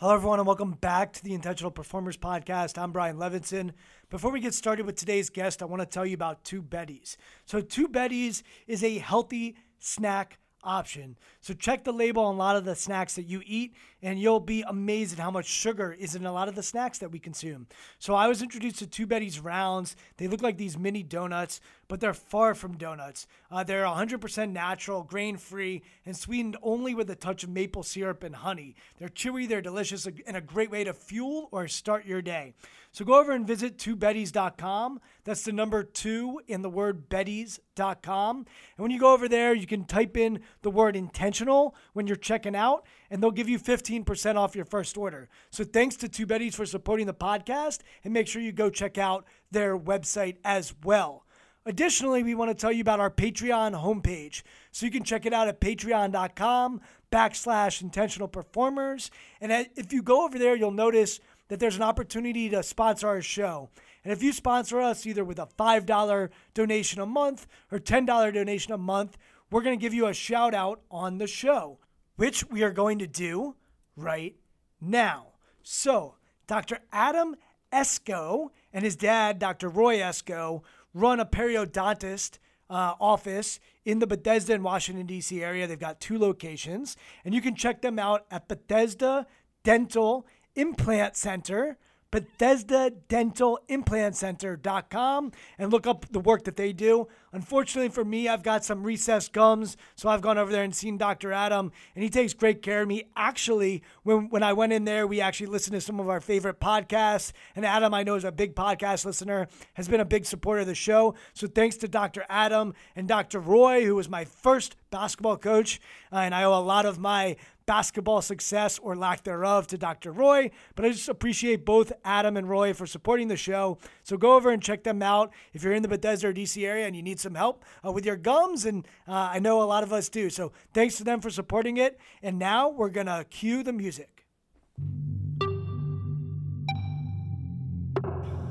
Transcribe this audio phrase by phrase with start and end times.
[0.00, 2.78] Hello, everyone, and welcome back to the Intentional Performers Podcast.
[2.78, 3.72] I'm Brian Levinson.
[4.08, 7.18] Before we get started with today's guest, I want to tell you about Two Betties.
[7.44, 11.16] So, Two Betties is a healthy snack option.
[11.40, 14.40] So check the label on a lot of the snacks that you eat, and you'll
[14.40, 17.18] be amazed at how much sugar is in a lot of the snacks that we
[17.18, 17.66] consume.
[17.98, 19.96] So I was introduced to Two Betty's rounds.
[20.16, 21.60] They look like these mini donuts,
[21.90, 23.26] but they're far from donuts.
[23.50, 28.22] Uh, they're 100% natural, grain free, and sweetened only with a touch of maple syrup
[28.22, 28.76] and honey.
[29.00, 32.54] They're chewy, they're delicious, and a great way to fuel or start your day.
[32.92, 35.00] So go over and visit twobetties.com.
[35.24, 38.36] That's the number two in the word betties.com.
[38.36, 42.14] And when you go over there, you can type in the word intentional when you're
[42.14, 45.28] checking out, and they'll give you 15% off your first order.
[45.50, 48.96] So thanks to Two Betties for supporting the podcast, and make sure you go check
[48.96, 51.24] out their website as well.
[51.66, 54.42] Additionally, we want to tell you about our Patreon homepage.
[54.72, 56.80] So you can check it out at patreon.com
[57.12, 59.10] backslash intentional performers.
[59.40, 63.20] And if you go over there, you'll notice that there's an opportunity to sponsor our
[63.20, 63.68] show.
[64.04, 68.72] And if you sponsor us either with a $5 donation a month or $10 donation
[68.72, 69.18] a month,
[69.50, 71.78] we're going to give you a shout out on the show,
[72.16, 73.56] which we are going to do
[73.96, 74.36] right
[74.80, 75.26] now.
[75.62, 76.14] So,
[76.46, 76.78] Dr.
[76.92, 77.36] Adam
[77.72, 79.68] Esco and his dad, Dr.
[79.68, 80.62] Roy Esco,
[80.94, 82.38] run a periodontist
[82.68, 85.42] uh, office in the Bethesda and Washington, D.C.
[85.42, 85.66] area.
[85.66, 89.26] They've got two locations, and you can check them out at Bethesda
[89.64, 91.76] Dental Implant Center,
[92.10, 97.08] Bethesda Dental Implant Center.com, and look up the work that they do.
[97.32, 100.98] Unfortunately for me, I've got some recessed gums, so I've gone over there and seen
[100.98, 101.32] Dr.
[101.32, 103.04] Adam, and he takes great care of me.
[103.14, 106.58] Actually, when, when I went in there, we actually listened to some of our favorite
[106.58, 110.62] podcasts, and Adam, I know, is a big podcast listener, has been a big supporter
[110.62, 111.14] of the show.
[111.32, 112.24] So thanks to Dr.
[112.28, 113.38] Adam and Dr.
[113.38, 115.80] Roy, who was my first basketball coach,
[116.12, 117.36] uh, and I owe a lot of my
[117.70, 120.10] basketball success or lack thereof to Dr.
[120.10, 120.50] Roy.
[120.74, 123.78] But I just appreciate both Adam and Roy for supporting the show.
[124.02, 126.88] So go over and check them out if you're in the Bethesda or DC area
[126.88, 128.64] and you need some help uh, with your gums.
[128.64, 130.30] And uh, I know a lot of us do.
[130.30, 131.98] So thanks to them for supporting it.
[132.22, 134.26] And now we're going to cue the music.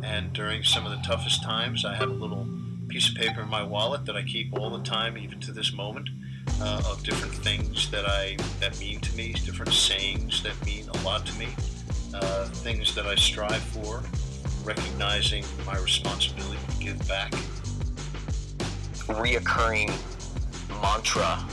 [0.03, 2.47] And during some of the toughest times, I have a little
[2.87, 5.71] piece of paper in my wallet that I keep all the time, even to this
[5.71, 6.09] moment
[6.59, 10.97] uh, of different things that I that mean to me, different sayings that mean a
[11.03, 11.47] lot to me,
[12.13, 14.03] uh, things that I strive for,
[14.63, 17.33] recognizing my responsibility to give back.
[19.09, 19.91] Reoccurring
[20.81, 21.45] mantra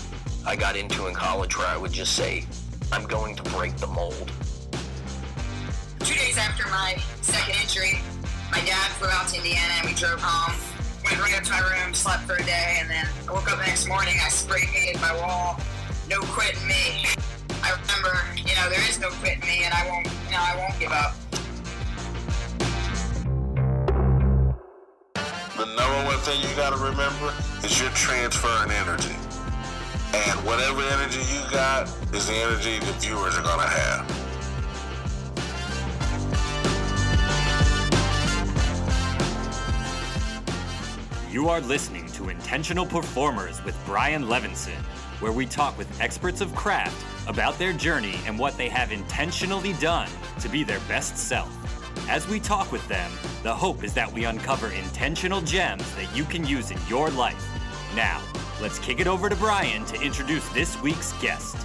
[0.47, 2.45] I got into in college where I would just say,
[2.93, 4.31] I'm going to break the mold.
[6.01, 7.99] Two days after my second injury,
[8.53, 10.55] my dad flew out to Indiana and we drove home
[11.07, 13.59] went right up to my room, slept for a day, and then I woke up
[13.59, 14.15] the next morning.
[14.25, 15.59] I spray painted my wall.
[16.11, 17.07] No quitting me.
[17.63, 20.57] I remember, you know, there is no quitting me, and I won't, you know, I
[20.57, 21.15] won't give up.
[26.27, 27.33] Thing you got to remember
[27.63, 29.15] is you're transferring energy.
[30.13, 34.11] And whatever energy you got is the energy the viewers are going to have.
[41.31, 44.83] You are listening to Intentional Performers with Brian Levinson,
[45.21, 49.75] where we talk with experts of craft about their journey and what they have intentionally
[49.75, 50.09] done
[50.41, 51.66] to be their best self.
[52.09, 53.11] As we talk with them,
[53.43, 57.45] the hope is that we uncover intentional gems that you can use in your life.
[57.97, 58.23] Now,
[58.63, 61.57] let's kick it over to Brian to introduce this week's guest.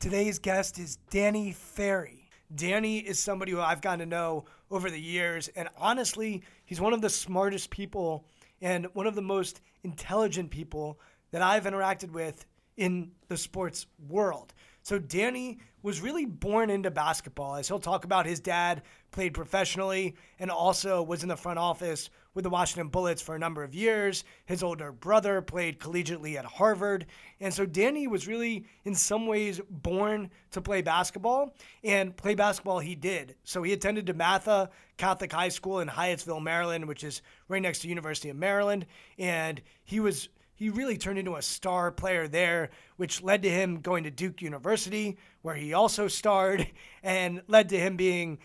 [0.00, 2.28] Today's guest is Danny Ferry.
[2.52, 6.92] Danny is somebody who I've gotten to know over the years, and honestly, he's one
[6.92, 8.24] of the smartest people
[8.60, 10.98] and one of the most intelligent people
[11.30, 12.44] that I've interacted with
[12.80, 14.54] in the sports world.
[14.82, 18.24] So Danny was really born into basketball, as he'll talk about.
[18.24, 23.20] His dad played professionally and also was in the front office with the Washington Bullets
[23.20, 24.24] for a number of years.
[24.46, 27.04] His older brother played collegiately at Harvard.
[27.38, 31.54] And so Danny was really, in some ways, born to play basketball,
[31.84, 33.34] and play basketball he did.
[33.44, 37.88] So he attended DeMatha Catholic High School in Hyattsville, Maryland, which is right next to
[37.88, 38.86] University of Maryland.
[39.18, 40.30] And he was
[40.60, 42.68] he really turned into a star player there,
[42.98, 46.70] which led to him going to Duke University, where he also starred,
[47.02, 48.38] and led to him being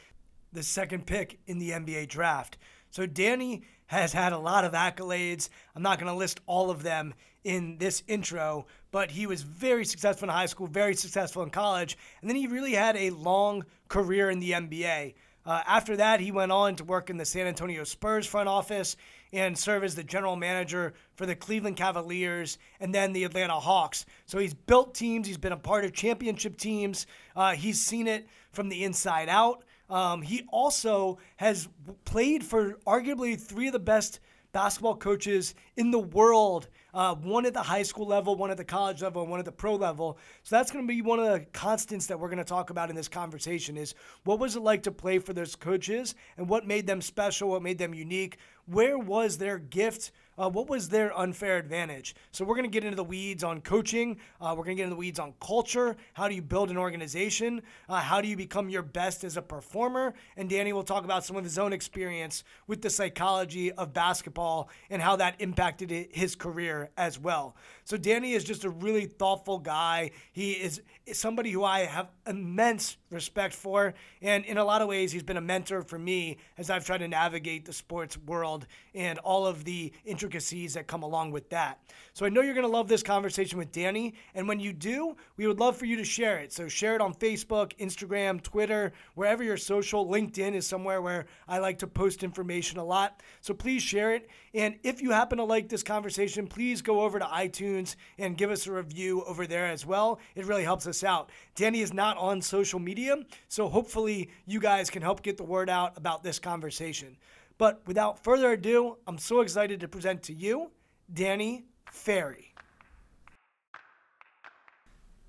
[0.54, 2.58] the second pick in the NBA draft.
[2.90, 5.50] So Danny has had a lot of accolades.
[5.76, 7.14] I'm not going to list all of them
[7.44, 11.98] in this intro, but he was very successful in high school, very successful in college,
[12.22, 15.16] and then he really had a long career in the NBA.
[15.46, 18.96] Uh, after that, he went on to work in the San Antonio Spurs front office
[19.36, 24.06] and serve as the general manager for the Cleveland Cavaliers and then the Atlanta Hawks.
[24.26, 28.28] So he's built teams, he's been a part of championship teams, uh, he's seen it
[28.52, 29.64] from the inside out.
[29.90, 31.68] Um, he also has
[32.06, 34.20] played for arguably three of the best
[34.56, 36.70] basketball coaches in the world.
[36.94, 39.46] Uh, one at the high school level, one at the college level, and one at
[39.46, 40.18] the pro level.
[40.44, 42.90] So that's going to be one of the constants that we're going to talk about
[42.90, 46.66] in this conversation is what was it like to play for those coaches and what
[46.66, 51.18] made them special, what made them unique, where was their gift uh, what was their
[51.18, 52.16] unfair advantage?
[52.32, 54.18] So we're going to get into the weeds on coaching.
[54.42, 55.96] Uh, we're going to get into the weeds on culture.
[56.14, 57.62] How do you build an organization?
[57.88, 60.14] Uh, how do you become your best as a performer?
[60.38, 64.70] And Danny will talk about some of his own experience with the psychology of basketball
[64.90, 67.56] and how that impacted his career as well.
[67.84, 70.12] So Danny is just a really thoughtful guy.
[70.32, 70.82] He is
[71.14, 73.94] somebody who I have immense respect for.
[74.22, 77.00] And in a lot of ways, he's been a mentor for me as I've tried
[77.00, 81.80] to navigate the sports world and all of the intricacies that come along with that.
[82.14, 84.14] So I know you're going to love this conversation with Danny.
[84.36, 86.54] And when you do, we would love for you to share it.
[86.54, 90.06] So share it on Facebook, Instagram, Twitter, wherever you're social.
[90.06, 93.24] LinkedIn is somewhere where I like to post information a lot.
[93.42, 94.30] So please share it.
[94.54, 98.52] And if you happen to like this conversation, please go over to iTunes and give
[98.52, 100.20] us a review over there as well.
[100.36, 101.30] It really helps us out.
[101.56, 103.05] Danny is not on social media,
[103.48, 107.18] so hopefully you guys can help get the word out about this conversation.
[107.58, 110.72] But without further ado, I'm so excited to present to you
[111.14, 112.54] Danny Ferry.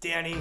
[0.00, 0.36] Danny,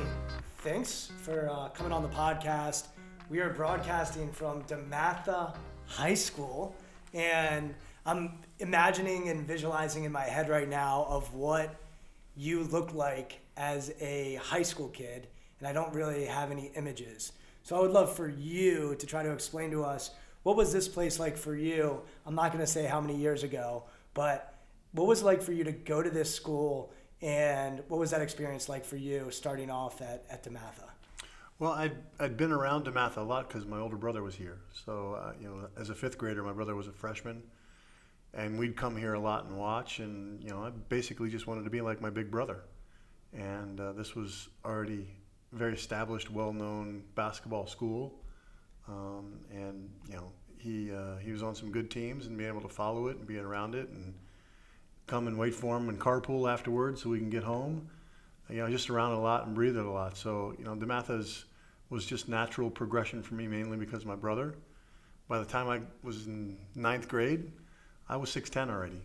[0.60, 2.88] thanks for uh, coming on the podcast.
[3.30, 5.56] We are broadcasting from DeMatha
[5.88, 6.76] High School,
[7.14, 7.74] and
[8.06, 11.76] I'm imagining and visualizing in my head right now of what
[12.36, 15.28] you look like as a high school kid,
[15.60, 17.34] and I don't really have any images.
[17.64, 20.12] So I would love for you to try to explain to us
[20.44, 22.02] what was this place like for you?
[22.26, 24.54] I'm not going to say how many years ago, but
[24.92, 28.22] what was it like for you to go to this school, and what was that
[28.22, 30.90] experience like for you starting off at, at DeMatha?
[31.58, 34.60] Well, I'd, I'd been around DeMatha a lot because my older brother was here.
[34.86, 37.42] So, uh, you know, as a fifth grader, my brother was a freshman
[38.36, 40.00] and we'd come here a lot and watch.
[40.00, 42.64] And you know, I basically just wanted to be like my big brother.
[43.34, 45.08] And uh, this was already
[45.56, 48.14] very established, well-known basketball school.
[48.88, 52.62] Um, and you know, he uh, he was on some good teams, and being able
[52.62, 54.14] to follow it and being around it, and
[55.08, 57.90] come and wait for him and carpool afterwards so we can get home.
[58.50, 60.18] You know, just around a lot and breathe it a lot.
[60.18, 61.46] So you know, DeMatha's
[61.90, 64.56] was just natural progression for me, mainly because my brother.
[65.28, 67.52] By the time I was in ninth grade,
[68.08, 69.02] I was 6'10 already.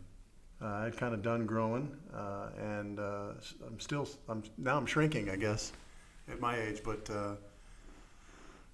[0.63, 3.33] Uh, I'd kind of done growing, uh, and uh,
[3.67, 5.73] I'm still, I'm, now I'm shrinking, I guess,
[6.31, 7.35] at my age, but uh,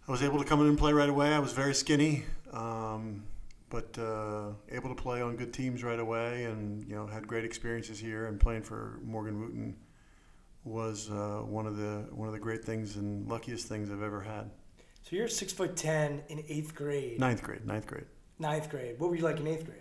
[0.08, 1.32] I was able to come in and play right away.
[1.32, 3.24] I was very skinny, um,
[3.70, 7.44] but uh, able to play on good teams right away, and you know had great
[7.44, 8.26] experiences here.
[8.26, 9.74] And playing for Morgan Wootten
[10.64, 14.20] was uh, one of the one of the great things and luckiest things I've ever
[14.20, 14.50] had.
[15.02, 17.18] So you're six foot ten in eighth grade.
[17.20, 17.64] Ninth grade.
[17.64, 18.06] Ninth grade.
[18.38, 18.98] Ninth grade.
[18.98, 19.80] What were you like in eighth grade?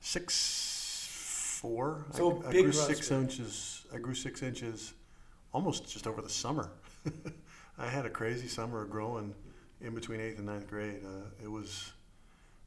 [0.00, 2.06] six four.
[2.12, 3.86] So I, big I grew six inches.
[3.92, 4.94] I grew six inches,
[5.52, 6.70] almost just over the summer.
[7.78, 9.34] I had a crazy summer growing
[9.80, 11.00] in between eighth and ninth grade.
[11.04, 11.92] Uh, it was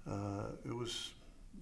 [0.10, 1.12] uh, it was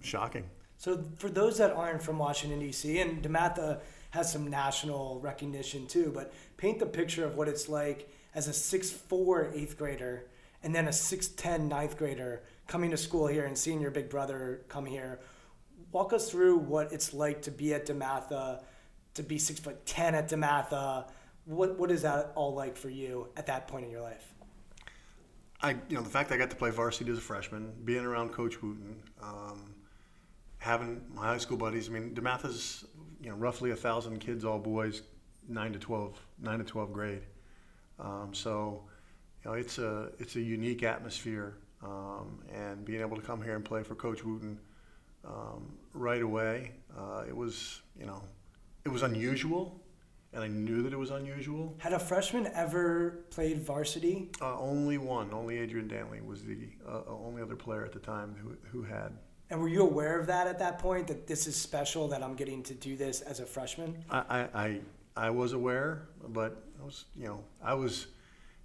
[0.00, 0.44] shocking.
[0.78, 3.00] So for those that aren't from Washington D.C.
[3.00, 3.80] and DeMatha
[4.10, 8.52] has some national recognition too, but paint the picture of what it's like as a
[8.52, 10.24] 6'4 eighth grader
[10.62, 14.62] and then a 6'10 ninth grader coming to school here and seeing your big brother
[14.68, 15.20] come here
[15.92, 18.62] walk us through what it's like to be at DeMatha,
[19.14, 21.08] to be six foot ten at DeMatha.
[21.50, 24.34] What what is that all like for you at that point in your life?
[25.60, 28.04] I you know the fact that I got to play varsity as a freshman, being
[28.04, 29.74] around Coach Wootten, um,
[30.58, 31.88] having my high school buddies.
[31.88, 32.84] I mean, DeMatha's
[33.20, 35.02] you know roughly a thousand kids, all boys,
[35.48, 37.22] nine to 12, 9 to twelve grade.
[37.98, 38.84] Um, so
[39.44, 43.56] you know it's a it's a unique atmosphere, um, and being able to come here
[43.56, 44.56] and play for Coach Wootten
[45.24, 46.72] um, right away.
[46.96, 48.22] Uh, it was, you know,
[48.84, 49.79] it was unusual,
[50.32, 51.74] and I knew that it was unusual.
[51.78, 54.30] Had a freshman ever played varsity?
[54.40, 58.36] Uh, only one, only Adrian Dantley was the uh, only other player at the time
[58.40, 59.12] who, who had.
[59.50, 61.08] And were you aware of that at that point?
[61.08, 64.04] That this is special that I'm getting to do this as a freshman?
[64.08, 64.80] I, I, I,
[65.16, 68.06] I was aware, but I was, you know, I was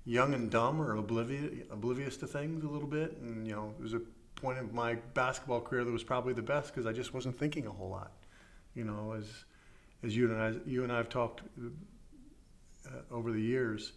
[0.06, 3.82] young and dumb or oblivious, oblivious to things a little bit, and you know, it
[3.82, 4.02] was a
[4.36, 7.66] point of my basketball career that was probably the best because I just wasn't thinking
[7.66, 8.12] a whole lot.
[8.76, 9.46] You know, as
[10.04, 13.94] as you and I, you and I have talked uh, over the years,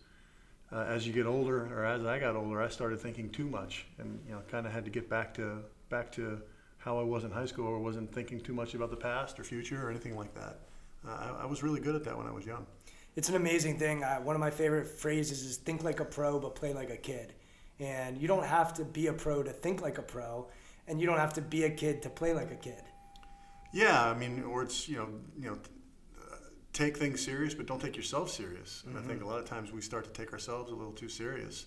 [0.73, 3.87] uh, as you get older, or as I got older, I started thinking too much,
[3.99, 6.41] and you know, kind of had to get back to back to
[6.79, 9.45] how I was in high school or wasn't thinking too much about the past or
[9.45, 10.61] future or anything like that.
[11.07, 12.67] Uh, I, I was really good at that when I was young.
[13.17, 14.05] It's an amazing thing.
[14.05, 16.97] Uh, one of my favorite phrases is think like a pro, but play like a
[16.97, 17.35] kid.
[17.81, 20.49] And you don't have to be a pro to think like a pro,
[20.87, 22.83] and you don't have to be a kid to play like a kid.
[23.73, 25.59] Yeah, I mean, or it's you know, you know,
[26.79, 28.85] take things serious, but don't take yourself serious.
[28.87, 31.09] And I think a lot of times we start to take ourselves a little too
[31.09, 31.67] serious.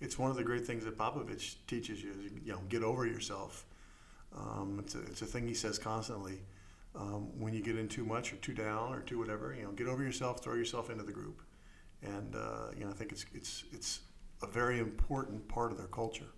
[0.00, 2.10] It's one of the great things that Popovich teaches you.
[2.10, 3.66] Is, you know, get over yourself.
[4.36, 6.40] Um, it's, a, it's a thing he says constantly.
[6.96, 9.70] Um, when you get in too much or too down or too whatever, you know,
[9.70, 11.42] get over yourself, throw yourself into the group,
[12.02, 14.00] and uh, you know, I think it's it's it's
[14.42, 16.30] a very important part of their culture.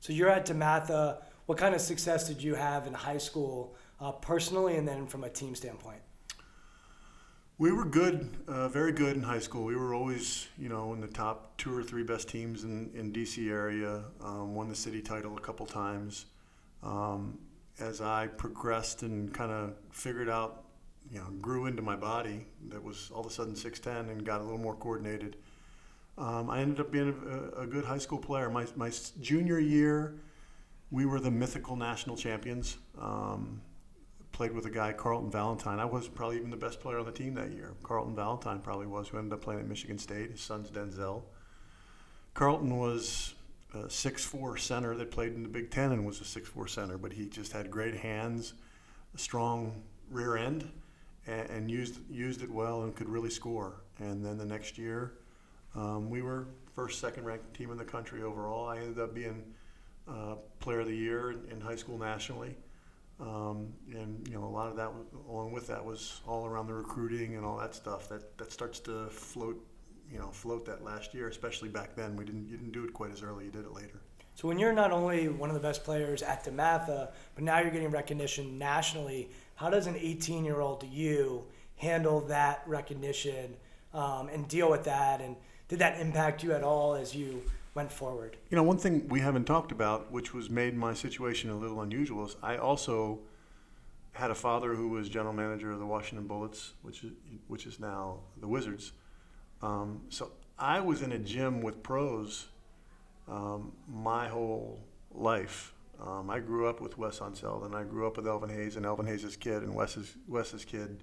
[0.00, 1.22] So you're at DeMatha.
[1.44, 5.24] What kind of success did you have in high school, uh, personally, and then from
[5.24, 6.00] a team standpoint?
[7.60, 9.64] We were good, uh, very good in high school.
[9.64, 13.12] We were always, you know, in the top two or three best teams in, in
[13.12, 14.04] DC area.
[14.22, 16.26] Um, won the city title a couple times.
[16.84, 17.36] Um,
[17.80, 20.66] as I progressed and kind of figured out,
[21.10, 24.40] you know, grew into my body that was all of a sudden 6'10 and got
[24.40, 25.36] a little more coordinated.
[26.16, 28.50] Um, I ended up being a, a, good high school player.
[28.50, 30.14] My, my junior year,
[30.92, 32.78] we were the mythical national champions.
[33.00, 33.60] Um,
[34.38, 35.80] played with a guy, Carlton Valentine.
[35.80, 37.74] I was probably even the best player on the team that year.
[37.82, 40.30] Carlton Valentine probably was, who ended up playing at Michigan State.
[40.30, 41.24] His son's Denzel.
[42.34, 43.34] Carlton was
[43.74, 47.12] a six-four center that played in the Big Ten and was a six-four center, but
[47.12, 48.54] he just had great hands,
[49.12, 50.70] a strong rear end,
[51.26, 53.82] and, and used used it well and could really score.
[53.98, 55.14] And then the next year,
[55.74, 58.68] um, we were first, second ranked team in the country overall.
[58.68, 59.42] I ended up being
[60.06, 62.54] uh, player of the year in, in high school nationally.
[63.20, 64.90] Um, and you know, a lot of that,
[65.28, 68.08] along with that, was all around the recruiting and all that stuff.
[68.08, 69.60] That that starts to float,
[70.10, 72.16] you know, float that last year, especially back then.
[72.16, 73.46] We didn't you didn't do it quite as early.
[73.46, 74.00] You did it later.
[74.38, 77.72] So when you're not only one of the best players at DeMatha, but now you're
[77.72, 81.44] getting recognition nationally, how does an 18-year-old you
[81.74, 83.56] handle that recognition
[83.92, 85.20] um, and deal with that?
[85.20, 85.34] And
[85.66, 87.42] did that impact you at all as you
[87.74, 88.36] went forward?
[88.50, 91.80] You know, one thing we haven't talked about, which was made my situation a little
[91.80, 93.20] unusual, is I also
[94.12, 97.12] had a father who was general manager of the Washington Bullets, which is
[97.46, 98.92] which is now the Wizards.
[99.62, 102.48] Um, so I was in a gym with pros
[103.28, 104.80] um, my whole
[105.12, 105.72] life.
[106.00, 108.86] Um, I grew up with Wes Unseld, and I grew up with Elvin Hayes and
[108.86, 111.02] Elvin Hayes' kid and Wes's Wes's kid.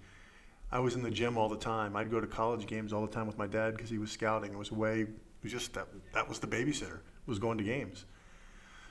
[0.72, 1.96] I was in the gym all the time.
[1.96, 4.52] I'd go to college games all the time with my dad because he was scouting.
[4.52, 5.06] It was way
[5.46, 8.06] was just that that was the babysitter was going to games.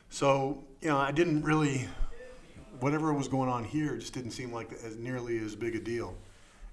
[0.09, 1.89] So you know, I didn't really
[2.81, 6.15] whatever was going on here just didn't seem like as nearly as big a deal,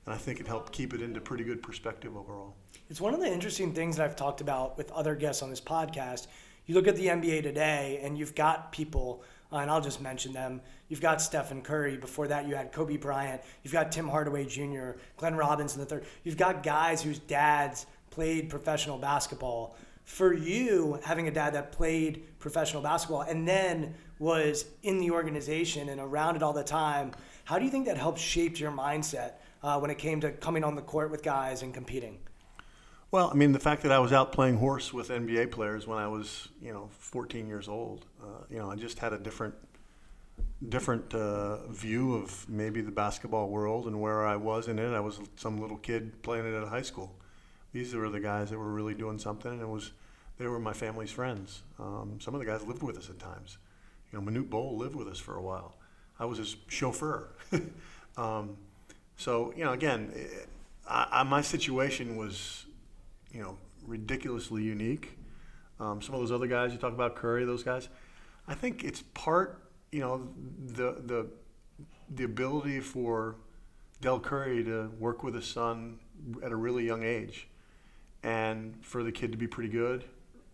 [0.06, 2.56] and I think it helped keep it into pretty good perspective overall.
[2.90, 5.62] It's one of the interesting things that I've talked about with other guests on this
[5.62, 6.28] podcast.
[6.68, 10.32] You look at the NBA today, and you've got people, uh, and I'll just mention
[10.32, 10.62] them.
[10.90, 11.98] You've got Stephen Curry.
[11.98, 13.42] Before that, you had Kobe Bryant.
[13.64, 16.06] You've got Tim Hardaway Jr., Glenn Robinson the third.
[16.24, 19.76] You've got guys whose dads played professional basketball.
[20.04, 25.90] For you, having a dad that played professional basketball and then was in the organization
[25.90, 27.12] and around it all the time,
[27.46, 30.64] how do you think that helped shape your mindset uh, when it came to coming
[30.64, 32.20] on the court with guys and competing?
[33.10, 35.98] Well, I mean, the fact that I was out playing horse with NBA players when
[35.98, 39.54] I was, you know, 14 years old, uh, you know, I just had a different,
[40.70, 44.94] different uh, view of maybe the basketball world and where I was in it.
[44.94, 47.16] I was some little kid playing it at high school
[47.74, 49.92] these were the guys that were really doing something, and it was
[50.38, 51.62] they were my family's friends.
[51.80, 53.58] Um, some of the guys lived with us at times.
[54.12, 55.76] You know, Manute Bol lived with us for a while.
[56.20, 57.30] I was his chauffeur.
[58.18, 58.58] um,
[59.18, 60.50] so you know, again, it,
[60.88, 62.66] I, I, my situation was,
[63.32, 65.18] you know, ridiculously unique.
[65.80, 67.90] Um, some of those other guys you talk about, Curry, those guys,
[68.48, 69.62] I think it's part,
[69.92, 70.28] you know,
[70.66, 71.28] the the
[72.14, 73.38] the ability for
[74.02, 76.00] Del Curry to work with his son
[76.44, 77.48] at a really young age
[78.24, 80.04] and for the kid to be pretty good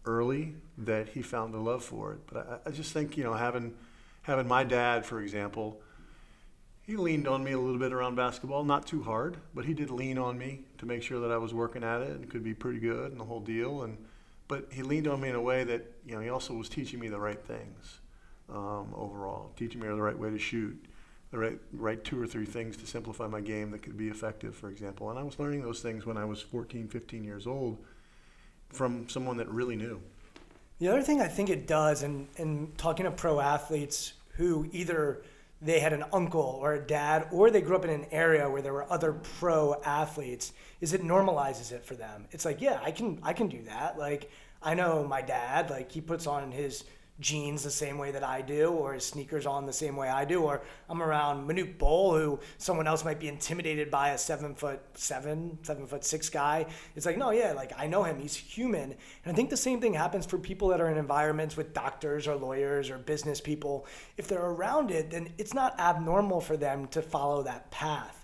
[0.05, 2.19] early that he found the love for it.
[2.31, 3.73] But I, I, just think you know having
[4.23, 5.81] having my dad, for example,
[6.81, 9.89] he leaned on me a little bit around basketball, not too hard, but he did
[9.89, 12.53] lean on me to make sure that I was working at it and could be
[12.53, 13.83] pretty good and the whole deal.
[13.83, 13.97] And
[14.47, 16.99] but he leaned on me in a way that you know he also was teaching
[16.99, 17.99] me the right things
[18.49, 20.85] um, overall, teaching me the right way to shoot
[21.31, 24.69] right, right two or three things to simplify my game that could be effective, for
[24.69, 25.09] example.
[25.09, 27.77] And I was learning those things when I was 14, 15 years old
[28.69, 30.01] from someone that really knew.
[30.79, 35.23] The other thing I think it does, and, and talking to pro athletes who either
[35.61, 38.61] they had an uncle or a dad, or they grew up in an area where
[38.61, 42.25] there were other pro athletes, is it normalizes it for them.
[42.31, 43.97] It's like, yeah, I can I can do that.
[43.97, 44.29] Like
[44.61, 46.83] I know my dad, like he puts on his
[47.19, 50.25] jeans the same way that I do, or his sneakers on the same way I
[50.25, 54.53] do, or I'm around Manute Bol, who someone else might be intimidated by a seven
[54.55, 56.65] foot seven, seven foot six guy.
[56.95, 58.91] It's like, no, yeah, like I know him, he's human.
[58.91, 62.27] And I think the same thing happens for people that are in environments with doctors
[62.27, 63.87] or lawyers or business people.
[64.17, 68.17] If they're around it, then it's not abnormal for them to follow that path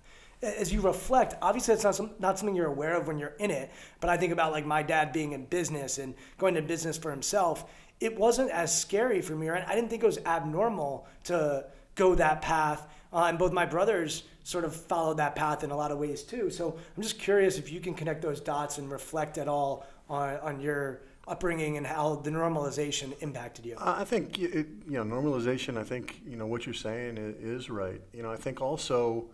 [0.44, 3.50] as you reflect, obviously it's not some, not something you're aware of when you're in
[3.50, 3.72] it.
[4.02, 7.12] But I think about like my dad being in business and going to business for
[7.12, 7.66] himself
[8.04, 9.48] it wasn't as scary for me.
[9.48, 9.64] Right?
[9.66, 12.88] I didn't think it was abnormal to go that path.
[13.14, 16.24] Uh, and both my brothers sort of followed that path in a lot of ways
[16.24, 16.50] too.
[16.50, 20.38] So I'm just curious if you can connect those dots and reflect at all on,
[20.40, 23.76] on your upbringing and how the normalization impacted you.
[23.80, 25.78] I think it, you know normalization.
[25.78, 28.02] I think you know what you're saying is right.
[28.12, 29.30] You know, I think also,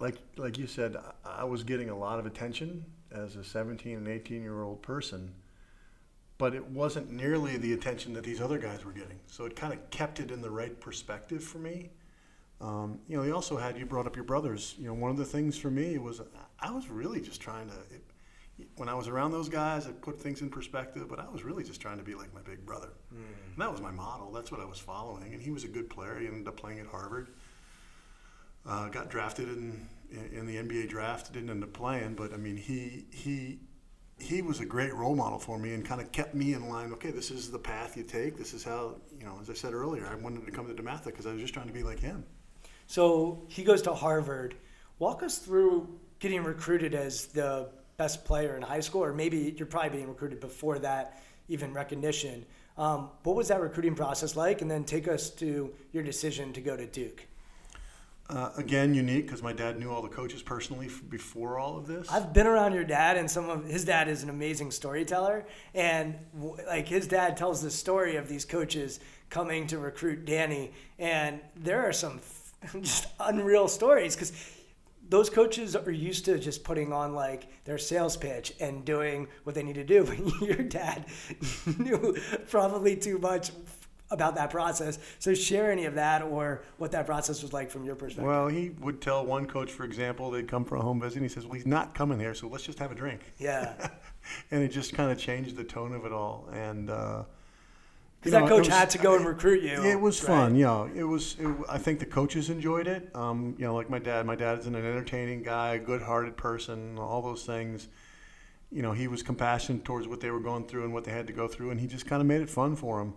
[0.00, 4.08] like like you said, I was getting a lot of attention as a 17 and
[4.08, 5.32] 18 year old person
[6.40, 9.20] but it wasn't nearly the attention that these other guys were getting.
[9.26, 11.90] So it kind of kept it in the right perspective for me.
[12.62, 14.74] Um, you know, he also had you brought up your brothers.
[14.78, 16.22] You know, one of the things for me was
[16.58, 17.74] I was really just trying to.
[17.94, 18.02] It,
[18.76, 21.08] when I was around those guys, it put things in perspective.
[21.10, 23.18] But I was really just trying to be like my big brother, mm.
[23.18, 24.32] and that was my model.
[24.32, 25.34] That's what I was following.
[25.34, 26.18] And he was a good player.
[26.18, 27.28] He ended up playing at Harvard.
[28.66, 29.86] Uh, got drafted in
[30.32, 31.34] in the NBA draft.
[31.34, 33.60] Didn't end up playing, but I mean, he he
[34.20, 36.92] he was a great role model for me and kind of kept me in line.
[36.92, 38.36] Okay, this is the path you take.
[38.36, 41.06] This is how, you know, as I said earlier, I wanted to come to DeMatha
[41.06, 42.24] because I was just trying to be like him.
[42.86, 44.56] So he goes to Harvard.
[44.98, 49.66] Walk us through getting recruited as the best player in high school, or maybe you're
[49.66, 52.44] probably being recruited before that, even recognition.
[52.76, 54.62] Um, what was that recruiting process like?
[54.62, 57.26] And then take us to your decision to go to Duke.
[58.30, 61.86] Uh, again, unique because my dad knew all the coaches personally f- before all of
[61.86, 62.08] this.
[62.10, 66.14] I've been around your dad, and some of his dad is an amazing storyteller, and
[66.34, 71.40] w- like his dad tells the story of these coaches coming to recruit Danny, and
[71.56, 74.32] there are some f- just unreal stories because
[75.08, 79.56] those coaches are used to just putting on like their sales pitch and doing what
[79.56, 80.04] they need to do.
[80.40, 81.06] But your dad
[81.78, 82.16] knew
[82.48, 83.50] probably too much
[84.10, 84.98] about that process.
[85.18, 88.26] So share any of that or what that process was like from your perspective.
[88.26, 91.16] Well, he would tell one coach, for example, they'd come for a home visit.
[91.16, 93.74] And he says, "Well, he's not coming here, so let's just have a drink." Yeah.
[94.50, 96.48] and it just kind of changed the tone of it all.
[96.52, 97.24] And uh,
[98.20, 99.82] because that coach was, had to go and recruit you.
[99.82, 100.26] It was right?
[100.26, 100.88] fun, yeah.
[100.94, 101.36] It was.
[101.38, 103.14] It, I think the coaches enjoyed it.
[103.14, 104.26] Um, you know, like my dad.
[104.26, 107.88] My dad is an entertaining guy, a good-hearted person, all those things.
[108.72, 111.26] You know, he was compassionate towards what they were going through and what they had
[111.26, 113.14] to go through, and he just kind of made it fun for them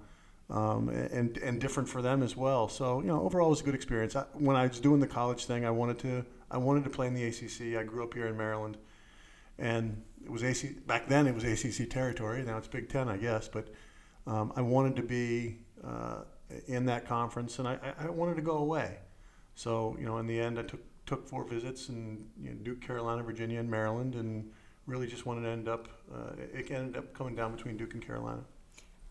[0.53, 2.69] um, and and different for them as well.
[2.69, 4.15] So you know, overall, it was a good experience.
[4.15, 7.07] I, when I was doing the college thing, I wanted to I wanted to play
[7.07, 7.75] in the ACC.
[7.77, 8.77] I grew up here in Maryland,
[9.57, 11.25] and it was AC back then.
[11.25, 12.43] It was ACC territory.
[12.43, 13.47] Now it's Big Ten, I guess.
[13.47, 13.69] But
[14.27, 16.21] um, I wanted to be uh,
[16.67, 18.99] in that conference, and I, I wanted to go away.
[19.55, 22.79] So you know, in the end, I took took four visits in you know, Duke,
[22.79, 24.51] Carolina, Virginia, and Maryland, and
[24.85, 25.87] really just wanted to end up.
[26.13, 28.43] Uh, it ended up coming down between Duke and Carolina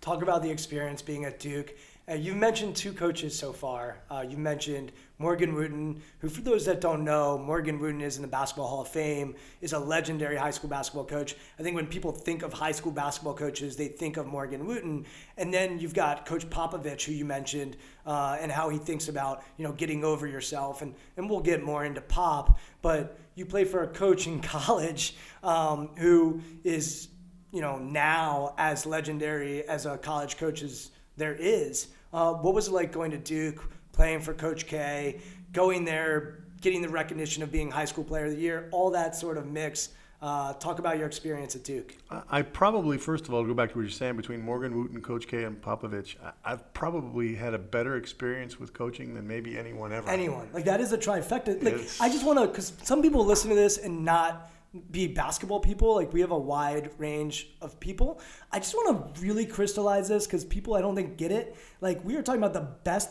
[0.03, 1.75] talk about the experience being at Duke.
[2.11, 3.99] Uh, you've mentioned two coaches so far.
[4.11, 8.23] Uh, you've mentioned Morgan Wootten, who, for those that don't know, Morgan Wootten is in
[8.23, 11.37] the Basketball Hall of Fame, is a legendary high school basketball coach.
[11.61, 15.05] I think when people think of high school basketball coaches, they think of Morgan Wootten.
[15.37, 19.45] And then you've got Coach Popovich, who you mentioned, uh, and how he thinks about
[19.57, 20.83] you know getting over yourself.
[20.83, 25.15] And, and we'll get more into Pop, but you play for a coach in college
[25.45, 27.07] um, who is
[27.53, 31.89] you know, now as legendary as a college coach as there is.
[32.13, 33.63] Uh, what was it like going to Duke,
[33.93, 35.21] playing for Coach K,
[35.53, 39.15] going there, getting the recognition of being High School Player of the Year, all that
[39.15, 39.91] sort of mix?
[40.23, 41.97] Uh, talk about your experience at Duke.
[42.31, 45.27] I probably, first of all, go back to what you're saying between Morgan Wootten, Coach
[45.27, 46.15] K, and Popovich.
[46.45, 50.09] I've probably had a better experience with coaching than maybe anyone ever.
[50.09, 51.61] Anyone like that is a trifecta.
[51.61, 54.53] Like it's, I just want to, because some people listen to this and not
[54.91, 55.95] be basketball people.
[55.95, 58.21] Like we have a wide range of people.
[58.51, 61.57] I just want to really crystallize this because people I don't think get it.
[61.81, 63.11] Like we are talking about the best,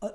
[0.00, 0.10] uh,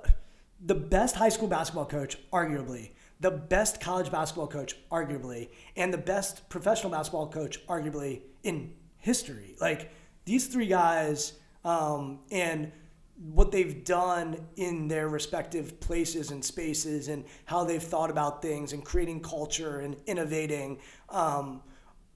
[0.64, 5.98] the best high school basketball coach, arguably, the best college basketball coach, arguably, and the
[5.98, 9.56] best professional basketball coach, arguably, in history.
[9.60, 9.92] Like
[10.24, 11.34] these three guys,
[11.64, 12.72] um, and
[13.18, 18.72] what they've done in their respective places and spaces and how they've thought about things
[18.72, 20.78] and creating culture and innovating
[21.08, 21.60] um,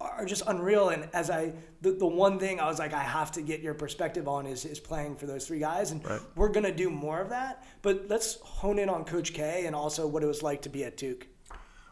[0.00, 0.90] are just unreal.
[0.90, 3.74] And as I, the, the one thing I was like, I have to get your
[3.74, 5.90] perspective on is, is playing for those three guys.
[5.90, 6.20] And right.
[6.36, 7.64] we're going to do more of that.
[7.82, 10.84] But let's hone in on Coach K and also what it was like to be
[10.84, 11.26] at Duke.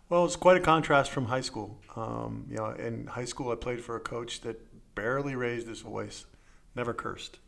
[0.08, 1.80] Well, it's quite a contrast from high school.
[1.96, 4.60] Um, you know, in high school, I played for a coach that
[4.94, 6.26] barely raised his voice,
[6.76, 7.38] never cursed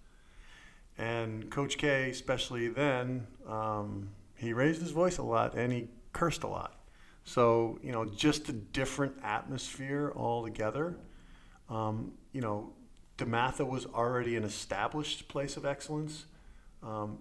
[0.99, 6.43] And Coach K, especially then, um, he raised his voice a lot and he cursed
[6.43, 6.81] a lot.
[7.25, 10.97] So, you know, just a different atmosphere altogether.
[11.69, 12.73] Um, you know,
[13.19, 16.27] DeMatha was already an established place of excellence.
[16.83, 17.19] Um,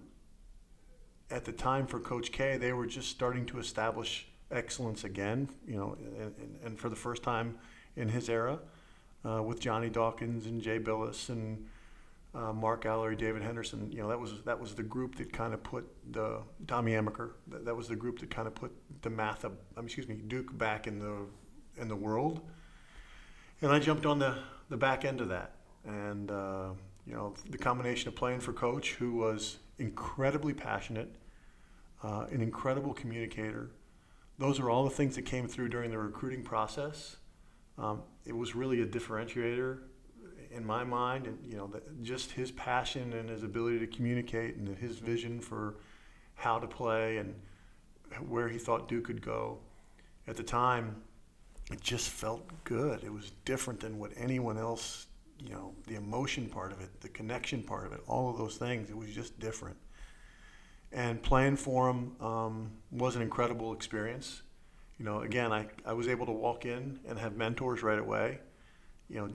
[1.30, 5.76] at the time for Coach K, they were just starting to establish excellence again, you
[5.76, 7.56] know, and, and for the first time
[7.96, 8.58] in his era
[9.24, 11.66] uh, with Johnny Dawkins and Jay Bilas and
[12.34, 13.90] uh, Mark Alarie, David Henderson.
[13.92, 17.32] You know, that was that was the group that kind of put the Tommy Amaker.
[17.48, 19.44] That, that was the group that kind of put the math,
[19.76, 21.26] excuse me, Duke back in the
[21.76, 22.40] in the world.
[23.60, 24.38] And I jumped on the
[24.70, 26.70] the back end of that, and uh,
[27.06, 31.14] you know, the combination of playing for Coach, who was incredibly passionate,
[32.02, 33.70] uh, an incredible communicator.
[34.38, 37.16] Those are all the things that came through during the recruiting process.
[37.78, 39.80] Um, it was really a differentiator
[40.54, 41.70] in my mind, and you know,
[42.02, 45.76] just his passion and his ability to communicate, and his vision for
[46.34, 47.34] how to play and
[48.28, 49.58] where he thought Duke could go.
[50.26, 51.02] At the time,
[51.70, 53.02] it just felt good.
[53.04, 55.06] It was different than what anyone else,
[55.38, 58.56] you know, the emotion part of it, the connection part of it, all of those
[58.56, 58.90] things.
[58.90, 59.76] It was just different.
[60.92, 64.42] And playing for him um, was an incredible experience.
[64.98, 68.40] You know, again, I, I was able to walk in and have mentors right away.
[69.08, 69.30] You know,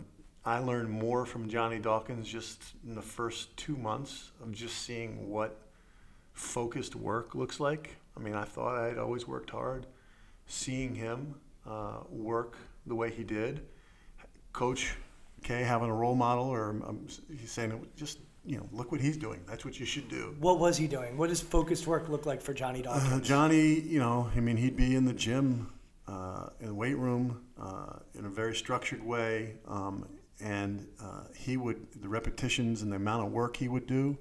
[0.47, 5.29] I learned more from Johnny Dawkins just in the first two months of just seeing
[5.29, 5.59] what
[6.31, 7.97] focused work looks like.
[8.15, 9.87] I mean, I thought I'd always worked hard.
[10.45, 11.35] Seeing him
[11.69, 12.55] uh, work
[12.85, 13.59] the way he did,
[14.53, 14.95] Coach
[15.43, 17.05] K having a role model, or um,
[17.37, 19.41] he's saying, just you know, look what he's doing.
[19.49, 20.33] That's what you should do.
[20.39, 21.17] What was he doing?
[21.17, 23.11] What does focused work look like for Johnny Dawkins?
[23.11, 25.73] Uh, Johnny, you know, I mean, he'd be in the gym,
[26.07, 29.55] uh, in the weight room, uh, in a very structured way.
[29.67, 30.07] Um,
[30.41, 34.17] and uh, he would the repetitions and the amount of work he would do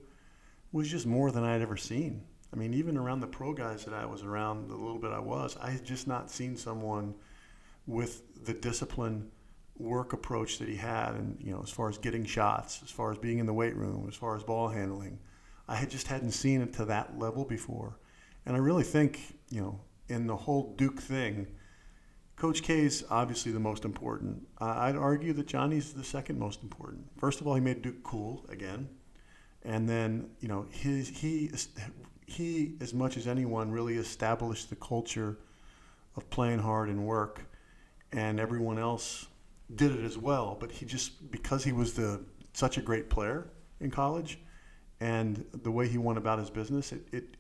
[0.73, 2.23] was just more than I'd ever seen.
[2.53, 5.19] I mean, even around the pro guys that I was around, the little bit I
[5.19, 7.15] was, I had just not seen someone
[7.87, 9.31] with the discipline
[9.79, 13.11] work approach that he had, and you know, as far as getting shots, as far
[13.13, 15.19] as being in the weight room, as far as ball handling,
[15.69, 17.99] I had just hadn't seen it to that level before.
[18.47, 21.47] And I really think, you know, in the whole Duke thing,
[22.37, 24.47] Coach K is obviously the most important.
[24.59, 27.07] I'd argue that Johnny's the second most important.
[27.19, 28.89] First of all, he made Duke cool again,
[29.63, 31.51] and then you know his he
[32.27, 35.39] he as much as anyone really established the culture
[36.15, 37.47] of playing hard and work,
[38.13, 39.27] and everyone else
[39.75, 40.59] did it as well.
[40.61, 42.21] But he just because he was the
[42.53, 43.49] such a great player
[43.81, 44.39] in college,
[45.01, 47.36] and the way he went about his business, it it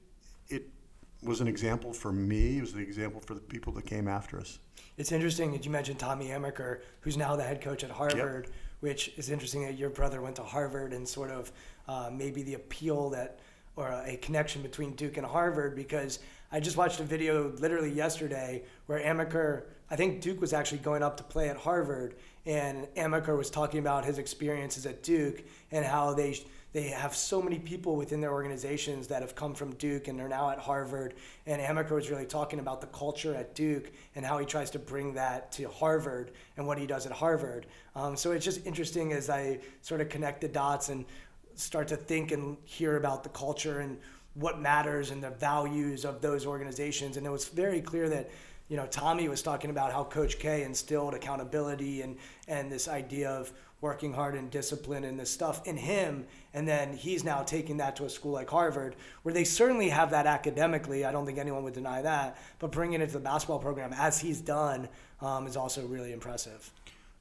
[1.27, 2.59] was an example for me.
[2.59, 4.59] It was an example for the people that came after us.
[4.97, 8.55] It's interesting that you mentioned Tommy Amaker, who's now the head coach at Harvard, yep.
[8.81, 11.53] which is interesting that your brother went to Harvard and sort of
[11.89, 13.41] uh, maybe the appeal that
[13.77, 16.19] or a connection between Duke and Harvard because
[16.51, 21.03] I just watched a video literally yesterday where Amaker, I think Duke was actually going
[21.03, 22.15] up to play at Harvard,
[22.47, 26.39] and Amaker was talking about his experiences at Duke and how they
[26.77, 30.29] they have so many people within their organizations that have come from Duke and they're
[30.29, 31.15] now at Harvard.
[31.47, 34.79] And Amaker was really talking about the culture at Duke and how he tries to
[34.79, 37.65] bring that to Harvard and what he does at Harvard.
[37.95, 41.07] Um, so it's just interesting as I sort of connect the dots and
[41.55, 43.97] start to think and hear about the culture and
[44.35, 47.17] what matters and the values of those organizations.
[47.17, 48.29] And it was very clear that
[48.69, 53.31] you know Tommy was talking about how Coach K instilled accountability and and this idea
[53.31, 56.27] of working hard and discipline and this stuff in him.
[56.55, 60.11] And then he's now taking that to a school like Harvard, where they certainly have
[60.11, 61.05] that academically.
[61.05, 62.39] I don't think anyone would deny that.
[62.59, 64.89] But bringing it to the basketball program, as he's done,
[65.21, 66.71] um, is also really impressive.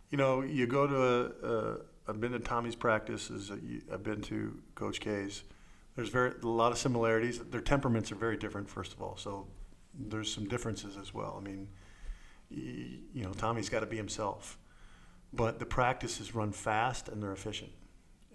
[0.10, 3.52] You know, you go to a, a I've been to Tommy's practices.
[3.92, 5.44] I've been to Coach K's.
[5.96, 7.40] There's very a lot of similarities.
[7.40, 9.18] Their temperaments are very different, first of all.
[9.18, 9.48] So
[9.98, 11.36] there's some differences as well.
[11.40, 11.68] I mean,
[12.50, 14.58] you know, Tommy's got to be himself
[15.36, 17.72] but the practices run fast and they're efficient.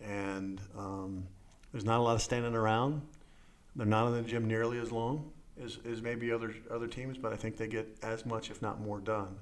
[0.03, 1.27] And um,
[1.73, 3.03] there's not a lot of standing around.
[3.77, 5.31] They're not in the gym nearly as long
[5.63, 8.81] as, as maybe other other teams, but I think they get as much, if not
[8.81, 9.37] more, done.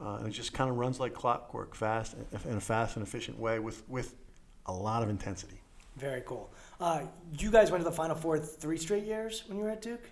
[0.00, 3.38] Uh, and it just kind of runs like clockwork, fast in a fast and efficient
[3.38, 4.14] way with with
[4.66, 5.60] a lot of intensity.
[5.96, 6.52] Very cool.
[6.80, 7.02] Uh,
[7.38, 10.10] you guys went to the Final Four three straight years when you were at Duke.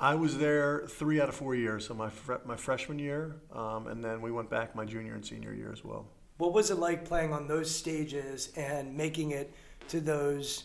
[0.00, 1.86] I was there three out of four years.
[1.86, 2.10] So my
[2.44, 5.84] my freshman year, um, and then we went back my junior and senior year as
[5.84, 6.06] well.
[6.38, 9.52] What was it like playing on those stages and making it
[9.88, 10.64] to those,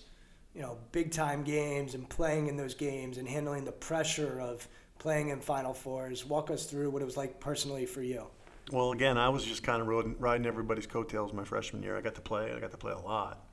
[0.55, 4.67] you know, big time games and playing in those games and handling the pressure of
[4.99, 6.25] playing in Final Fours?
[6.25, 8.27] Walk us through what it was like personally for you.
[8.71, 11.97] Well, again, I was just kind of riding, riding everybody's coattails my freshman year.
[11.97, 12.51] I got to play.
[12.53, 13.45] I got to play a lot.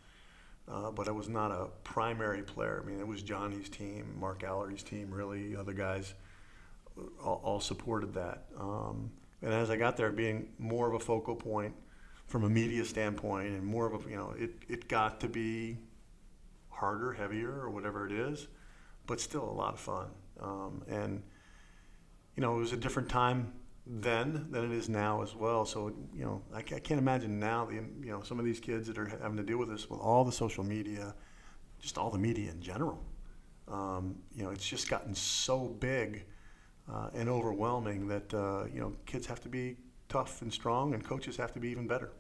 [0.69, 2.81] uh, but I was not a primary player.
[2.83, 5.57] I mean, it was Johnny's team, Mark Alarie's team, really.
[5.57, 6.15] Other guys
[7.23, 8.45] all, all supported that.
[8.59, 9.11] Um,
[9.43, 11.75] and as I got there, being more of a focal point
[12.31, 15.77] from a media standpoint, and more of a you know, it it got to be
[16.69, 18.47] harder, heavier, or whatever it is,
[19.07, 20.07] but still a lot of fun.
[20.39, 21.23] Um, and
[22.37, 23.53] you know, it was a different time
[23.85, 25.65] then than it is now as well.
[25.65, 28.87] So you know, I, I, can't imagine now the you know some of these kids
[28.87, 31.17] that are having to deal with this with all the social media,
[31.81, 33.03] just all the media in general.
[33.67, 36.27] Um, you know, it's just gotten so big
[36.89, 41.05] uh, and overwhelming that uh, you know kids have to be tough and strong, and
[41.05, 42.13] coaches have to be even better.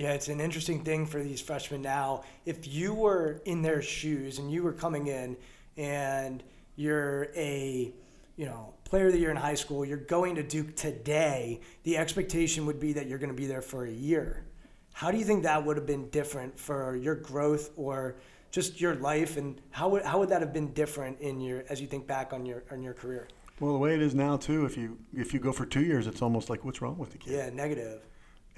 [0.00, 2.24] Yeah, it's an interesting thing for these freshmen now.
[2.46, 5.36] If you were in their shoes and you were coming in
[5.76, 6.42] and
[6.74, 7.92] you're a
[8.34, 11.98] you know, player of the year in high school, you're going to Duke today, the
[11.98, 14.46] expectation would be that you're going to be there for a year.
[14.94, 18.16] How do you think that would have been different for your growth or
[18.50, 21.78] just your life, and how would how would that have been different in your as
[21.78, 23.28] you think back on your on your career?
[23.60, 26.06] Well, the way it is now too, if you if you go for two years,
[26.06, 27.34] it's almost like what's wrong with the kid?
[27.34, 28.00] Yeah, negative.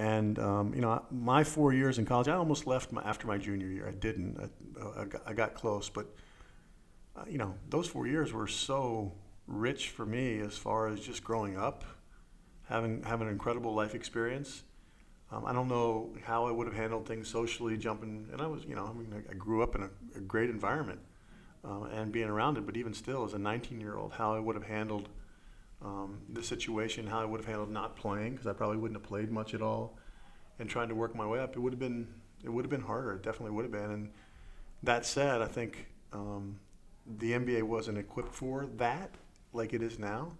[0.02, 3.38] And um, you know, my four years in college, I almost left my, after my
[3.38, 3.86] junior year.
[3.86, 4.36] I didn't.
[4.36, 6.12] I, I, got, I got close, but
[7.14, 9.12] uh, you know, those four years were so
[9.46, 11.84] rich for me as far as just growing up,
[12.64, 14.64] having having an incredible life experience.
[15.30, 18.26] Um, I don't know how I would have handled things socially, jumping.
[18.32, 20.98] And I was, you know, I mean, I, grew up in a, a great environment
[21.64, 22.66] uh, and being around it.
[22.66, 25.08] But even still, as a 19-year-old, how I would have handled
[25.84, 29.08] um, the situation, how I would have handled not playing, because I probably wouldn't have
[29.08, 29.98] played much at all,
[30.58, 32.06] and trying to work my way up, it would have been
[32.44, 33.14] it would have been harder.
[33.14, 33.90] It definitely would have been.
[33.90, 34.10] And
[34.82, 36.58] that said, I think um,
[37.06, 39.14] the NBA wasn't equipped for that
[39.52, 40.36] like it is now.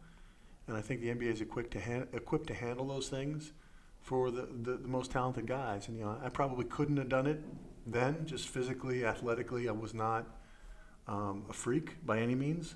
[0.67, 3.53] And I think the NBA is equipped to, han- equipped to handle those things
[4.01, 5.89] for the, the, the, most talented guys.
[5.89, 7.41] And, you know, I probably couldn't have done it
[7.87, 9.69] then, just physically, athletically.
[9.69, 10.27] I was not
[11.07, 12.75] um, a freak by any means.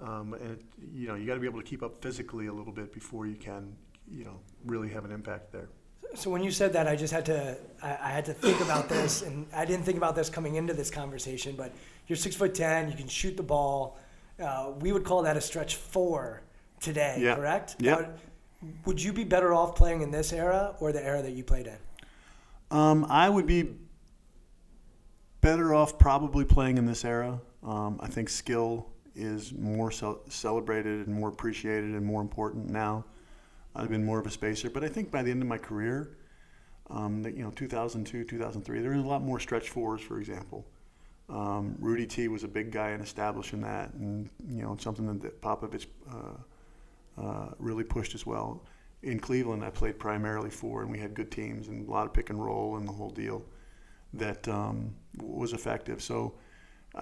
[0.00, 2.52] Um, and, it, you know, you got to be able to keep up physically a
[2.52, 3.74] little bit before you can,
[4.10, 5.68] you know, really have an impact there.
[6.14, 8.88] So when you said that, I just had to I, I, had to think about
[8.88, 11.54] this, and I didn't think about this coming into this conversation.
[11.54, 11.72] But
[12.08, 13.96] you're six foot ten, you can shoot the ball
[14.40, 16.42] uh, we would call that a stretch four
[16.80, 17.34] today, yeah.
[17.34, 17.76] correct?
[17.78, 18.06] Yeah.
[18.84, 21.66] Would you be better off playing in this era or the era that you played
[21.66, 21.76] in?
[22.70, 23.74] Um, I would be
[25.40, 27.40] better off probably playing in this era.
[27.62, 33.04] Um, I think skill is more so celebrated and more appreciated and more important now.
[33.74, 36.16] I've been more of a spacer, but I think by the end of my career,
[36.90, 40.66] um, you know, 2002, 2003, there was a lot more stretch fours, for example.
[41.28, 45.22] Um, Rudy T was a big guy in establishing that, and you know something that,
[45.22, 48.64] that Popovich uh, uh, really pushed as well.
[49.02, 52.12] In Cleveland, I played primarily for, and we had good teams and a lot of
[52.12, 53.44] pick and roll and the whole deal
[54.12, 56.02] that um, was effective.
[56.02, 56.34] So,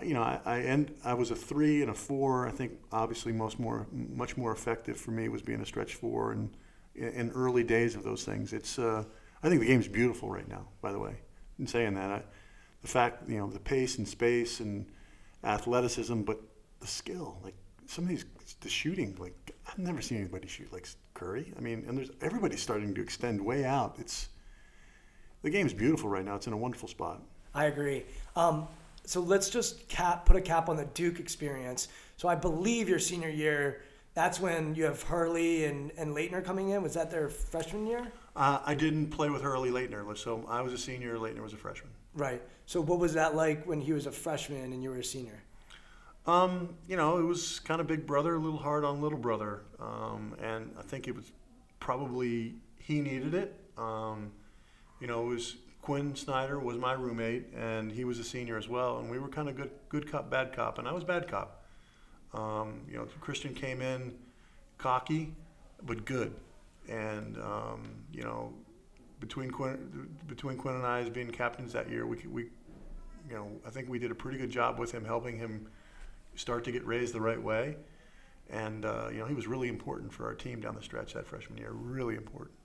[0.02, 2.46] you know, I, I end, I was a three and a four.
[2.46, 6.32] I think obviously most more much more effective for me was being a stretch four,
[6.32, 6.50] and
[6.94, 9.04] in early days of those things, it's uh,
[9.42, 10.68] I think the game's beautiful right now.
[10.82, 11.14] By the way,
[11.58, 12.22] in saying that, I,
[12.82, 14.86] the fact, you know, the pace and space and
[15.44, 16.40] athleticism, but
[16.80, 17.54] the skill, like
[17.86, 18.24] some of these,
[18.60, 21.52] the shooting, like I've never seen anybody shoot like Curry.
[21.56, 23.96] I mean, and there's everybody's starting to extend way out.
[23.98, 24.28] It's
[25.42, 26.34] the game's beautiful right now.
[26.34, 27.22] It's in a wonderful spot.
[27.54, 28.04] I agree.
[28.36, 28.68] Um,
[29.08, 31.88] so let's just cap, put a cap on the Duke experience.
[32.18, 33.80] So I believe your senior year,
[34.12, 36.82] that's when you have Hurley and, and Laettner coming in.
[36.82, 38.06] Was that their freshman year?
[38.36, 41.16] Uh, I didn't play with Hurley Laettner, so I was a senior.
[41.16, 41.90] Laettner was a freshman.
[42.14, 42.42] Right.
[42.66, 45.42] So what was that like when he was a freshman and you were a senior?
[46.26, 49.62] Um, you know, it was kind of big brother, a little hard on little brother,
[49.80, 51.32] um, and I think it was
[51.80, 53.58] probably he needed it.
[53.78, 54.32] Um,
[55.00, 58.68] you know, it was Quin Snyder was my roommate, and he was a senior as
[58.68, 61.28] well, and we were kind of good, good cop, bad cop, and I was bad
[61.28, 61.64] cop.
[62.34, 64.14] Um, you know, Christian came in
[64.76, 65.34] cocky,
[65.82, 66.34] but good,
[66.88, 68.52] and um, you know,
[69.20, 72.42] between Quinn, between Quinn and I as being captains that year, we, we,
[73.28, 75.68] you know, I think we did a pretty good job with him, helping him
[76.34, 77.76] start to get raised the right way.
[78.50, 81.26] And uh, you know, he was really important for our team down the stretch that
[81.26, 81.72] freshman year.
[81.72, 82.57] Really important.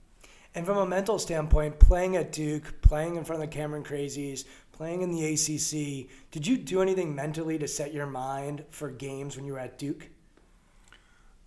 [0.56, 4.46] And from a mental standpoint, playing at Duke, playing in front of the Cameron Crazies,
[4.72, 9.36] playing in the ACC, did you do anything mentally to set your mind for games
[9.36, 10.10] when you were at Duke?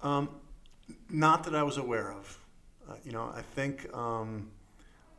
[0.03, 0.29] Um,
[1.09, 2.39] not that I was aware of.
[2.89, 4.51] Uh, you know, I think um,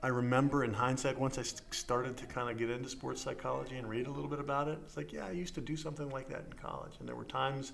[0.04, 3.88] I remember in hindsight, once I started to kind of get into sports psychology and
[3.88, 6.30] read a little bit about it, it's like, yeah, I used to do something like
[6.30, 6.94] that in college.
[7.00, 7.72] And there were times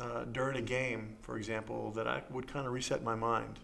[0.00, 3.58] uh, during a game, for example, that I would kind of reset my mind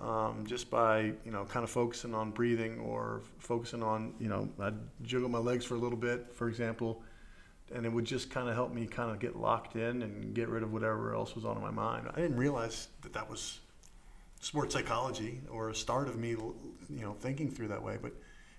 [0.00, 4.48] um, just by you know kind of focusing on breathing or focusing on you know
[4.60, 7.02] I'd jiggle my legs for a little bit, for example,
[7.74, 10.48] and it would just kind of help me kind of get locked in and get
[10.48, 12.08] rid of whatever else was on my mind.
[12.14, 13.60] I didn't realize that that was
[14.40, 17.98] sports psychology or a start of me, you know, thinking through that way.
[18.00, 18.12] But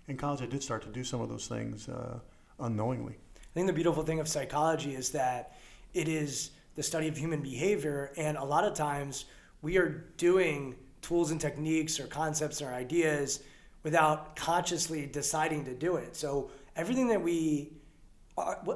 [0.08, 2.20] in college, I did start to do some of those things uh,
[2.60, 3.16] unknowingly.
[3.38, 5.56] I think the beautiful thing of psychology is that
[5.94, 9.26] it is the study of human behavior, and a lot of times
[9.62, 13.42] we are doing tools and techniques or concepts or ideas
[13.84, 16.16] without consciously deciding to do it.
[16.16, 17.74] So everything that we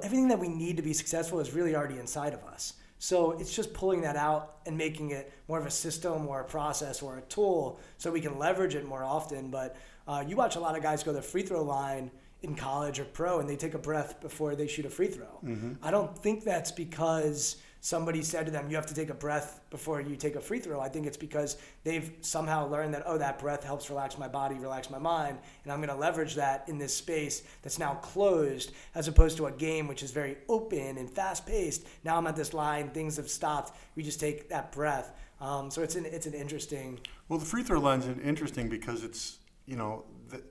[0.04, 2.74] everything that we need to be successful is really already inside of us.
[3.00, 6.44] So it's just pulling that out and making it more of a system or a
[6.44, 9.50] process or a tool so we can leverage it more often.
[9.50, 9.76] But
[10.08, 13.00] uh, you watch a lot of guys go to the free throw line in college
[13.00, 15.40] or pro and they take a breath before they shoot a free throw.
[15.44, 15.74] Mm-hmm.
[15.82, 19.60] I don't think that's because somebody said to them, you have to take a breath
[19.70, 20.80] before you take a free throw.
[20.80, 24.56] I think it's because they've somehow learned that, oh, that breath helps relax my body,
[24.56, 28.72] relax my mind, and I'm going to leverage that in this space that's now closed,
[28.96, 31.86] as opposed to a game which is very open and fast paced.
[32.06, 33.78] Now I'm at this line, things have stopped.
[33.98, 35.14] We just take that breath.
[35.42, 37.02] Um, so it's an it's an interesting.
[37.28, 40.42] Well, the free throw line's interesting because it's you know the,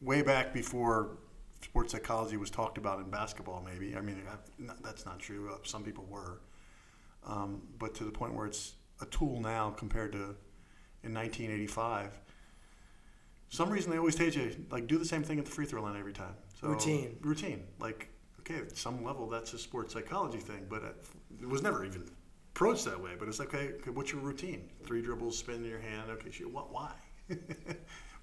[0.00, 1.18] way back before
[1.60, 3.64] sports psychology was talked about in basketball.
[3.66, 4.22] Maybe I mean
[4.80, 5.50] that's not true.
[5.64, 6.38] Some people were
[7.26, 10.36] um, but to the point where it's a tool now compared to
[11.04, 12.18] in 1985.
[13.50, 15.82] Some reason they always tell you like do the same thing at the free throw
[15.82, 16.34] line every time.
[16.60, 17.16] So, routine.
[17.20, 17.64] Routine.
[17.80, 18.08] Like
[18.40, 20.82] okay, at some level that's a sports psychology thing, but
[21.40, 22.04] it was never even
[22.54, 23.12] approached that way.
[23.18, 24.68] But it's like, okay, okay what's your routine?
[24.84, 26.10] Three dribbles, spin in your hand.
[26.10, 26.72] Okay, shoot, what?
[26.72, 26.92] Why?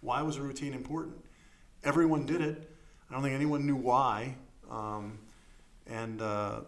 [0.02, 1.16] why was a routine important?
[1.84, 2.70] Everyone did it.
[3.10, 4.36] I don't think anyone knew why.
[4.70, 5.20] Um,
[5.88, 6.62] and uh,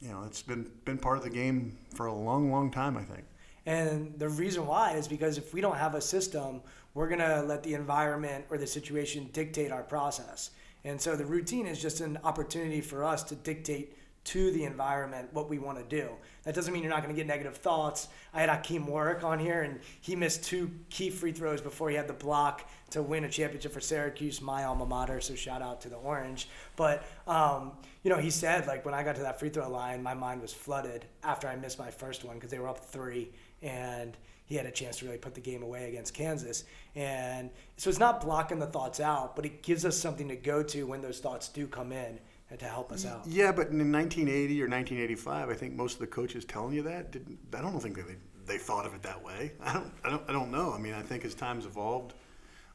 [0.00, 2.96] you know, it's been been part of the game for a long, long time.
[2.96, 3.24] I think.
[3.66, 6.62] And the reason why is because if we don't have a system,
[6.94, 10.50] we're gonna let the environment or the situation dictate our process.
[10.84, 15.28] And so the routine is just an opportunity for us to dictate to the environment
[15.32, 16.10] what we want to do.
[16.44, 18.08] That doesn't mean you're not going to get negative thoughts.
[18.34, 21.96] I had Hakim Warrick on here, and he missed two key free throws before he
[21.96, 25.20] had the block to win a championship for Syracuse, my alma mater.
[25.20, 26.48] So shout out to the Orange.
[26.76, 30.02] But um, you know, he said like when I got to that free throw line,
[30.02, 33.30] my mind was flooded after I missed my first one because they were up three,
[33.62, 36.64] and he had a chance to really put the game away against Kansas.
[36.94, 40.62] And so it's not blocking the thoughts out, but it gives us something to go
[40.64, 42.18] to when those thoughts do come in
[42.58, 43.26] to help us out.
[43.26, 47.12] Yeah, but in 1980 or 1985, I think most of the coaches telling you that
[47.12, 47.38] didn't.
[47.54, 49.52] I don't think they they thought of it that way.
[49.60, 49.92] I don't.
[50.04, 50.22] I don't.
[50.28, 50.72] I don't know.
[50.72, 52.14] I mean, I think as times evolved,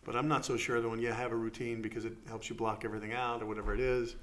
[0.03, 2.55] but I'm not so sure that when you have a routine because it helps you
[2.55, 4.15] block everything out or whatever it is.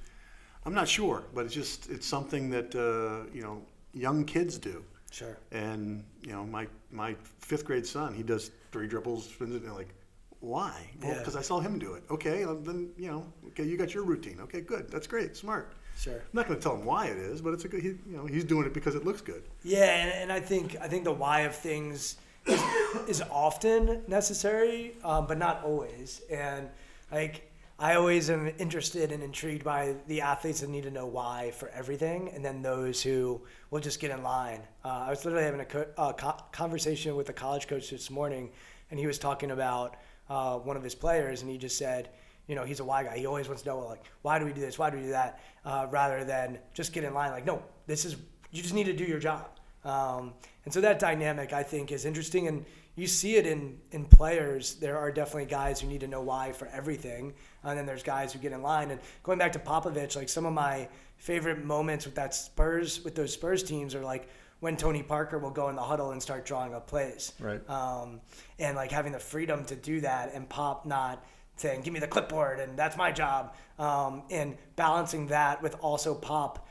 [0.65, 3.63] I'm not sure, but it's just it's something that uh, you know
[3.93, 4.85] young kids do.
[5.11, 5.37] Sure.
[5.51, 9.95] And you know, my my fifth grade son, he does three dribbles, and like
[10.43, 10.91] why?
[11.01, 11.41] Well, because yeah.
[11.41, 12.03] I saw him do it.
[12.11, 14.39] Okay, then you know, okay, you got your routine.
[14.43, 14.91] Okay, good.
[14.91, 15.37] That's great.
[15.37, 15.75] Smart.
[15.97, 16.15] Sure.
[16.15, 17.83] I'm not going to tell him why it is, but it's a good.
[17.83, 19.45] He, you know, he's doing it because it looks good.
[19.63, 22.63] Yeah, and, and I think I think the why of things is,
[23.09, 26.23] is often necessary, um, but not always.
[26.31, 26.69] And
[27.13, 31.53] like I always am interested and intrigued by the athletes that need to know why
[31.53, 34.61] for everything, and then those who will just get in line.
[34.85, 38.11] Uh, I was literally having a co- uh, co- conversation with a college coach this
[38.11, 38.51] morning,
[38.91, 39.97] and he was talking about
[40.33, 42.09] uh, one of his players, and he just said,
[42.49, 43.19] you know, he's a why guy.
[43.19, 44.79] He always wants to know, like, why do we do this?
[44.79, 45.41] Why do we do that?
[45.65, 48.17] Uh, rather than just get in line, like, no, this is,
[48.51, 49.49] you just need to do your job.
[49.85, 50.33] Um,
[50.65, 52.49] and so that dynamic, I think, is interesting.
[52.49, 52.65] And
[52.95, 54.77] you see it in, in players.
[54.77, 57.35] There are definitely guys who need to know why for everything.
[57.63, 58.91] And then there's guys who get in line.
[58.91, 63.15] And going back to Popovich, like, some of my favorite moments with that Spurs, with
[63.15, 64.29] those Spurs teams are like,
[64.63, 67.33] when Tony Parker will go in the huddle and start drawing up plays.
[67.41, 67.69] Right.
[67.69, 68.21] Um,
[68.61, 72.07] and like having the freedom to do that and Pop not saying, give me the
[72.07, 73.57] clipboard and that's my job.
[73.81, 76.69] Um, and balancing that with also Pop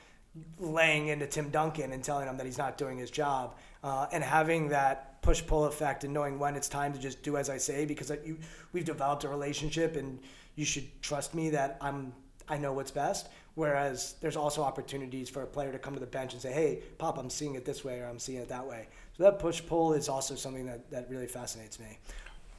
[0.58, 3.56] laying into Tim Duncan and telling him that he's not doing his job.
[3.84, 7.36] Uh, and having that push pull effect and knowing when it's time to just do
[7.36, 8.38] as I say because you,
[8.72, 10.18] we've developed a relationship and
[10.56, 12.14] you should trust me that I'm
[12.48, 13.30] I know what's best.
[13.56, 16.80] Whereas there's also opportunities for a player to come to the bench and say, hey,
[16.98, 18.88] Pop, I'm seeing it this way or I'm seeing it that way.
[19.18, 22.00] So that push pull is also something that, that really fascinates me.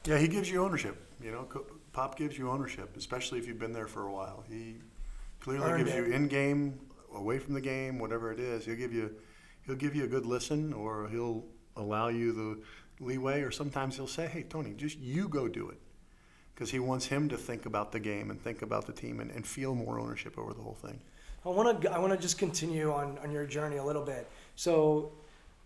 [0.05, 0.95] Yeah, he gives you ownership.
[1.21, 1.47] You know,
[1.93, 4.43] Pop gives you ownership, especially if you've been there for a while.
[4.47, 4.75] He
[5.39, 6.07] clearly Earned gives it.
[6.07, 6.79] you in game,
[7.15, 8.65] away from the game, whatever it is.
[8.65, 9.15] He'll give you,
[9.65, 14.07] he'll give you a good listen, or he'll allow you the leeway, or sometimes he'll
[14.07, 15.79] say, "Hey, Tony, just you go do it."
[16.53, 19.31] Because he wants him to think about the game and think about the team and,
[19.31, 20.99] and feel more ownership over the whole thing.
[21.45, 24.29] I want to I want to just continue on, on your journey a little bit.
[24.55, 25.11] So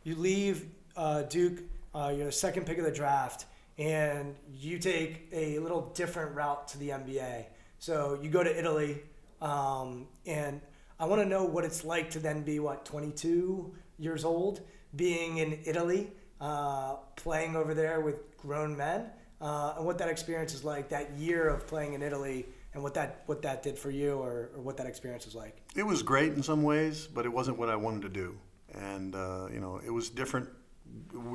[0.04, 0.66] you leave
[0.96, 1.60] uh, Duke,
[1.94, 3.46] uh, you're the second pick of the draft,
[3.78, 7.46] and you take a little different route to the NBA.
[7.80, 9.02] So you go to Italy,
[9.42, 10.60] um, and
[11.00, 14.62] I want to know what it's like to then be what 22 years old,
[14.96, 16.12] being in Italy,
[16.42, 19.06] uh, playing over there with grown men,
[19.42, 20.90] uh, and what that experience is like.
[20.90, 24.50] That year of playing in Italy, and what that what that did for you, or,
[24.56, 25.62] or what that experience was like.
[25.76, 28.38] It was great in some ways, but it wasn't what I wanted to do,
[28.74, 30.50] and uh, you know, it was different.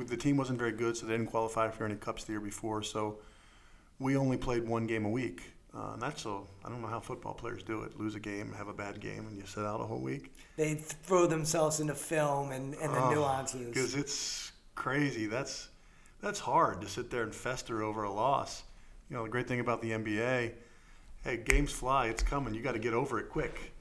[0.07, 2.81] The team wasn't very good, so they didn't qualify for any cups the year before.
[2.81, 3.19] So
[3.99, 5.43] we only played one game a week.
[5.75, 7.99] Uh, and that's so I don't know how football players do it.
[7.99, 10.31] Lose a game, have a bad game, and you sit out a whole week.
[10.55, 13.67] They throw themselves into film and, and the Oh, nuances.
[13.69, 15.25] Because it's crazy.
[15.25, 15.69] That's
[16.23, 18.63] that's hard to sit there and fester over a loss.
[19.09, 20.53] You know, the great thing about the NBA,
[21.23, 22.07] hey, games fly.
[22.07, 22.53] It's coming.
[22.53, 23.73] You got to get over it quick.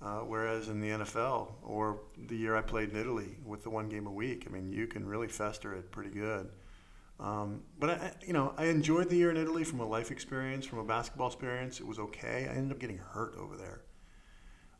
[0.00, 3.88] Uh, whereas in the NFL or the year I played in Italy with the one
[3.88, 6.48] game a week, I mean, you can really fester it pretty good.
[7.18, 10.66] Um, but I, you know, I enjoyed the year in Italy from a life experience,
[10.66, 11.80] from a basketball experience.
[11.80, 12.48] It was okay.
[12.48, 13.80] I ended up getting hurt over there.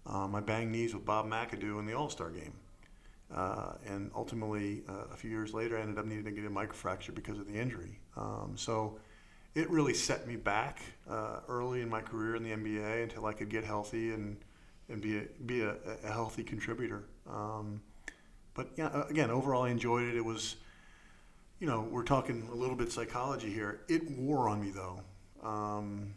[0.06, 2.52] Um, I banged knees with Bob McAdoo in the All Star game.
[3.34, 6.50] Uh, and ultimately, uh, a few years later, I ended up needing to get a
[6.50, 7.98] microfracture because of the injury.
[8.16, 8.98] Um, so
[9.54, 13.32] it really set me back uh, early in my career in the NBA until I
[13.32, 14.36] could get healthy and,
[14.88, 15.74] and be, a, be a,
[16.04, 17.04] a healthy contributor.
[17.28, 17.82] Um,
[18.54, 20.16] but yeah, uh, again, overall, I enjoyed it.
[20.16, 20.56] It was,
[21.60, 23.80] you know, we're talking a little bit psychology here.
[23.88, 25.00] It wore on me though
[25.42, 26.14] um,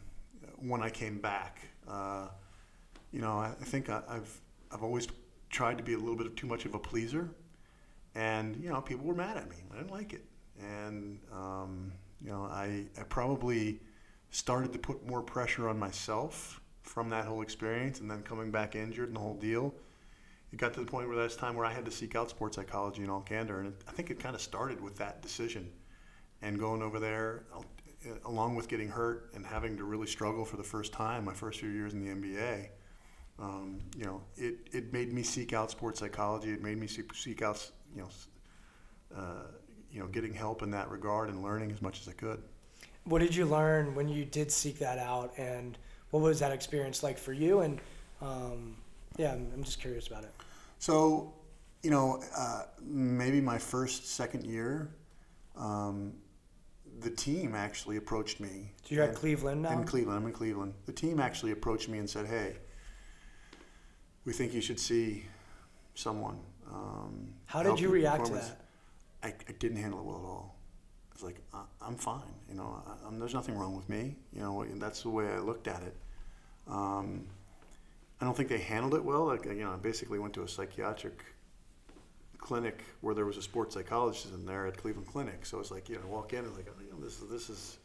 [0.58, 1.60] when I came back.
[1.86, 2.28] Uh,
[3.12, 4.40] you know, I, I think I, I've
[4.72, 5.06] I've always
[5.52, 7.30] tried to be a little bit of too much of a pleaser,
[8.16, 9.56] and you know, people were mad at me.
[9.72, 10.24] I didn't like it,
[10.58, 13.80] and um, you know, I I probably
[14.30, 18.74] started to put more pressure on myself from that whole experience, and then coming back
[18.74, 19.74] injured and the whole deal.
[20.52, 22.56] It got to the point where that's time where I had to seek out sports
[22.56, 25.70] psychology in all candor, and it, I think it kind of started with that decision,
[26.40, 27.60] and going over there, uh,
[28.26, 31.60] along with getting hurt and having to really struggle for the first time, my first
[31.60, 32.68] few years in the NBA
[33.42, 36.52] um, you know, it, it made me seek out sports psychology.
[36.52, 38.08] It made me seek, seek out, you know,
[39.16, 39.46] uh,
[39.90, 42.40] you know, getting help in that regard and learning as much as I could.
[43.04, 45.76] What did you learn when you did seek that out, and
[46.10, 47.60] what was that experience like for you?
[47.60, 47.80] And
[48.20, 48.76] um,
[49.16, 50.30] yeah, I'm, I'm just curious about it.
[50.78, 51.34] So,
[51.82, 54.88] you know, uh, maybe my first, second year,
[55.56, 56.12] um,
[57.00, 58.70] the team actually approached me.
[58.84, 59.72] So you're at Cleveland now.
[59.72, 60.74] In Cleveland, I'm in Cleveland.
[60.86, 62.54] The team actually approached me and said, "Hey,
[64.24, 65.24] we think you should see
[65.94, 66.38] someone."
[66.70, 68.60] Um, How did you react to that?
[69.22, 70.56] I, I didn't handle it well at all.
[71.10, 72.34] I was like, I, I'm fine.
[72.48, 74.16] You know, I, I'm, there's nothing wrong with me.
[74.32, 75.94] You know, that's the way I looked at it.
[76.68, 77.26] Um,
[78.20, 79.26] I don't think they handled it well.
[79.26, 81.22] Like, you know, I basically went to a psychiatric
[82.38, 85.44] clinic where there was a sports psychologist in there at Cleveland Clinic.
[85.46, 87.78] So it's like, you know, walk in and like, you know, this is this is.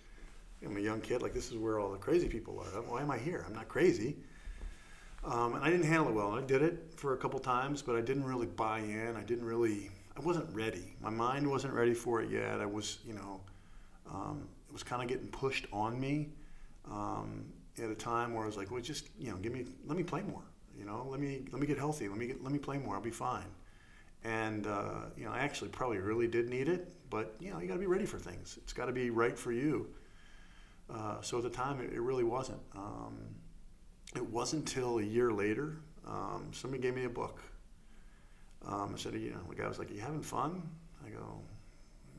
[0.66, 1.22] I'm a young kid.
[1.22, 2.82] Like this is where all the crazy people are.
[2.82, 3.46] Why am I here?
[3.48, 4.18] I'm not crazy.
[5.28, 6.32] Um, and I didn't handle it well.
[6.32, 9.16] I did it for a couple times, but I didn't really buy in.
[9.18, 9.92] I didn't really.
[10.16, 10.96] I wasn't ready.
[11.02, 12.62] My mind wasn't ready for it yet.
[12.62, 13.42] I was, you know,
[14.10, 16.30] um, it was kind of getting pushed on me
[16.90, 17.46] um,
[17.78, 20.04] at a time where I was like, well, just you know, give me, let me
[20.04, 20.44] play more.
[20.80, 22.08] You know, let me let me get healthy.
[22.08, 22.96] Let me get, let me play more.
[22.96, 23.48] I'll be fine.
[24.24, 27.68] And uh, you know, I actually probably really did need it, but you know, you
[27.68, 28.58] got to be ready for things.
[28.64, 29.90] It's got to be right for you.
[30.90, 32.62] Uh, so at the time, it, it really wasn't.
[32.76, 33.18] Um,
[34.16, 37.42] it wasn't until a year later, um, somebody gave me a book.
[38.66, 40.62] Um, I said, you know, the guy was like, "You having fun?"
[41.06, 41.42] I go,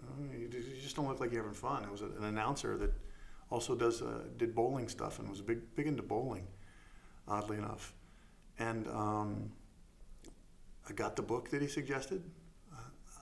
[0.07, 0.49] "Oh, "You
[0.81, 2.93] just don't look like you're having fun." It was an announcer that
[3.51, 6.47] also does uh, did bowling stuff and was big big into bowling,
[7.27, 7.93] oddly enough.
[8.59, 9.51] And um,
[10.89, 12.23] I got the book that he suggested.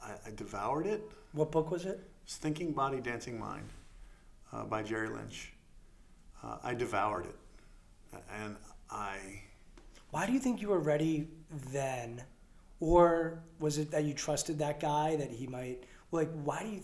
[0.03, 1.03] I, I devoured it.
[1.33, 2.01] What book was it?
[2.25, 3.69] It's Thinking Body, Dancing Mind
[4.53, 5.53] uh, by Jerry Lynch.
[6.43, 7.35] Uh, I devoured it,
[8.43, 8.57] and
[8.91, 9.17] I
[10.11, 11.29] Why do you think you were ready
[11.73, 12.23] then,
[12.81, 15.85] or was it that you trusted that guy that he might?
[16.13, 16.81] Like, why do you,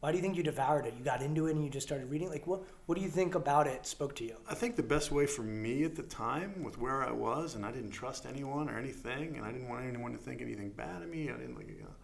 [0.00, 0.94] why do you think you devoured it?
[0.98, 2.28] You got into it and you just started reading.
[2.28, 4.36] Like, what what do you think about it spoke to you?
[4.48, 7.64] I think the best way for me at the time, with where I was, and
[7.66, 11.02] I didn't trust anyone or anything, and I didn't want anyone to think anything bad
[11.02, 11.30] of me.
[11.30, 11.94] I didn't like, you know,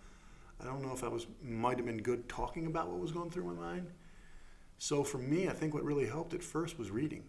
[0.61, 3.31] I don't know if I was might have been good talking about what was going
[3.31, 3.91] through my mind.
[4.79, 7.25] So for me, I think what really helped at first was reading,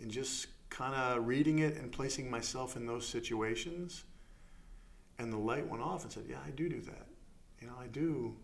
[0.00, 4.02] and just kind of reading it and placing myself in those situations.
[5.20, 7.06] And the light went off and said, "Yeah, I do do that.
[7.60, 8.36] You know, I do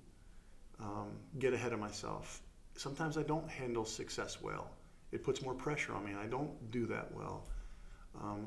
[0.78, 1.08] um,
[1.40, 2.40] get ahead of myself.
[2.76, 4.70] Sometimes I don't handle success well.
[5.10, 7.46] It puts more pressure on me, and I don't do that well.
[8.22, 8.46] Um,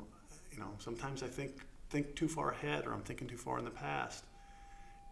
[0.50, 1.60] you know, sometimes I think
[1.90, 4.24] think too far ahead, or I'm thinking too far in the past.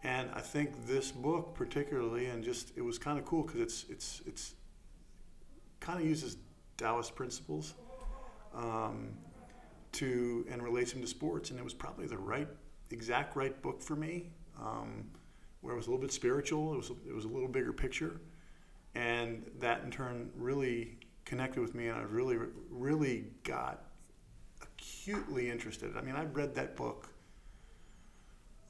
[0.02, 3.84] And I think this book, particularly, and just it was kind of cool because it's
[3.90, 4.54] it's it's
[5.78, 6.38] kind of uses
[6.78, 7.74] Taoist principles
[8.54, 9.10] um,
[9.92, 11.50] to and relates them to sports.
[11.50, 12.48] And it was probably the right,
[12.90, 14.30] exact right book for me,
[14.60, 15.04] um,
[15.60, 16.72] where it was a little bit spiritual.
[16.74, 18.20] It was it was a little bigger picture,
[18.94, 22.38] and that in turn really connected with me, and I really
[22.70, 23.84] really got
[24.62, 25.96] acutely interested.
[25.96, 27.08] I mean, I read that book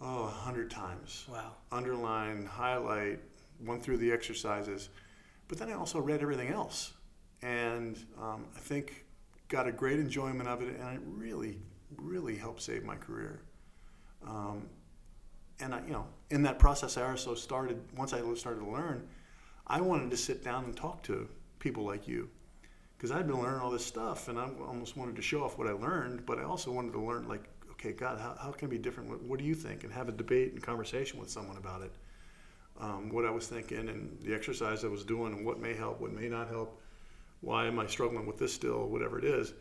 [0.01, 1.27] oh a hundred times.
[1.31, 1.53] Wow.
[1.71, 3.21] Underline, highlight,
[3.65, 4.91] went through the exercises,
[5.49, 6.93] but then I also read everything else,
[7.43, 9.02] and um, I think
[9.53, 11.59] got a great enjoyment of it, and it really,
[11.99, 13.43] really helped save my career.
[14.27, 14.67] Um,
[15.61, 19.07] and I, you know, in that process, I also started once I started to learn,
[19.67, 21.29] I wanted to sit down and talk to
[21.59, 22.31] people like you,
[22.97, 25.69] because I'd been learning all this stuff, and I almost wanted to show off what
[25.69, 28.71] I learned, but I also wanted to learn like, okay, God, how, how can it
[28.71, 29.11] be different?
[29.11, 29.85] What, what do you think?
[29.85, 31.93] And have a debate and conversation with someone about it.
[32.81, 36.01] Um, what I was thinking and the exercise I was doing and what may help,
[36.01, 36.82] what may not help.
[37.43, 38.89] Why am I struggling with this still?
[38.89, 39.53] Whatever it is.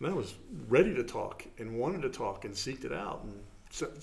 [0.00, 0.34] And I was
[0.68, 3.42] ready to talk and wanted to talk and seeked it out and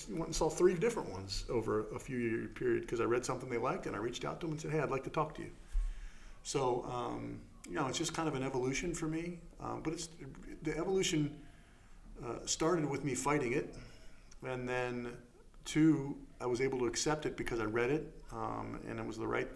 [0.09, 3.49] went and saw three different ones over a few year period because I read something
[3.49, 5.36] they liked and I reached out to them and said, hey, I'd like to talk
[5.36, 5.51] to you.
[6.43, 7.39] So, um,
[7.70, 9.39] you know, it's just kind of an evolution for me.
[9.62, 10.09] Um, but it's
[10.64, 11.36] the evolution
[12.26, 13.76] uh, started with me fighting it.
[14.45, 15.09] And then,
[15.66, 19.18] two, I was able to accept it because I read it um, and it was
[19.18, 19.49] the right,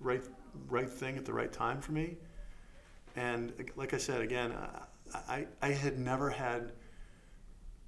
[0.00, 0.24] right,
[0.68, 2.16] right thing at the right time for me.
[3.16, 6.72] And like I said, again, I, I, I had never had,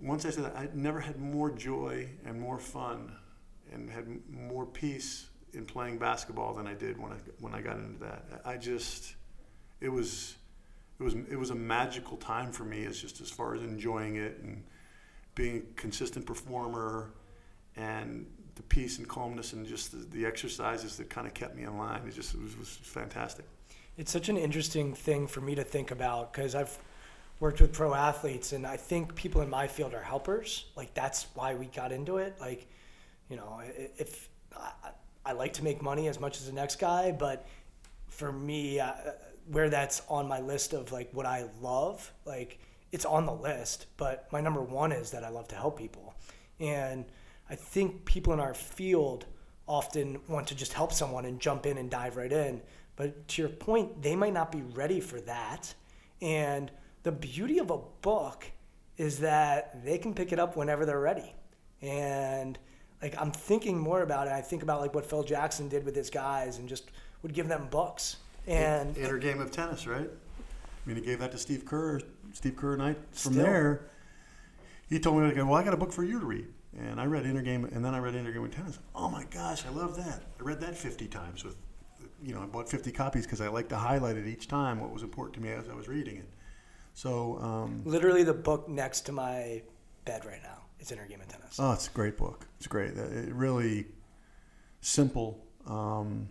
[0.00, 3.12] once I said that, I'd never had more joy and more fun
[3.72, 7.76] and had more peace in playing basketball than I did when I, when I got
[7.76, 8.40] into that.
[8.44, 9.14] I just,
[9.80, 10.36] it was,
[10.98, 14.16] it was, it was a magical time for me as just as far as enjoying
[14.16, 14.64] it and
[15.34, 17.12] being a consistent performer
[17.76, 21.62] and the peace and calmness and just the, the exercises that kind of kept me
[21.62, 22.02] in line.
[22.08, 23.44] It just it was, was fantastic.
[23.98, 26.78] It's such an interesting thing for me to think about because I've
[27.40, 30.66] worked with pro athletes and I think people in my field are helpers.
[30.76, 32.36] Like that's why we got into it.
[32.40, 32.68] Like,
[33.28, 33.60] you know,
[33.96, 34.70] if I,
[35.26, 37.44] I like to make money as much as the next guy, but
[38.06, 38.92] for me, uh,
[39.50, 42.60] where that's on my list of like what I love, like
[42.92, 43.86] it's on the list.
[43.96, 46.14] But my number one is that I love to help people,
[46.60, 47.04] and
[47.50, 49.26] I think people in our field
[49.66, 52.60] often want to just help someone and jump in and dive right in.
[52.98, 55.72] But to your point, they might not be ready for that.
[56.20, 56.68] And
[57.04, 58.44] the beauty of a book
[58.96, 61.32] is that they can pick it up whenever they're ready.
[61.80, 62.58] And
[63.00, 64.32] like I'm thinking more about it.
[64.32, 66.90] I think about like what Phil Jackson did with his guys and just
[67.22, 68.16] would give them books.
[68.48, 70.10] And inner game of tennis, right?
[70.10, 72.00] I mean, he gave that to Steve Kerr.
[72.32, 73.44] Steve Kerr and I, from Still.
[73.44, 73.90] there,
[74.88, 76.46] he told me, like, well, I got a book for you to read.
[76.76, 78.78] And I read Inner Game, and then I read Inner Game of Tennis.
[78.94, 80.22] Oh my gosh, I love that.
[80.38, 81.56] I read that 50 times with,
[82.22, 84.92] you know, I bought 50 copies because I like to highlight it each time what
[84.92, 86.28] was important to me as I was reading it.
[86.94, 89.62] So, um, literally the book next to my
[90.04, 91.56] bed right now is Inner Game of Tennis.
[91.58, 92.46] oh, it's a great book.
[92.58, 92.96] It's great.
[92.96, 93.86] It really
[94.80, 96.28] simple um,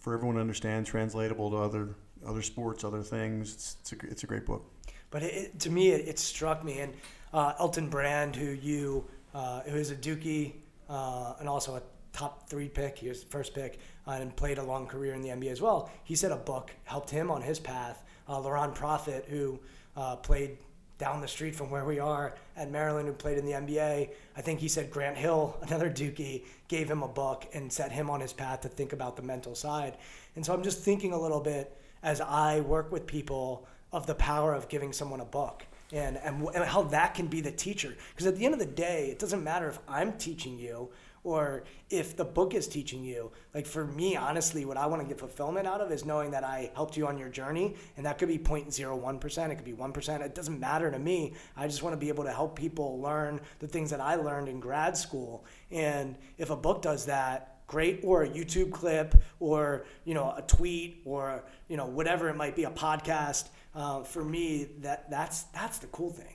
[0.00, 1.96] for everyone to understand, translatable to other
[2.26, 3.54] other sports, other things.
[3.54, 4.70] It's, it's, a, it's a great book.
[5.10, 6.80] But it, to me, it, it struck me.
[6.80, 6.94] And
[7.32, 10.54] uh, Elton Brand, who you, uh, who is a Dookie
[10.88, 14.58] uh, and also a top three pick, he was the first pick, uh, and played
[14.58, 15.90] a long career in the NBA as well.
[16.04, 18.04] He said a book helped him on his path.
[18.28, 19.58] Uh, Laron Profit, who
[19.96, 20.58] uh, played
[20.98, 24.40] down the street from where we are at Maryland, who played in the NBA, I
[24.40, 28.20] think he said Grant Hill, another Dookie, gave him a book and set him on
[28.20, 29.96] his path to think about the mental side.
[30.34, 34.14] And so I'm just thinking a little bit as I work with people of the
[34.14, 37.94] power of giving someone a book and, and, and how that can be the teacher.
[38.10, 40.90] Because at the end of the day, it doesn't matter if I'm teaching you
[41.24, 43.30] or if the book is teaching you.
[43.54, 46.44] Like for me, honestly, what I want to get fulfillment out of is knowing that
[46.44, 47.74] I helped you on your journey.
[47.96, 50.20] And that could be 0.01%, it could be 1%.
[50.20, 51.34] It doesn't matter to me.
[51.56, 54.48] I just want to be able to help people learn the things that I learned
[54.48, 55.44] in grad school.
[55.70, 60.40] And if a book does that, great or a youtube clip or you know a
[60.40, 65.42] tweet or you know whatever it might be a podcast uh, for me that that's
[65.52, 66.34] that's the cool thing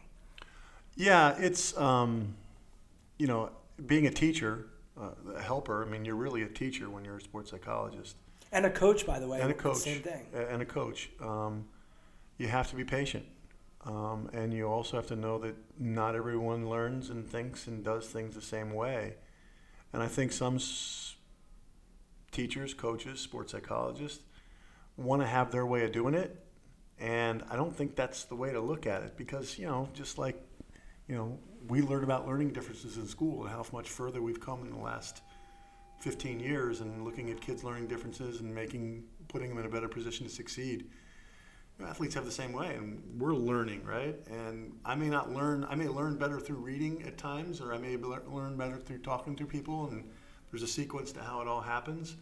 [0.95, 2.35] Yeah, it's um,
[3.17, 3.49] you know
[3.83, 4.67] being a teacher,
[4.99, 5.83] uh, a helper.
[5.83, 8.15] I mean, you're really a teacher when you're a sports psychologist
[8.51, 9.77] and a coach by the way and a coach.
[9.77, 11.09] same thing And a coach.
[11.21, 11.65] Um,
[12.37, 13.25] you have to be patient,
[13.85, 18.07] um, and you also have to know that not everyone learns and thinks and does
[18.07, 19.15] things the same way.
[19.93, 21.15] And I think some s-
[22.31, 24.23] teachers, coaches, sports psychologists
[24.97, 26.43] want to have their way of doing it,
[26.99, 30.17] and I don't think that's the way to look at it because you know, just
[30.17, 30.41] like
[31.07, 31.37] you know,
[31.67, 34.79] we learn about learning differences in school and how much further we've come in the
[34.79, 35.21] last
[35.99, 39.87] 15 years and looking at kids learning differences and making putting them in a better
[39.87, 40.85] position to succeed.
[41.83, 44.15] athletes have the same way, and we're learning, right?
[44.27, 45.65] And I may not learn.
[45.69, 49.35] I may learn better through reading at times, or I may learn better through talking
[49.37, 49.87] to people.
[49.87, 50.03] And
[50.51, 52.15] there's a sequence to how it all happens.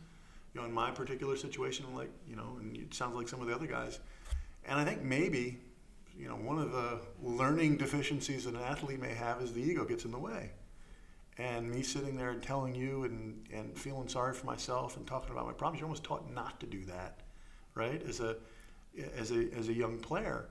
[0.53, 3.47] You know, in my particular situation, like you know, and it sounds like some of
[3.47, 3.99] the other guys.
[4.65, 5.59] And I think maybe,
[6.21, 9.83] you know, one of the learning deficiencies that an athlete may have is the ego
[9.83, 10.51] gets in the way.
[11.39, 15.31] And me sitting there and telling you and, and feeling sorry for myself and talking
[15.31, 17.21] about my problems, you're almost taught not to do that,
[17.73, 18.03] right?
[18.07, 18.35] As a
[19.17, 20.49] as a as a young player,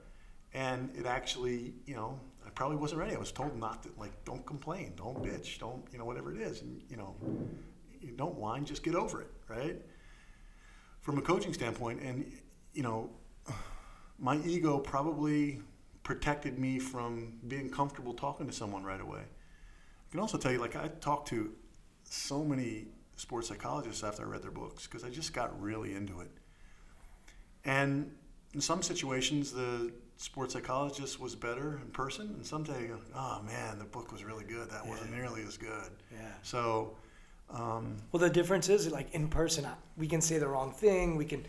[0.54, 3.14] and it actually, you know, I probably wasn't ready.
[3.14, 6.40] I was told not to, like, don't complain, don't bitch, don't, you know, whatever it
[6.40, 7.14] is, and you know,
[8.00, 9.76] you don't whine, just get over it, right?
[11.00, 12.32] From a coaching standpoint, and
[12.72, 13.10] you know,
[14.20, 15.60] my ego probably
[16.02, 19.20] protected me from being comfortable talking to someone right away.
[19.20, 21.52] I can also tell you, like, I talked to
[22.04, 26.20] so many sports psychologists after I read their books because I just got really into
[26.20, 26.30] it.
[27.64, 28.10] And
[28.54, 33.78] in some situations, the sports psychologist was better in person, and some day, oh man,
[33.78, 34.70] the book was really good.
[34.70, 35.90] That wasn't nearly as good.
[36.12, 36.18] Yeah.
[36.42, 36.96] So,
[37.50, 39.66] um, Well, the difference is like in person,
[39.96, 41.46] we can say the wrong thing, we can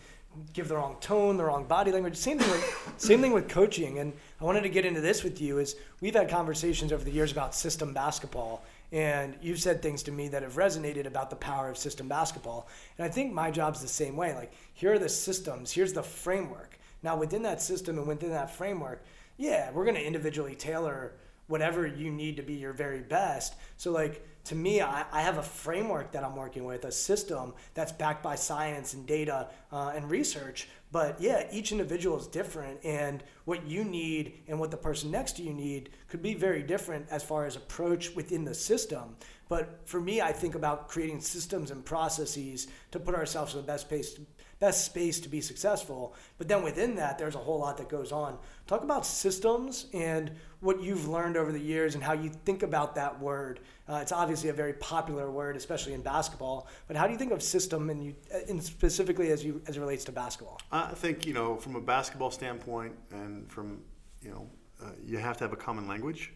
[0.52, 2.16] give the wrong tone, the wrong body language.
[2.16, 3.98] Same thing with same thing with coaching.
[3.98, 7.10] And I wanted to get into this with you is we've had conversations over the
[7.10, 11.36] years about system basketball, and you've said things to me that have resonated about the
[11.36, 12.68] power of system basketball.
[12.98, 14.34] And I think my job's the same way.
[14.34, 16.78] Like here are the systems, here's the framework.
[17.02, 19.04] Now within that system and within that framework,
[19.36, 21.12] yeah, we're gonna individually tailor
[21.48, 23.54] whatever you need to be your very best.
[23.76, 27.54] So like to me, I, I have a framework that I'm working with, a system
[27.74, 30.68] that's backed by science and data uh, and research.
[30.90, 35.36] But yeah, each individual is different, and what you need and what the person next
[35.36, 39.16] to you need could be very different as far as approach within the system.
[39.48, 43.66] But for me, I think about creating systems and processes to put ourselves in the
[43.66, 44.18] best space,
[44.62, 46.14] best space to be successful.
[46.38, 48.38] But then within that, there's a whole lot that goes on.
[48.68, 52.94] Talk about systems and what you've learned over the years and how you think about
[52.94, 53.58] that word.
[53.88, 56.68] Uh, it's obviously a very popular word, especially in basketball.
[56.86, 58.14] But how do you think of system, and you,
[58.48, 60.60] and specifically as you as it relates to basketball?
[60.70, 63.82] I think you know, from a basketball standpoint, and from
[64.22, 64.48] you know,
[64.80, 66.32] uh, you have to have a common language,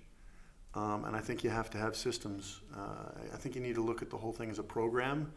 [0.75, 2.61] um, and I think you have to have systems.
[2.77, 5.33] Uh, I think you need to look at the whole thing as a program,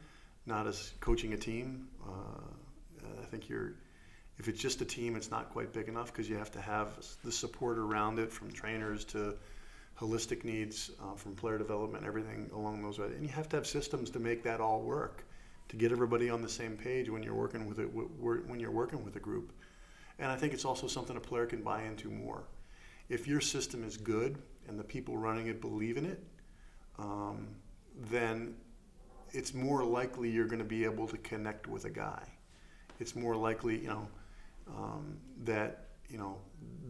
[0.48, 1.88] not as coaching a team.
[2.04, 2.49] Uh,
[3.30, 3.74] think you're,
[4.38, 6.94] if it's just a team, it's not quite big enough because you have to have
[7.24, 9.36] the support around it, from trainers to
[10.00, 13.12] holistic needs, uh, from player development, everything along those ways.
[13.14, 15.26] And you have to have systems to make that all work,
[15.68, 19.04] to get everybody on the same page when you're working with it, when you're working
[19.04, 19.52] with a group.
[20.18, 22.44] And I think it's also something a player can buy into more.
[23.10, 26.24] If your system is good and the people running it believe in it,
[26.98, 27.48] um,
[28.10, 28.56] then
[29.32, 32.24] it's more likely you're going to be able to connect with a guy.
[33.00, 34.08] It's more likely, you know,
[34.68, 36.38] um, that you know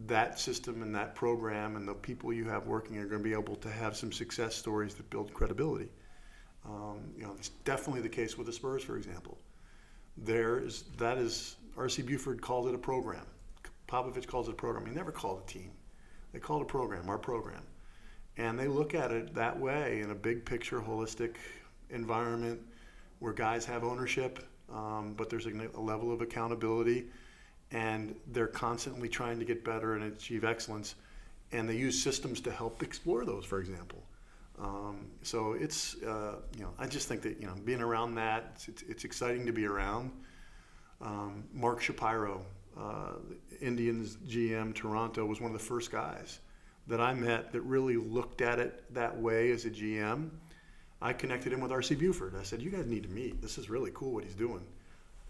[0.06, 3.32] that system and that program and the people you have working are going to be
[3.32, 5.88] able to have some success stories that build credibility.
[6.64, 9.38] Um, you know, it's definitely the case with the Spurs, for example.
[10.16, 12.02] There is that is R.C.
[12.02, 13.26] Buford called it a program.
[13.88, 14.86] Popovich calls it a program.
[14.86, 15.70] He never called a team.
[16.32, 17.62] They called a program, our program,
[18.36, 21.36] and they look at it that way in a big picture, holistic
[21.90, 22.60] environment
[23.18, 27.06] where guys have ownership, um, but there's a, a level of accountability
[27.72, 30.96] and they're constantly trying to get better and achieve excellence.
[31.52, 34.02] And they use systems to help explore those, for example.
[34.58, 38.52] Um, so it's, uh, you know, I just think that, you know, being around that,
[38.54, 40.10] it's, it's, it's exciting to be around.
[41.00, 42.44] Um, Mark Shapiro,
[42.78, 43.14] uh,
[43.60, 46.40] Indians GM Toronto, was one of the first guys
[46.88, 50.30] that I met that really looked at it that way as a GM.
[51.02, 51.94] I connected him with R.C.
[51.94, 52.34] Buford.
[52.36, 53.40] I said, "You guys need to meet.
[53.40, 54.66] This is really cool what he's doing."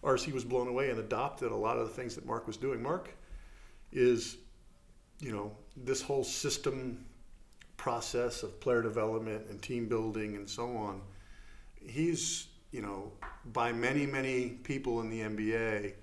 [0.02, 2.82] RC was blown away and adopted a lot of the things that Mark was doing.
[2.82, 3.10] Mark
[3.92, 4.38] is,
[5.20, 7.04] you know, this whole system
[7.76, 11.00] process of player development and team building and so on.
[11.86, 13.12] He's, you know,
[13.52, 15.94] by many, many people in the NBA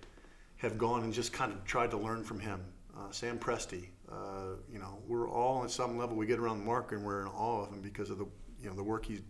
[0.57, 2.61] have gone and just kind of tried to learn from him.
[2.95, 6.91] Uh, Sam Presti, uh, you know, we're all at some level, we get around Mark
[6.93, 8.26] and we're in awe of him because of the,
[8.59, 9.22] you know, the work he,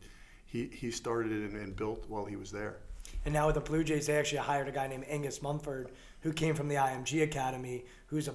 [0.48, 2.78] he, he started and, and built while he was there.
[3.26, 5.90] And now with the Blue Jays, they actually hired a guy named Angus Mugford,
[6.22, 8.34] who came from the IMG Academy, who's a,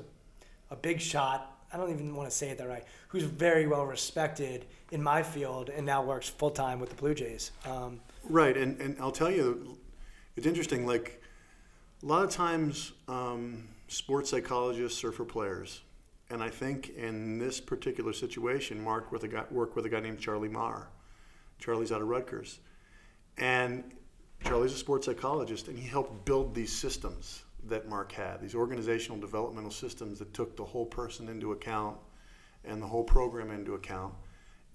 [0.70, 1.58] a big shot.
[1.72, 2.84] I don't even want to say it that right.
[3.08, 7.14] Who's very well respected in my field and now works full time with the Blue
[7.14, 7.50] Jays.
[7.64, 9.78] Um, right, and, and I'll tell you,
[10.36, 10.86] it's interesting.
[10.86, 11.22] Like
[12.02, 15.80] a lot of times, um, sports psychologists are for players,
[16.28, 20.00] and I think in this particular situation, Mark with a guy, worked with a guy
[20.00, 20.88] named Charlie Maher.
[21.62, 22.58] Charlie's out of Rutgers,
[23.38, 23.84] and
[24.44, 28.40] Charlie's a sports psychologist, and he helped build these systems that Mark had.
[28.40, 31.96] These organizational developmental systems that took the whole person into account
[32.64, 34.14] and the whole program into account.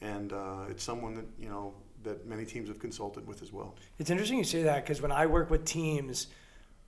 [0.01, 1.73] And uh, it's someone that you know
[2.03, 3.75] that many teams have consulted with as well.
[3.99, 6.27] It's interesting you say that because when I work with teams,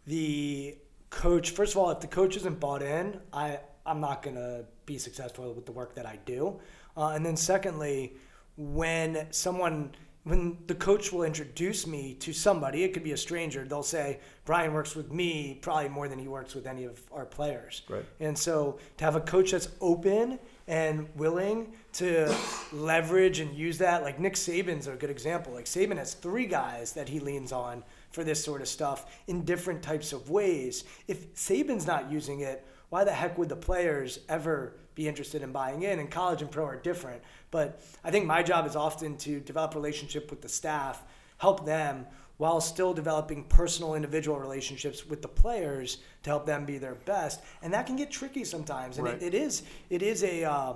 [0.06, 0.78] the
[1.10, 4.98] coach first of all, if the coach isn't bought in, I I'm not gonna be
[4.98, 6.60] successful with the work that I do.
[6.96, 8.14] Uh, and then secondly,
[8.60, 9.92] when someone
[10.24, 14.20] when the coach will introduce me to somebody, it could be a stranger, they'll say,
[14.46, 17.84] Brian works with me probably more than he works with any of our players.
[17.90, 18.06] Right.
[18.20, 20.38] And so to have a coach that's open
[20.68, 22.36] and willing to
[22.74, 25.54] leverage and use that, like Nick Saban's a good example.
[25.54, 29.46] Like Saban has three guys that he leans on for this sort of stuff in
[29.46, 30.84] different types of ways.
[31.08, 35.52] If Saban's not using it, why the heck would the players ever be interested in
[35.52, 36.00] buying in?
[36.00, 37.22] And college and pro are different.
[37.52, 41.04] But I think my job is often to develop a relationship with the staff,
[41.38, 42.06] help them
[42.38, 47.42] while still developing personal individual relationships with the players to help them be their best.
[47.62, 48.98] And that can get tricky sometimes.
[48.98, 49.22] And Right.
[49.22, 50.74] it, it is it is a uh,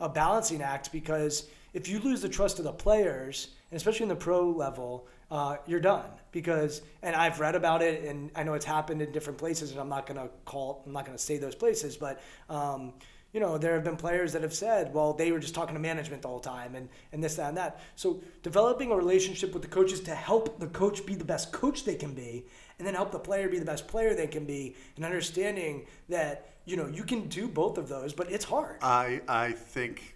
[0.00, 4.08] a balancing act because if you lose the trust of the players, and especially in
[4.08, 6.10] the pro level, uh, you're done.
[6.32, 9.78] Because and I've read about it, and I know it's happened in different places, and
[9.78, 12.92] I'm not gonna call, I'm not gonna say those places, but um,
[13.34, 15.80] you know, there have been players that have said, well, they were just talking to
[15.80, 17.80] management the whole time, and and this, that, and that.
[17.96, 21.84] So developing a relationship with the coaches to help the coach be the best coach
[21.84, 22.46] they can be,
[22.78, 26.48] and then help the player be the best player they can be, and understanding that
[26.64, 28.76] you know you can do both of those, but it's hard.
[28.80, 30.14] I I think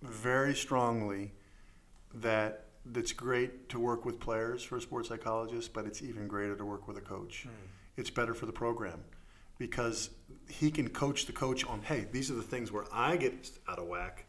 [0.00, 1.32] very strongly
[2.14, 6.56] that it's great to work with players for a sports psychologist, but it's even greater
[6.56, 7.42] to work with a coach.
[7.42, 7.50] Hmm.
[7.98, 9.04] It's better for the program
[9.58, 10.10] because
[10.48, 13.78] he can coach the coach on, hey, these are the things where I get out
[13.78, 14.26] of whack,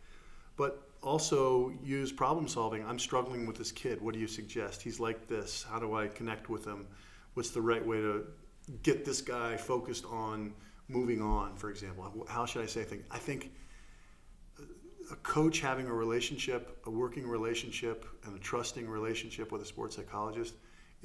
[0.56, 2.86] but also use problem solving.
[2.86, 4.02] I'm struggling with this kid.
[4.02, 4.82] What do you suggest?
[4.82, 5.66] He's like this.
[5.70, 6.88] How do I connect with him?
[7.34, 8.26] What's the right way to
[8.82, 10.54] get this guy focused on
[10.88, 12.26] moving on, for example?
[12.28, 13.04] How should I say things?
[13.12, 13.52] I think
[15.12, 19.96] a coach having a relationship, a working relationship, and a trusting relationship with a sports
[19.96, 20.56] psychologist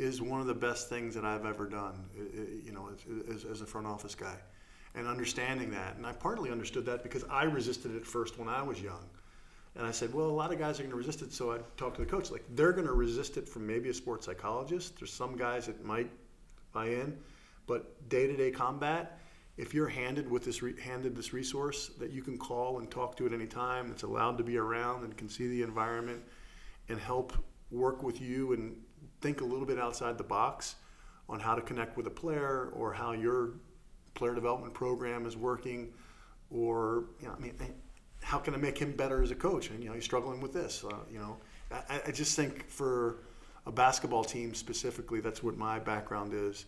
[0.00, 2.04] is one of the best things that I've ever done.
[2.64, 2.88] You know,
[3.32, 4.36] as, as, a front office guy,
[4.94, 8.62] and understanding that, and I partly understood that because I resisted it first when I
[8.62, 9.04] was young,
[9.76, 11.58] and I said, well, a lot of guys are going to resist it, so I
[11.76, 12.30] talked to the coach.
[12.30, 14.98] Like they're going to resist it from maybe a sports psychologist.
[14.98, 16.10] There's some guys that might
[16.72, 17.16] buy in,
[17.66, 19.20] but day-to-day combat
[19.60, 23.14] if you're handed with this re- handed this resource that you can call and talk
[23.14, 26.22] to at any time that's allowed to be around and can see the environment
[26.88, 27.34] and help
[27.70, 28.74] work with you and
[29.20, 30.76] think a little bit outside the box
[31.28, 33.50] on how to connect with a player or how your
[34.14, 35.92] player development program is working
[36.50, 37.54] or you know I mean
[38.22, 40.52] how can I make him better as a coach and you know he's struggling with
[40.52, 41.36] this uh, you know
[41.70, 43.18] I, I just think for
[43.66, 46.66] a basketball team specifically that's what my background is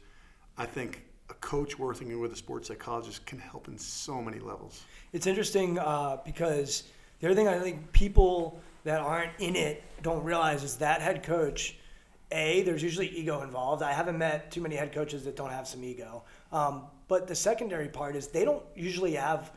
[0.56, 4.84] I think a coach working with a sports psychologist can help in so many levels.
[5.12, 6.84] It's interesting uh, because
[7.20, 11.22] the other thing I think people that aren't in it don't realize is that head
[11.22, 11.78] coach.
[12.32, 13.82] A, there's usually ego involved.
[13.82, 16.24] I haven't met too many head coaches that don't have some ego.
[16.50, 19.52] Um, but the secondary part is they don't usually have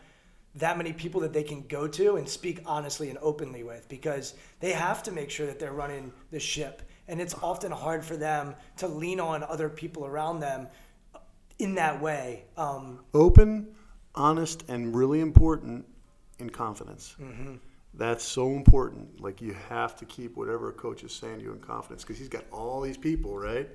[0.56, 4.36] that many people that they can go to and speak honestly and openly with because
[4.60, 6.82] they have to make sure that they're running the ship.
[7.08, 10.68] And it's often hard for them to lean on other people around them
[11.60, 12.46] in that way.
[12.58, 13.68] Um, Open,
[14.16, 15.86] honest, and really important
[16.40, 17.16] in confidence.
[17.98, 19.22] That's so important.
[19.22, 22.18] Like you have to keep whatever a coach is saying to you in confidence because
[22.18, 23.70] he's got all these people, right?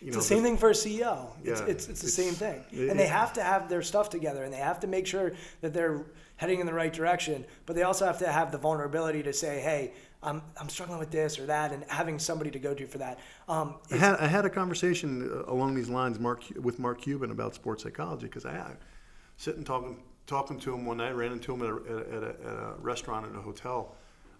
[0.00, 1.28] You It's the same thing for a CEO.
[1.42, 2.64] It's, Yeah, it's, it's the it's- same thing.
[2.72, 5.32] it- And they have to have their stuff together and they have to make sure
[5.60, 6.04] that they're
[6.36, 7.44] heading in the right direction.
[7.66, 9.92] But they also have to have the vulnerability to say, hey,
[10.22, 13.18] I'm, I'm struggling with this or that and having somebody to go to for that.
[13.48, 17.30] Um, I had, I had a conversation uh, along these lines Mark, with Mark Cuban
[17.30, 18.72] about sports psychology because I, I
[19.36, 22.56] sitting talking talking to him one night, ran into him at a, at a, at
[22.56, 23.94] a restaurant at a hotel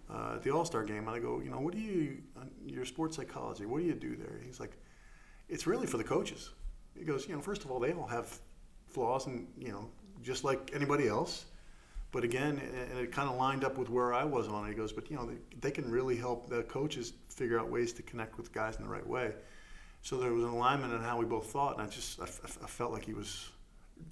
[0.09, 2.17] uh, at the All Star game, and I go, you know, what do you
[2.65, 3.65] your sports psychology?
[3.65, 4.39] What do you do there?
[4.45, 4.77] He's like,
[5.49, 6.51] it's really for the coaches.
[6.97, 8.39] He goes, you know, first of all, they all have
[8.87, 9.89] flaws, and you know,
[10.21, 11.45] just like anybody else.
[12.11, 12.61] But again,
[12.91, 14.69] and it kind of lined up with where I was on it.
[14.69, 17.91] He goes, but you know, they, they can really help the coaches figure out ways
[17.93, 19.33] to connect with guys in the right way.
[20.01, 22.57] So there was an alignment in how we both thought, and I just I, f-
[22.63, 23.49] I felt like he was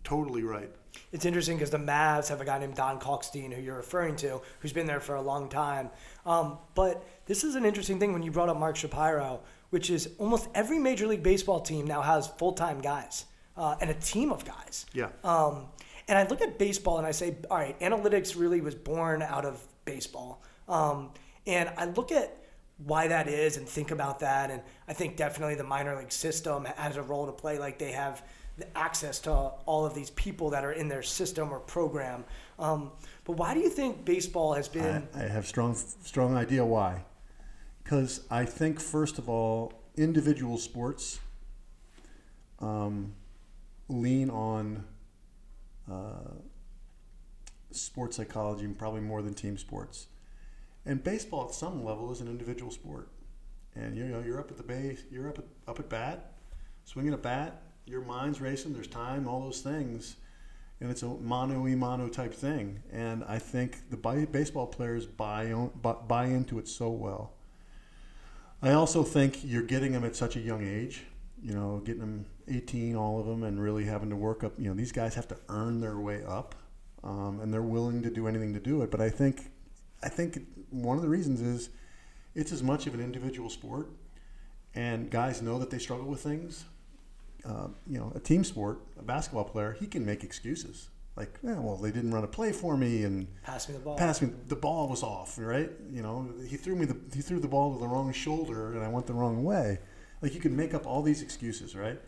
[0.04, 0.70] totally right.
[1.12, 4.42] It's interesting because the Mavs have a guy named Don Kalkstein, who you're referring to,
[4.60, 5.90] who's been there for a long time.
[6.26, 10.10] Um, but this is an interesting thing when you brought up Mark Shapiro, which is
[10.18, 13.26] almost every Major League Baseball team now has full time guys
[13.58, 14.86] uh, and a team of guys.
[14.94, 15.10] Yeah.
[15.24, 15.68] Um,
[16.08, 19.46] and I look at baseball and I say, all right, analytics really was born out
[19.46, 20.44] of baseball.
[20.68, 21.12] Um,
[21.48, 22.38] and I look at
[22.78, 24.52] why that is and think about that.
[24.52, 27.58] And I think definitely the minor league system has a role to play.
[27.58, 28.24] Like they have
[28.76, 32.24] access to all of these people that are in their system or program.
[32.60, 32.92] Um,
[33.26, 35.08] but why do you think baseball has been?
[35.16, 37.04] I, I have strong strong idea why.
[37.84, 41.20] Because I think first of all, individual sports
[42.60, 43.14] um,
[43.90, 44.86] lean on
[45.92, 46.32] uh,
[47.72, 50.08] sports psychology probably more than team sports.
[50.86, 53.10] And baseball, at some level, is an individual sport.
[53.76, 56.34] And you know, you're up at the base, you're up at, up at bat,
[56.86, 60.16] swinging a bat, your mind's racing, there's time, all those things.
[60.80, 62.82] And it's a mano y mano type thing.
[62.92, 63.98] And I think the
[64.32, 65.54] baseball players buy,
[66.08, 67.32] buy into it so well.
[68.62, 71.04] I also think you're getting them at such a young age,
[71.42, 74.54] you know, getting them 18, all of them, and really having to work up.
[74.58, 76.56] You know, these guys have to earn their way up,
[77.04, 78.90] um, and they're willing to do anything to do it.
[78.90, 79.52] But I think,
[80.02, 81.70] I think one of the reasons is
[82.36, 83.90] it's as much of an individual sport,
[84.74, 86.64] and guys know that they struggle with things.
[87.46, 91.60] Uh, you know, a team sport, a basketball player, he can make excuses like, yeah,
[91.60, 93.98] well, they didn't run a play for me and pass me the ball.
[93.98, 95.70] Pass me the ball was off, right?
[95.92, 98.84] You know, he threw me the he threw the ball to the wrong shoulder and
[98.84, 99.78] I went the wrong way.
[100.22, 102.02] Like you can make up all these excuses, right?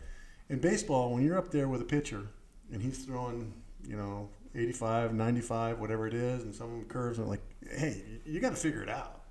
[0.48, 2.26] In baseball, when you're up there with a pitcher
[2.72, 3.54] and he's throwing,
[3.86, 8.50] you know, 85, 95, whatever it is, and some curves, and like, hey, you got
[8.50, 9.22] to figure it out.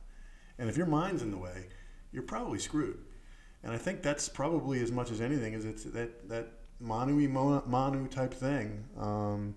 [0.58, 1.68] And if your mind's in the way,
[2.12, 3.00] you're probably screwed.
[3.66, 6.48] And I think that's probably as much as anything is it's that that
[6.80, 7.28] manu
[7.66, 9.56] manu type thing, um,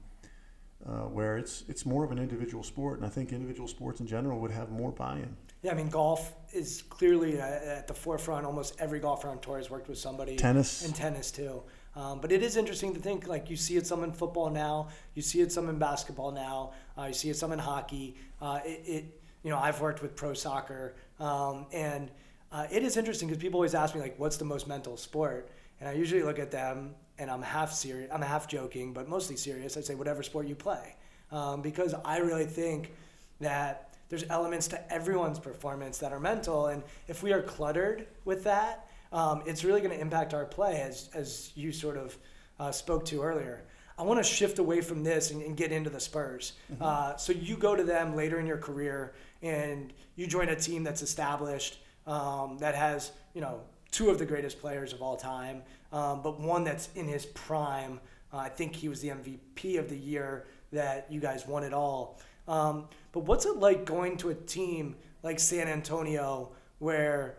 [0.86, 4.06] uh, where it's it's more of an individual sport, and I think individual sports in
[4.06, 5.36] general would have more buy-in.
[5.62, 8.46] Yeah, I mean, golf is clearly at the forefront.
[8.46, 10.36] Almost every golfer on tour has worked with somebody.
[10.36, 10.84] Tennis.
[10.84, 11.64] And tennis, too.
[11.96, 14.86] Um, but it is interesting to think, like, you see it some in football now,
[15.14, 18.14] you see it some in basketball now, uh, you see it some in hockey.
[18.40, 22.12] Uh, it, it, you know, I've worked with pro soccer, um, and
[22.50, 25.50] uh, it is interesting because people always ask me, like, what's the most mental sport?
[25.80, 29.36] And I usually look at them and I'm half serious, I'm half joking, but mostly
[29.36, 29.76] serious.
[29.76, 30.96] I say, whatever sport you play.
[31.30, 32.92] Um, because I really think
[33.40, 36.68] that there's elements to everyone's performance that are mental.
[36.68, 40.80] And if we are cluttered with that, um, it's really going to impact our play,
[40.80, 42.16] as, as you sort of
[42.58, 43.64] uh, spoke to earlier.
[43.98, 46.52] I want to shift away from this and, and get into the Spurs.
[46.72, 46.82] Mm-hmm.
[46.82, 50.84] Uh, so you go to them later in your career and you join a team
[50.84, 51.78] that's established,
[52.08, 53.60] um, that has, you know,
[53.92, 58.00] two of the greatest players of all time, um, but one that's in his prime.
[58.32, 61.72] Uh, I think he was the MVP of the year that you guys won it
[61.72, 62.18] all.
[62.48, 67.36] Um, but what's it like going to a team like San Antonio where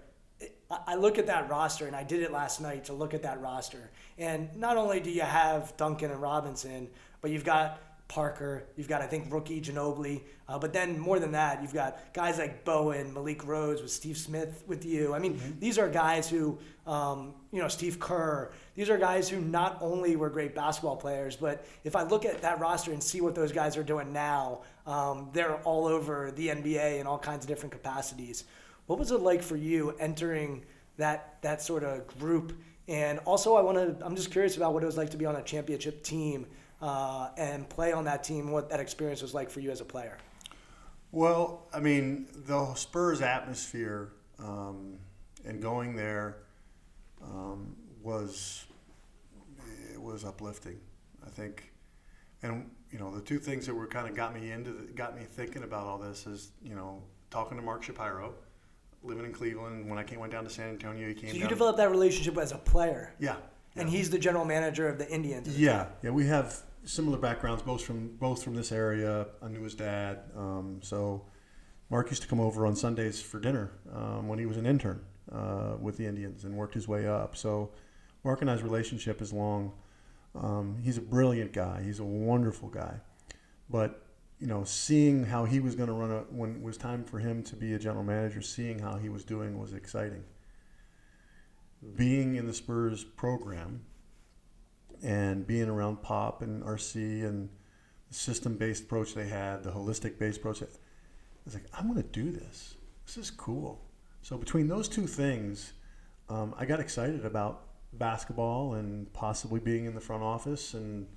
[0.87, 3.41] I look at that roster, and I did it last night to look at that
[3.41, 3.89] roster.
[4.19, 6.89] And not only do you have Duncan and Robinson,
[7.21, 11.31] but you've got Parker, you've got I think rookie Ginobili, uh, but then more than
[11.33, 15.13] that, you've got guys like Bowen, Malik Rose, with Steve Smith with you.
[15.13, 15.59] I mean, mm-hmm.
[15.59, 16.57] these are guys who,
[16.87, 18.51] um, you know, Steve Kerr.
[18.73, 22.41] These are guys who not only were great basketball players, but if I look at
[22.41, 26.47] that roster and see what those guys are doing now, um, they're all over the
[26.47, 28.45] NBA in all kinds of different capacities.
[28.87, 30.65] What was it like for you entering
[30.97, 32.59] that that sort of group?
[32.87, 34.03] And also, I want to.
[34.03, 36.47] I'm just curious about what it was like to be on a championship team
[36.81, 39.85] uh, and play on that team, what that experience was like for you as a
[39.85, 40.17] player.
[41.11, 44.97] Well, I mean, the Spurs atmosphere um,
[45.45, 46.37] and going there
[47.23, 48.65] um, was
[49.91, 50.79] it was uplifting.
[51.25, 51.71] I think,
[52.43, 55.15] and you know, the two things that were kind of got me into the, got
[55.15, 57.01] me thinking about all this is you know
[57.31, 58.33] talking to Mark Shapiro,
[59.03, 59.89] living in Cleveland.
[59.89, 61.31] When I came went down to San Antonio, he came.
[61.31, 63.13] So you developed that relationship as a player.
[63.19, 63.35] Yeah.
[63.75, 65.57] And he's the general manager of the Indians.
[65.57, 66.09] Yeah, yeah.
[66.09, 69.27] We have similar backgrounds, both from both from this area.
[69.41, 71.25] I knew his dad, um, so
[71.89, 75.01] Mark used to come over on Sundays for dinner um, when he was an intern
[75.31, 77.35] uh, with the Indians and worked his way up.
[77.37, 77.71] So
[78.23, 79.71] Mark and I's relationship is long.
[80.35, 81.81] Um, he's a brilliant guy.
[81.83, 83.01] He's a wonderful guy,
[83.69, 84.05] but
[84.39, 87.19] you know, seeing how he was going to run a, when it was time for
[87.19, 90.23] him to be a general manager, seeing how he was doing was exciting.
[91.95, 93.81] Being in the Spurs program
[95.03, 97.49] and being around Pop and RC and
[98.07, 100.65] the system-based approach they had, the holistic-based approach, I
[101.45, 102.75] was like, I'm going to do this.
[103.05, 103.81] This is cool.
[104.21, 105.73] So between those two things,
[106.29, 111.07] um, I got excited about basketball and possibly being in the front office and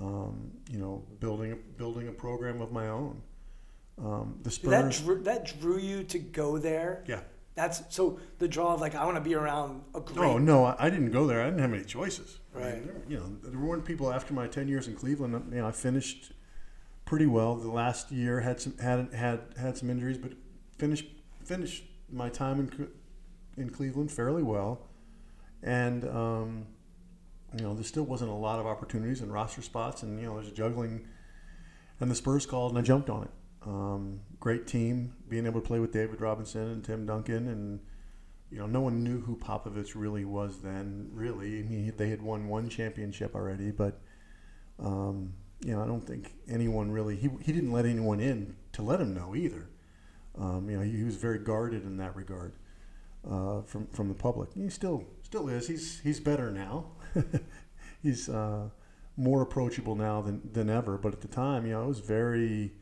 [0.00, 3.20] um, you know building building a program of my own.
[3.98, 7.04] Um, the Spurs that drew, that drew you to go there.
[7.06, 7.20] Yeah,
[7.54, 10.26] that's so the draw of like I want to be around a great.
[10.26, 11.42] Oh no, I didn't go there.
[11.42, 12.38] I didn't have any choices.
[12.54, 12.74] Right.
[12.74, 15.50] I mean, you know, there weren't people after my ten years in Cleveland.
[15.52, 16.32] You know, I finished
[17.04, 17.56] pretty well.
[17.56, 20.32] The last year had some had had had some injuries, but
[20.78, 21.06] finished
[21.44, 22.88] finished my time in
[23.56, 24.88] in Cleveland fairly well,
[25.62, 26.66] and um,
[27.56, 30.40] you know, there still wasn't a lot of opportunities and roster spots, and you know,
[30.40, 31.06] there's juggling.
[32.00, 33.30] And the Spurs called, and I jumped on it.
[33.66, 37.80] Um, great team, being able to play with David Robinson and Tim Duncan, and
[38.50, 41.10] you know, no one knew who Popovich really was then.
[41.12, 44.00] Really, I mean, they had won one championship already, but
[44.78, 45.34] um,
[45.64, 49.00] you know, I don't think anyone really he, he didn't let anyone in to let
[49.00, 49.68] him know either.
[50.36, 52.54] Um, you know, he, he, was very guarded in that regard
[53.28, 54.50] uh, from from the public.
[54.54, 55.68] He still still is.
[55.68, 56.86] He's he's better now.
[58.02, 58.68] he's uh,
[59.16, 60.98] more approachable now than than ever.
[60.98, 62.72] But at the time, you know, it was very,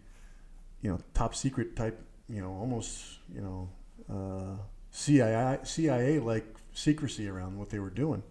[0.83, 2.01] you know, top secret type.
[2.29, 3.69] You know, almost you know,
[4.09, 8.23] uh, CIA CIA like secrecy around what they were doing.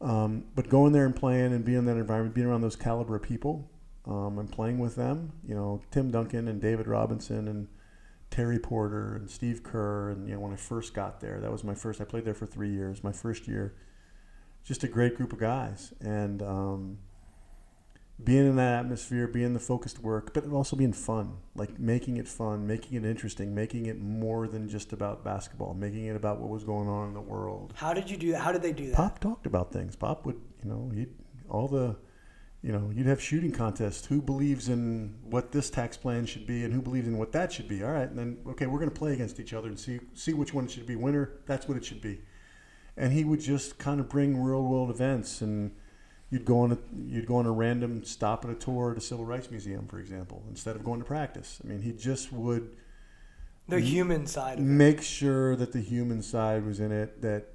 [0.00, 3.14] Um, but going there and playing and being in that environment, being around those caliber
[3.14, 3.70] of people,
[4.04, 7.68] um, and playing with them, you know, Tim Duncan and David Robinson and
[8.30, 11.62] Terry Porter and Steve Kerr, and you know, when I first got there, that was
[11.62, 12.00] my first.
[12.00, 13.04] I played there for three years.
[13.04, 13.74] My first year,
[14.64, 16.98] just a great group of guys, and um,
[18.22, 22.28] being in that atmosphere, being the focused work, but also being fun, like making it
[22.28, 26.50] fun, making it interesting, making it more than just about basketball, making it about what
[26.50, 27.72] was going on in the world.
[27.76, 28.40] How did you do that?
[28.40, 28.96] How did they do that?
[28.96, 29.96] Pop talked about things.
[29.96, 31.06] Pop would, you know, he
[31.48, 31.96] all the,
[32.62, 34.06] you know, you'd have shooting contests.
[34.06, 37.52] Who believes in what this tax plan should be, and who believes in what that
[37.52, 37.82] should be?
[37.82, 40.32] All right, and then okay, we're going to play against each other and see see
[40.32, 41.40] which one should be winner.
[41.46, 42.20] That's what it should be.
[42.96, 45.74] And he would just kind of bring real world events and
[46.32, 49.00] you'd go on a you'd go on a random stop at a tour at a
[49.00, 51.60] civil rights museum, for example, instead of going to practice.
[51.62, 52.74] I mean, he just would
[53.68, 57.20] the human side make sure that the human side was in it.
[57.20, 57.48] That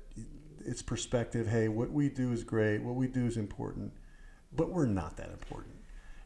[0.63, 1.47] it's perspective.
[1.47, 2.83] Hey, what we do is great.
[2.83, 3.93] What we do is important,
[4.55, 5.73] but we're not that important.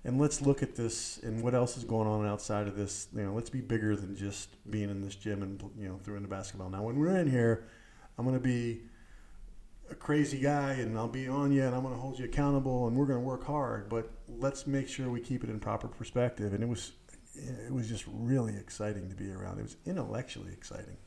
[0.03, 3.07] And let's look at this and what else is going on outside of this.
[3.15, 6.21] You know, let's be bigger than just being in this gym and you know throwing
[6.21, 6.69] the basketball.
[6.69, 7.63] Now, when we're in here,
[8.17, 8.81] I'm going to be
[9.91, 12.87] a crazy guy and I'll be on you and I'm going to hold you accountable
[12.87, 15.87] and we're going to work hard, but let's make sure we keep it in proper
[15.87, 16.53] perspective.
[16.53, 16.93] And it was
[17.33, 19.59] it was just really exciting to be around.
[19.59, 20.97] It was intellectually exciting.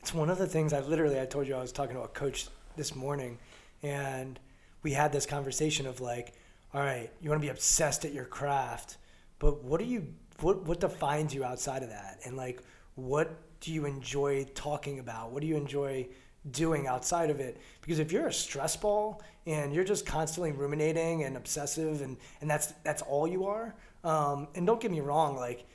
[0.00, 2.08] It's one of the things I literally I told you I was talking to a
[2.08, 3.38] coach this morning
[3.82, 4.38] and
[4.82, 6.34] we had this conversation of like,
[6.72, 8.96] all right, you want to be obsessed at your craft,
[9.38, 10.06] but what do you
[10.40, 12.20] what what defines you outside of that?
[12.24, 12.62] And like
[12.94, 15.32] what do you enjoy talking about?
[15.32, 16.08] What do you enjoy
[16.50, 17.60] doing outside of it.
[17.80, 22.50] Because if you're a stress ball and you're just constantly ruminating and obsessive and, and
[22.50, 23.74] that's that's all you are,
[24.04, 25.66] um, and don't get me wrong, like,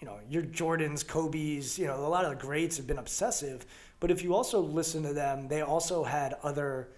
[0.00, 3.64] you know, your Jordans, Kobe's, you know, a lot of the greats have been obsessive.
[4.00, 6.88] But if you also listen to them, they also had other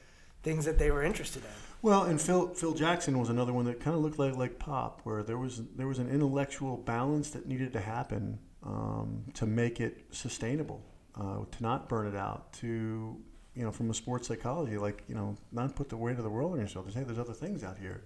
[0.43, 1.51] things that they were interested in.
[1.83, 5.03] Well, and Phil Phil Jackson was another one that kind of looked like like Pop,
[5.05, 9.81] where there was there was an intellectual balance that needed to happen um, to make
[9.81, 10.83] it sustainable
[11.19, 13.17] uh, to not burn it out, to
[13.55, 16.31] you know, from a sports psychology, like you know, not put the weight of the
[16.31, 16.95] world on your shoulders.
[16.95, 18.05] Hey, there's other things out here.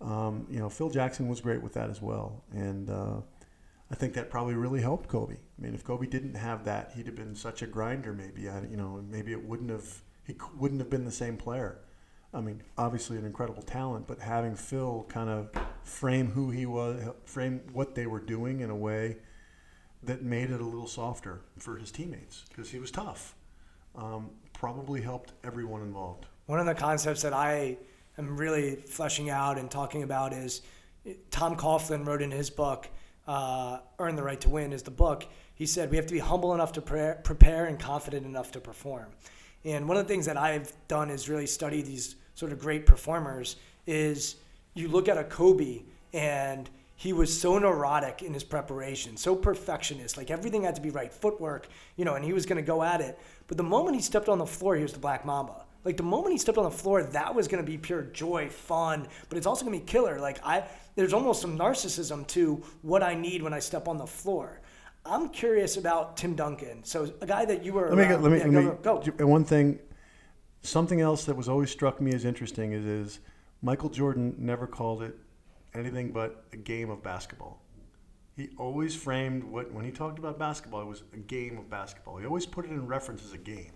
[0.00, 3.20] Um, you know, Phil Jackson was great with that as well, and uh,
[3.90, 5.34] I think that probably really helped Kobe.
[5.34, 8.12] I mean, if Kobe didn't have that, he'd have been such a grinder.
[8.12, 10.02] Maybe I, you know, maybe it wouldn't have.
[10.26, 11.78] He wouldn't have been the same player.
[12.32, 15.50] I mean, obviously an incredible talent, but having Phil kind of
[15.82, 19.16] frame who he was, frame what they were doing in a way
[20.02, 23.34] that made it a little softer for his teammates because he was tough.
[23.94, 26.26] Um, probably helped everyone involved.
[26.46, 27.76] One of the concepts that I
[28.18, 30.62] am really fleshing out and talking about is
[31.30, 32.88] Tom Coughlin wrote in his book,
[33.26, 35.26] uh, Earn the Right to Win, is the book.
[35.54, 38.60] He said we have to be humble enough to pre- prepare and confident enough to
[38.60, 39.06] perform.
[39.64, 42.86] And one of the things that I've done is really study these sort of great
[42.86, 43.56] performers.
[43.86, 44.36] Is
[44.74, 45.82] you look at a Kobe
[46.12, 46.68] and
[47.00, 50.18] he was so neurotic in his preparation, so perfectionist.
[50.18, 52.82] Like everything had to be right, footwork, you know, and he was going to go
[52.82, 53.18] at it.
[53.46, 55.64] But the moment he stepped on the floor, he was the Black Mamba.
[55.82, 58.50] Like the moment he stepped on the floor, that was going to be pure joy,
[58.50, 60.20] fun, but it's also going to be killer.
[60.20, 64.06] Like I, there's almost some narcissism to what I need when I step on the
[64.06, 64.60] floor.
[65.06, 66.84] I'm curious about Tim Duncan.
[66.84, 67.88] So a guy that you were.
[67.88, 69.26] Let me, around, let me, yeah, let go, me go.
[69.26, 69.78] One thing,
[70.60, 73.20] something else that was always struck me as interesting is, is
[73.62, 75.16] Michael Jordan never called it
[75.74, 77.62] anything but a game of basketball.
[78.36, 82.16] He always framed what when he talked about basketball, it was a game of basketball.
[82.16, 83.72] He always put it in reference as a game.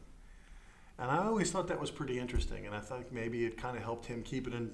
[0.99, 3.83] And I always thought that was pretty interesting, and I thought maybe it kind of
[3.83, 4.71] helped him keep it in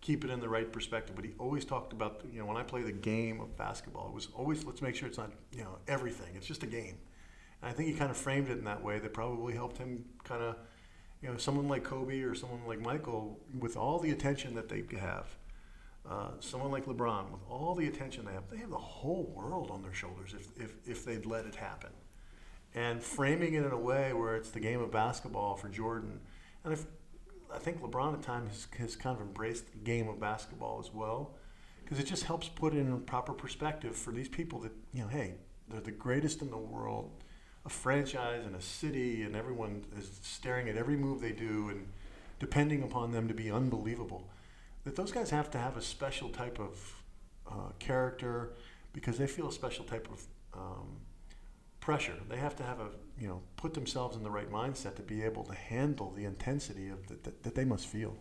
[0.00, 1.16] keep it in the right perspective.
[1.16, 4.14] But he always talked about you know when I play the game of basketball, it
[4.14, 6.36] was always let's make sure it's not you know everything.
[6.36, 6.96] It's just a game.
[7.60, 10.04] And I think he kind of framed it in that way that probably helped him
[10.22, 10.56] kind of
[11.20, 14.84] you know someone like Kobe or someone like Michael with all the attention that they
[14.96, 15.26] have
[16.08, 19.70] uh, someone like LeBron, with all the attention they have, they have the whole world
[19.70, 21.90] on their shoulders if, if, if they'd let it happen.
[22.74, 26.20] And framing it in a way where it's the game of basketball for Jordan.
[26.64, 26.86] And if
[27.54, 30.92] I think LeBron at times has, has kind of embraced the game of basketball as
[30.92, 31.36] well,
[31.82, 35.08] because it just helps put it in proper perspective for these people that you know,
[35.08, 35.34] hey,
[35.68, 37.10] they're the greatest in the world,
[37.64, 41.86] a franchise and a city, and everyone is staring at every move they do and
[42.38, 44.28] depending upon them to be unbelievable.
[44.84, 47.02] That those guys have to have a special type of
[47.50, 48.52] uh, character
[48.92, 50.22] because they feel a special type of
[50.54, 51.00] um,
[51.80, 52.14] pressure.
[52.28, 55.22] They have to have a you know put themselves in the right mindset to be
[55.22, 58.16] able to handle the intensity of the, that, that they must feel.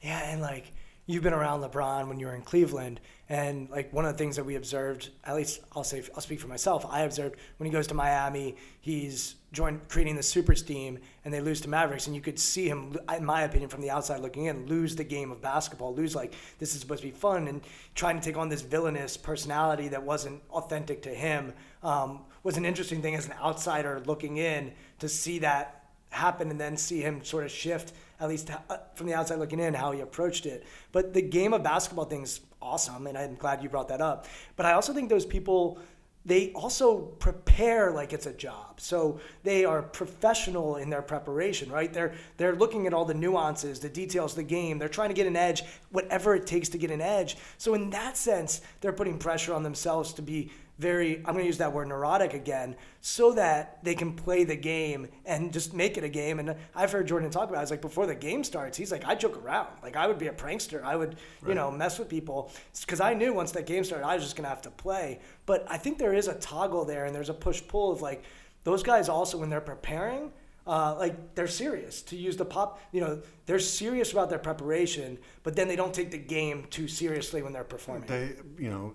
[0.00, 0.72] Yeah, and like
[1.08, 3.00] you've been around LeBron when you were in Cleveland,
[3.30, 6.38] and like one of the things that we observed, at least I'll say I'll speak
[6.38, 6.84] for myself.
[6.88, 11.40] I observed when he goes to Miami, he's joined creating the super team, and they
[11.40, 14.44] lose to Mavericks, and you could see him, in my opinion, from the outside looking
[14.44, 17.62] in, lose the game of basketball, lose like this is supposed to be fun, and
[17.94, 22.66] trying to take on this villainous personality that wasn't authentic to him um, was an
[22.66, 27.24] interesting thing as an outsider looking in to see that happen and then see him
[27.24, 30.64] sort of shift at least uh, from the outside looking in, how he approached it.
[30.92, 34.26] But the game of basketball thing's awesome, and I'm glad you brought that up.
[34.56, 35.78] But I also think those people
[36.24, 38.80] they also prepare like it's a job.
[38.80, 41.90] So they are professional in their preparation, right?
[41.90, 44.78] They're they're looking at all the nuances, the details of the game.
[44.78, 47.38] They're trying to get an edge, whatever it takes to get an edge.
[47.56, 51.46] So in that sense, they're putting pressure on themselves to be very I'm going to
[51.46, 55.98] use that word neurotic again so that they can play the game and just make
[55.98, 56.38] it a game.
[56.38, 57.62] And I've heard Jordan talk about it.
[57.62, 59.68] it's like before the game starts he's like I joke around.
[59.82, 60.82] Like I would be a prankster.
[60.82, 61.48] I would right.
[61.48, 62.52] you know mess with people.
[62.86, 65.20] Cuz I knew once that game started I was just going to have to play.
[65.46, 68.22] But I think there is a toggle there and there's a push pull of like
[68.64, 70.32] those guys also when they're preparing
[70.66, 75.18] uh, like they're serious to use the pop you know they're serious about their preparation
[75.42, 78.06] but then they don't take the game too seriously when they're performing.
[78.06, 78.92] They you know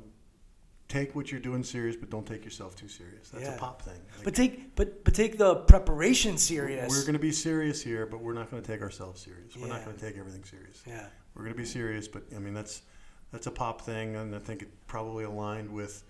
[0.93, 3.29] take what you're doing serious, but don't take yourself too serious.
[3.29, 3.55] That's yeah.
[3.55, 3.99] a pop thing.
[4.15, 6.89] Like, but take but but take the preparation serious.
[6.89, 9.55] We're going to be serious here, but we're not going to take ourselves serious.
[9.55, 9.73] We're yeah.
[9.73, 10.83] not going to take everything serious.
[10.85, 12.83] Yeah, we're going to be serious, but I mean that's
[13.31, 16.03] that's a pop thing, and I think it probably aligned with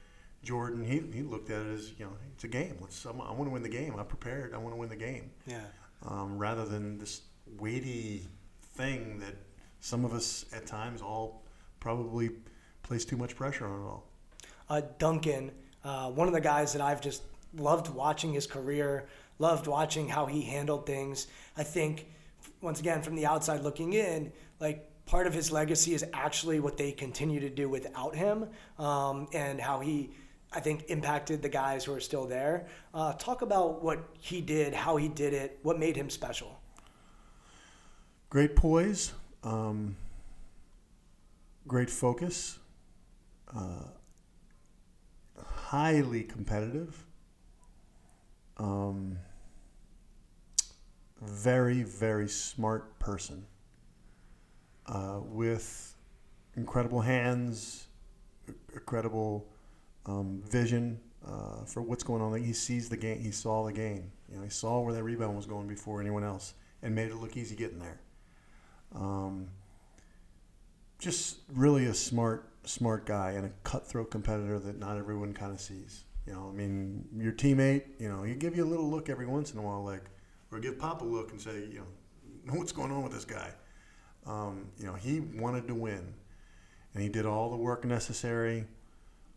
[0.44, 0.84] Jordan.
[0.84, 2.78] He he looked at it as you know it's a game.
[2.82, 3.96] Let's I want to win the game.
[3.98, 4.54] I'm prepared.
[4.54, 5.32] I want to win the game.
[5.46, 5.62] Yeah.
[6.06, 7.22] Um, rather than this
[7.58, 8.28] weighty
[8.76, 9.36] thing that
[9.80, 11.44] some of us at times all
[11.80, 12.32] probably
[12.82, 14.13] place too much pressure on it all
[14.70, 15.52] uh, Duncan,
[15.84, 17.24] uh, one of the guys that I've just
[17.56, 19.08] loved watching his career,
[19.40, 21.28] loved watching how he handled things.
[21.58, 22.08] I think,
[22.62, 26.78] once again, from the outside looking in, like part of his legacy is actually what
[26.78, 28.48] they continue to do without him
[28.80, 30.12] um, and how he.
[30.56, 32.68] I think impacted the guys who are still there.
[32.94, 36.62] Uh, talk about what he did, how he did it, what made him special.
[38.30, 39.96] Great poise, um,
[41.68, 42.60] great focus,
[43.56, 43.86] uh,
[45.74, 47.04] highly competitive.
[48.58, 49.18] Um,
[51.20, 53.44] very, very smart person
[54.86, 55.96] uh, with
[56.56, 57.88] incredible hands,
[58.72, 59.48] incredible
[60.06, 62.40] um, vision uh, for what's going on.
[62.40, 63.20] He sees the game.
[63.20, 64.12] He saw the game.
[64.30, 66.54] You know, he saw where that rebound was going before anyone else,
[66.84, 68.00] and made it look easy getting there.
[68.94, 69.48] Um,
[71.00, 75.60] just really a smart smart guy and a cutthroat competitor that not everyone kind of
[75.60, 76.06] sees.
[76.26, 79.26] You know, I mean, your teammate, you know, he give you a little look every
[79.26, 80.04] once in a while, like,
[80.52, 83.52] or give Pop a look and say, you know, what's going on with this guy.
[84.26, 86.14] Um, you know, he wanted to win,
[86.94, 88.66] and he did all the work necessary.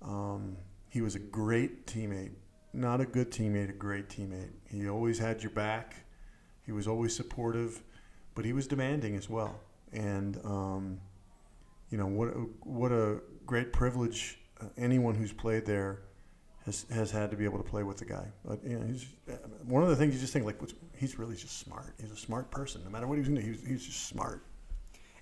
[0.00, 0.56] Um,
[0.88, 2.32] he was a great teammate,
[2.72, 4.50] not a good teammate, a great teammate.
[4.70, 5.96] He always had your back.
[6.64, 7.82] He was always supportive,
[8.34, 9.60] but he was demanding as well.
[9.92, 10.75] And um,
[11.90, 12.28] you know what
[12.66, 16.00] what a great privilege uh, anyone who's played there
[16.66, 18.26] has has had to be able to play with the guy.
[18.44, 19.34] But you know, he's uh,
[19.64, 20.58] one of the things you just think like
[20.96, 21.94] he's really just smart.
[22.00, 22.82] He's a smart person.
[22.84, 24.44] No matter what he he's doing, he's he's just smart.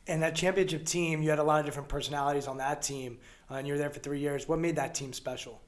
[0.07, 3.19] And that championship team, you had a lot of different personalities on that team,
[3.51, 4.47] uh, and you were there for three years.
[4.47, 5.62] What made that team special?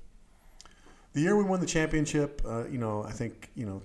[1.14, 3.82] The year we won the championship, uh, you know, I think you know,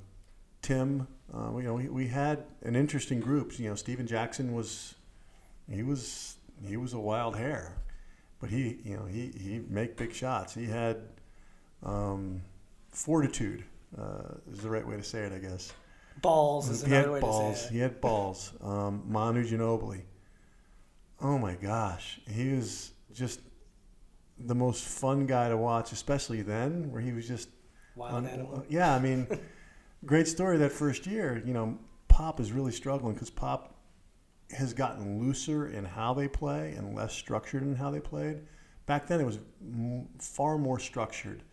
[0.61, 3.57] Tim, uh, you know, we, we had an interesting group.
[3.57, 4.95] You know, Stephen Jackson was,
[5.69, 6.35] he was
[6.65, 7.77] he was a wild hair,
[8.39, 10.53] but he you know he he make big shots.
[10.53, 11.01] He had
[11.83, 12.41] um,
[12.91, 13.63] fortitude
[13.97, 15.73] uh, is the right way to say it, I guess.
[16.21, 17.55] Balls is he another way balls.
[17.55, 17.73] to say it.
[17.73, 18.53] He had balls.
[18.61, 20.01] Um, Manu Ginobili.
[21.21, 23.41] Oh my gosh, he was just
[24.39, 27.49] the most fun guy to watch, especially then, where he was just
[27.95, 28.65] wild animal.
[28.69, 29.27] Yeah, I mean,
[30.05, 31.41] great story that first year.
[31.45, 31.77] You know,
[32.07, 33.70] Pop is really struggling because Pop
[34.53, 38.41] has gotten looser in how they play and less structured in how they played.
[38.85, 41.43] Back then, it was m- far more structured,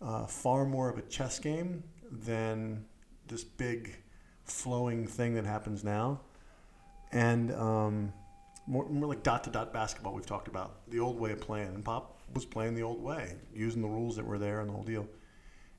[0.00, 2.84] uh, far more of a chess game than
[3.28, 3.96] this big
[4.44, 6.20] flowing thing that happens now.
[7.12, 8.12] and um,
[8.66, 10.14] more, more like dot to dot basketball.
[10.14, 13.36] We've talked about the old way of playing, and Pop was playing the old way,
[13.54, 15.06] using the rules that were there and the whole deal.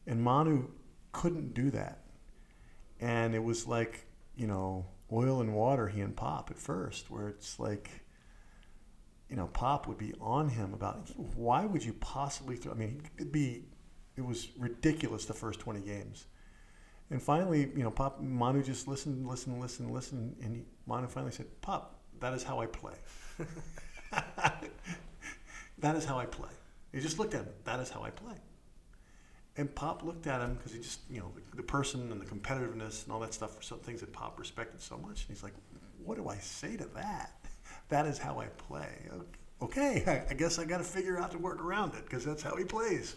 [0.08, 0.68] And Manu
[1.12, 2.04] couldn't do that,
[3.00, 4.06] and it was like
[4.38, 4.86] you know
[5.16, 5.88] oil and water.
[5.88, 8.06] He and Pop at first, where it's like
[9.30, 12.72] you know, Pop would be on him about why would you possibly throw?
[12.72, 13.64] I mean, it'd be,
[14.16, 16.26] it was ridiculous the first 20 games.
[17.10, 20.36] And finally, you know, Pop, Manu just listened, listened, listened, listened.
[20.42, 22.96] And he, Manu finally said, Pop, that is how I play.
[25.80, 26.50] that is how I play.
[26.92, 28.36] He just looked at him, that is how I play.
[29.58, 32.26] And Pop looked at him because he just, you know, the, the, person and the
[32.26, 35.26] competitiveness and all that stuff were some things that Pop respected so much.
[35.26, 35.54] And he's like,
[36.04, 37.32] what do I say to that?
[37.90, 39.10] that is how I play.
[39.62, 42.56] Okay, I guess I got to figure out to work around it because that's how
[42.56, 43.16] he plays.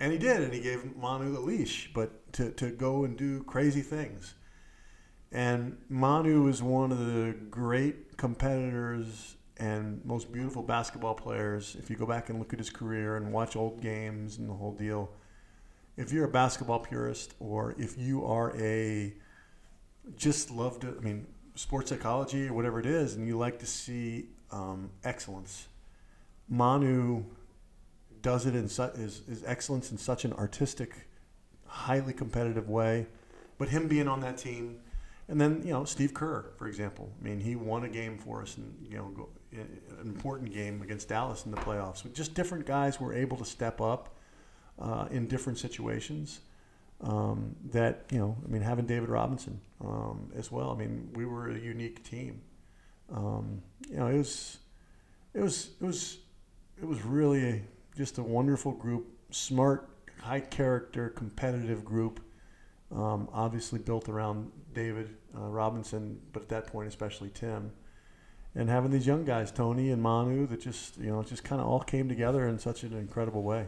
[0.00, 3.44] And he did, and he gave Manu the leash, but to, to go and do
[3.44, 4.34] crazy things.
[5.30, 11.76] And Manu is one of the great competitors and most beautiful basketball players.
[11.78, 14.54] If you go back and look at his career and watch old games and the
[14.54, 15.10] whole deal,
[15.96, 19.14] if you're a basketball purist or if you are a
[20.16, 23.66] just love to, I mean, sports psychology or whatever it is, and you like to
[23.66, 25.68] see um, excellence,
[26.48, 27.24] Manu
[28.22, 31.06] does it in such is, is excellence in such an artistic,
[31.66, 33.06] highly competitive way.
[33.56, 34.80] But him being on that team,
[35.28, 37.10] and then you know Steve Kerr, for example.
[37.20, 41.08] I mean, he won a game for us, and you know, an important game against
[41.08, 42.02] Dallas in the playoffs.
[42.02, 44.13] But just different guys were able to step up
[44.78, 46.40] uh, in different situations
[47.00, 50.70] um, that you know, I mean, having David Robinson um, as well.
[50.70, 52.40] I mean, we were a unique team.
[53.12, 54.58] Um, you know, it was,
[55.34, 56.18] it was, it was,
[56.80, 57.62] it was really a,
[57.96, 59.90] just a wonderful group, smart,
[60.20, 62.20] high character, competitive group.
[62.94, 67.72] Um, obviously built around David uh, Robinson, but at that point, especially Tim.
[68.54, 71.66] And having these young guys, Tony and Manu, that just you know just kind of
[71.66, 73.66] all came together in such an incredible way.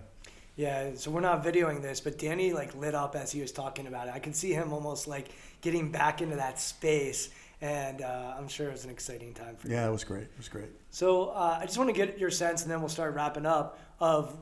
[0.56, 3.86] Yeah, so we're not videoing this, but Danny like lit up as he was talking
[3.86, 4.14] about it.
[4.14, 5.28] I can see him almost like
[5.60, 7.28] getting back into that space,
[7.60, 9.80] and uh, I'm sure it was an exciting time for yeah, you.
[9.82, 10.22] Yeah, it was great.
[10.22, 10.70] It was great.
[10.90, 13.78] So uh, I just want to get your sense, and then we'll start wrapping up
[14.00, 14.34] of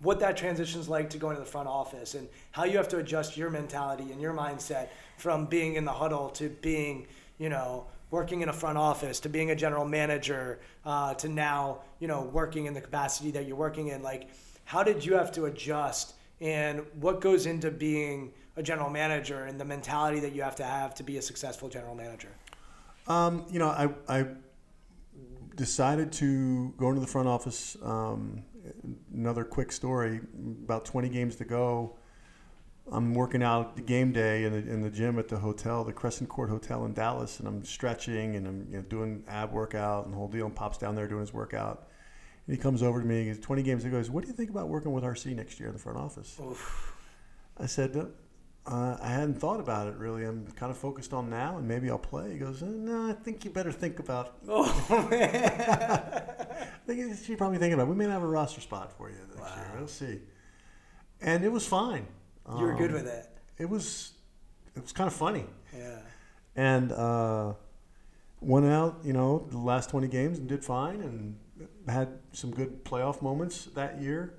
[0.00, 2.88] what that transition is like to go into the front office and how you have
[2.88, 7.06] to adjust your mentality and your mindset from being in the huddle to being,
[7.38, 11.78] you know, working in a front office to being a general manager uh, to now,
[12.00, 14.02] you know, working in the capacity that you're working in.
[14.02, 14.28] Like
[14.64, 19.58] how did you have to adjust and what goes into being a general manager and
[19.58, 22.28] the mentality that you have to have to be a successful general manager?
[23.06, 24.26] Um, you know, I, I
[25.54, 27.76] decided to go into the front office.
[27.82, 28.42] Um,
[29.12, 30.20] another quick story
[30.64, 31.96] about 20 games to go.
[32.90, 35.92] I'm working out the game day in the, in the gym at the hotel, the
[35.92, 40.04] Crescent Court Hotel in Dallas, and I'm stretching and I'm you know, doing ab workout
[40.04, 40.46] and the whole deal.
[40.46, 41.88] And Pop's down there doing his workout.
[42.46, 43.24] And he comes over to me.
[43.24, 43.84] He's 20 games.
[43.84, 45.98] He goes, "What do you think about working with RC next year in the front
[45.98, 46.94] office?" Oof.
[47.56, 47.96] I said,
[48.66, 50.24] uh, "I hadn't thought about it really.
[50.24, 53.12] I'm kind of focused on now, and maybe I'll play." He goes, uh, "No, I
[53.12, 55.30] think you better think about." Oh man!
[56.86, 57.84] I think should probably thinking about.
[57.84, 57.90] It.
[57.90, 59.54] We may not have a roster spot for you this wow.
[59.56, 59.72] year.
[59.78, 60.20] We'll see.
[61.22, 62.06] And it was fine.
[62.46, 63.26] You were um, good with it.
[63.56, 64.12] It was.
[64.76, 65.46] It was kind of funny.
[65.74, 65.98] Yeah.
[66.56, 67.54] And uh,
[68.40, 71.36] went out, you know, the last 20 games and did fine, and
[71.88, 74.34] had some good playoff moments that year.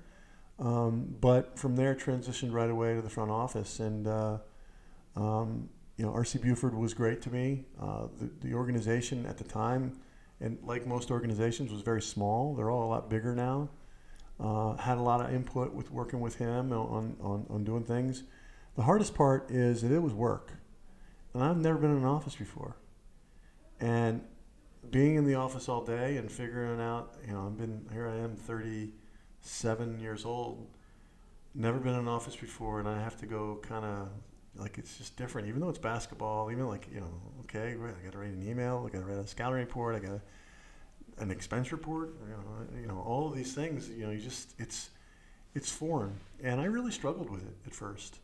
[0.58, 3.80] Um, but from there, transitioned right away to the front office.
[3.80, 4.38] And, uh,
[5.14, 7.64] um, you know, RC Buford was great to me.
[7.80, 9.98] Uh, the, the organization at the time,
[10.40, 12.54] and like most organizations, was very small.
[12.54, 13.68] They're all a lot bigger now.
[14.38, 18.24] Uh, had a lot of input with working with him on, on, on doing things.
[18.76, 20.52] The hardest part is that it was work.
[21.32, 22.76] And I've never been in an office before.
[23.80, 24.22] And
[24.90, 28.08] being in the office all day and figuring out, you know, I've been here.
[28.08, 30.66] I am 37 years old.
[31.54, 34.08] Never been in an office before, and I have to go kind of
[34.56, 35.48] like it's just different.
[35.48, 38.84] Even though it's basketball, even like you know, okay, I got to write an email,
[38.86, 40.20] I got to write a scouting report, I got
[41.18, 42.14] an expense report.
[42.22, 43.88] You know, you know, all of these things.
[43.88, 44.90] You know, you just it's
[45.54, 48.18] it's foreign, and I really struggled with it at first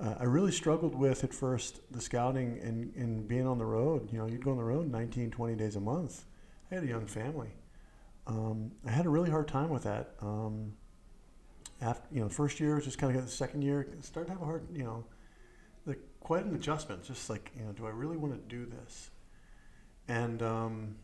[0.00, 4.08] uh, I really struggled with at first the scouting and, and being on the road.
[4.12, 6.24] You know, you'd go on the road 19, 20 days a month.
[6.70, 7.50] I had a young family.
[8.26, 10.14] Um, I had a really hard time with that.
[10.20, 10.74] Um,
[11.80, 14.42] after you know, first year was just kind of the second year started to have
[14.42, 15.04] a hard, you know,
[15.86, 17.02] like quite an adjustment.
[17.02, 19.10] Just like you know, do I really want to do this?
[20.06, 20.96] And um,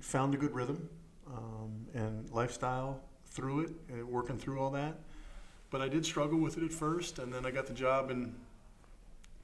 [0.00, 0.88] found a good rhythm
[1.26, 4.98] um, and lifestyle through it, uh, working through all that
[5.70, 8.34] but I did struggle with it at first, and then I got the job in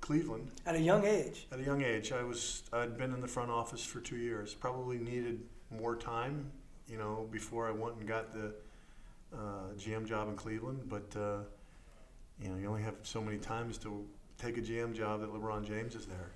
[0.01, 1.47] Cleveland At a young age.
[1.53, 2.13] at a young age.
[2.13, 4.55] I was I'd been in the front office for two years.
[4.55, 5.41] Probably needed
[5.71, 6.51] more time,
[6.89, 8.53] you know, before I went and got the
[9.33, 10.89] uh, GM job in Cleveland.
[10.89, 11.39] But uh,
[12.41, 14.05] you know, you only have so many times to
[14.39, 16.31] take a GM job that LeBron James is there.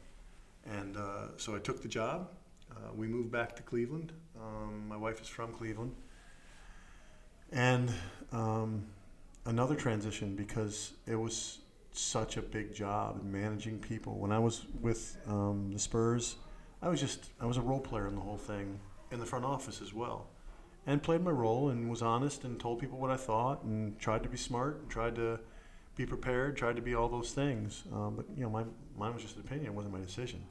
[0.65, 2.29] And uh, so I took the job.
[2.71, 4.13] Uh, we moved back to Cleveland.
[4.41, 5.95] Um, my wife is from Cleveland.
[7.53, 7.93] And
[8.33, 8.87] um,
[9.47, 11.61] another transition because it was
[11.93, 14.19] such a big job managing people.
[14.19, 16.37] When I was with um, the Spurs,
[16.83, 18.79] I was just I was a role player in the whole thing
[19.11, 20.29] in the front office as well,
[20.87, 24.23] and played my role and was honest and told people what I thought and tried
[24.25, 25.41] to be smart and tried to
[25.95, 27.85] be prepared, tried to be all those things.
[27.93, 28.65] Um, but you know, my
[28.99, 30.45] mine was just an opinion; it wasn't my decision.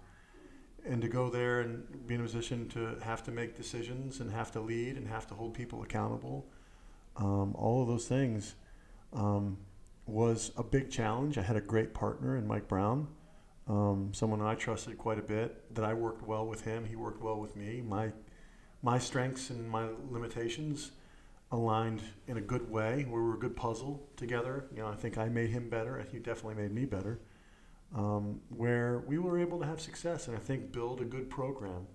[0.87, 4.31] And to go there and be in a position to have to make decisions and
[4.31, 6.45] have to lead and have to hold people accountable,
[7.17, 8.53] um, all of those things
[9.15, 9.57] um,
[10.05, 11.37] was a big challenge.
[11.37, 13.07] I had a great partner in Mike Brown,
[13.67, 15.73] um, someone I trusted quite a bit.
[15.73, 16.85] That I worked well with him.
[16.85, 17.81] He worked well with me.
[17.81, 18.11] My
[18.83, 20.91] my strengths and my limitations
[21.51, 23.05] aligned in a good way.
[23.05, 24.67] We were a good puzzle together.
[24.75, 27.19] You know, I think I made him better, and he definitely made me better.
[27.95, 31.87] Um, where we were able to have success and I think build a good program.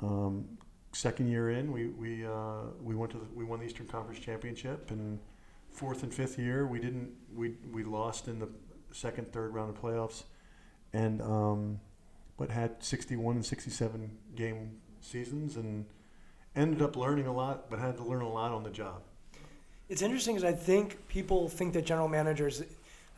[0.00, 0.58] Um,
[0.92, 4.20] second year in, we we uh, we went to the, we won the Eastern Conference
[4.20, 5.18] championship, and
[5.72, 8.48] fourth and fifth year we didn't we we lost in the
[8.92, 10.24] second third round of playoffs,
[10.92, 11.80] and um,
[12.36, 15.86] but had 61 and 67 game seasons and
[16.54, 19.02] ended up learning a lot, but had to learn a lot on the job.
[19.88, 22.62] It's interesting because I think people think that general managers.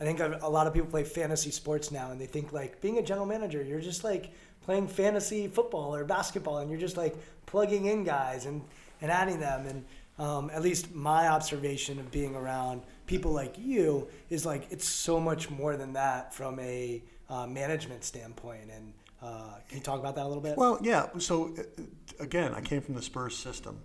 [0.01, 2.99] I think a lot of people play fantasy sports now, and they think like being
[2.99, 4.33] a general manager, you're just like
[4.63, 7.15] playing fantasy football or basketball, and you're just like
[7.47, 8.63] plugging in guys and
[9.01, 9.67] and adding them.
[9.67, 9.85] And
[10.19, 15.19] um, at least my observation of being around people like you is like it's so
[15.19, 18.71] much more than that from a uh, management standpoint.
[18.75, 18.93] And
[19.23, 20.57] uh, can you talk about that a little bit?
[20.57, 21.07] Well, yeah.
[21.19, 21.83] So uh,
[22.21, 23.81] again, I came from the Spurs system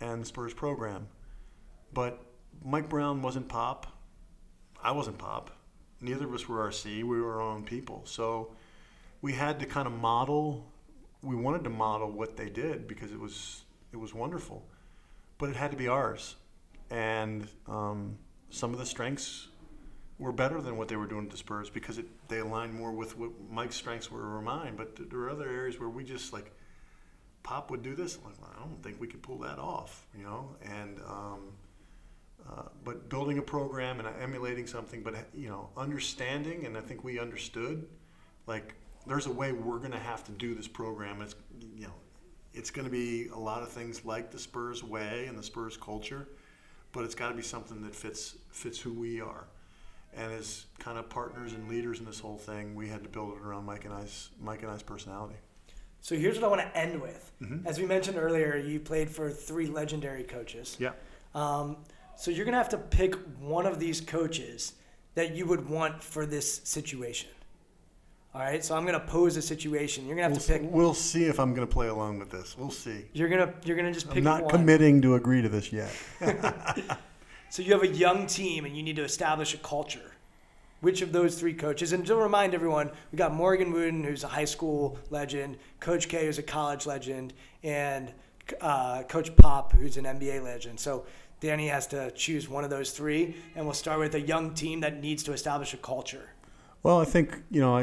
[0.00, 1.08] and the Spurs program,
[1.92, 2.24] but
[2.64, 3.86] Mike Brown wasn't Pop.
[4.82, 5.50] I wasn't Pop.
[6.00, 7.04] Neither of us were RC.
[7.04, 8.02] We were our own people.
[8.04, 8.52] So
[9.22, 10.70] we had to kind of model.
[11.22, 13.62] We wanted to model what they did because it was
[13.92, 14.66] it was wonderful,
[15.38, 16.36] but it had to be ours.
[16.90, 18.18] And um,
[18.50, 19.48] some of the strengths
[20.18, 22.92] were better than what they were doing at the Spurs because it, they aligned more
[22.92, 24.74] with what Mike's strengths were or mine.
[24.76, 26.52] But there were other areas where we just like
[27.42, 28.18] Pop would do this.
[28.24, 30.56] Like, I don't think we could pull that off, you know.
[30.62, 31.40] And um,
[32.50, 37.04] uh, but building a program and emulating something, but you know, understanding, and I think
[37.04, 37.86] we understood,
[38.46, 38.74] like
[39.06, 41.20] there's a way we're going to have to do this program.
[41.22, 41.34] It's
[41.76, 41.94] you know,
[42.54, 45.76] it's going to be a lot of things like the Spurs way and the Spurs
[45.76, 46.28] culture,
[46.92, 49.44] but it's got to be something that fits fits who we are.
[50.16, 53.36] And as kind of partners and leaders in this whole thing, we had to build
[53.36, 55.34] it around Mike and I's Mike and I's personality.
[56.00, 57.32] So here's what I want to end with.
[57.42, 57.66] Mm-hmm.
[57.66, 60.76] As we mentioned earlier, you played for three legendary coaches.
[60.78, 60.92] Yeah.
[61.34, 61.78] Um,
[62.16, 64.74] so you're gonna have to pick one of these coaches
[65.14, 67.30] that you would want for this situation.
[68.34, 70.06] All right, so I'm gonna pose a situation.
[70.06, 70.62] You're gonna have we'll to pick.
[70.62, 72.56] See, we'll see if I'm gonna play along with this.
[72.58, 73.04] We'll see.
[73.12, 74.18] You're gonna you're gonna just pick.
[74.18, 74.50] I'm not one.
[74.50, 75.94] committing to agree to this yet.
[77.50, 80.10] so you have a young team and you need to establish a culture.
[80.80, 81.92] Which of those three coaches?
[81.92, 86.26] And to remind everyone, we got Morgan Wootten, who's a high school legend, Coach K,
[86.26, 88.12] who's a college legend, and
[88.60, 90.80] uh, Coach Pop, who's an NBA legend.
[90.80, 91.06] So
[91.38, 94.80] Danny has to choose one of those three, and we'll start with a young team
[94.80, 96.33] that needs to establish a culture.
[96.84, 97.82] Well, I think you know I,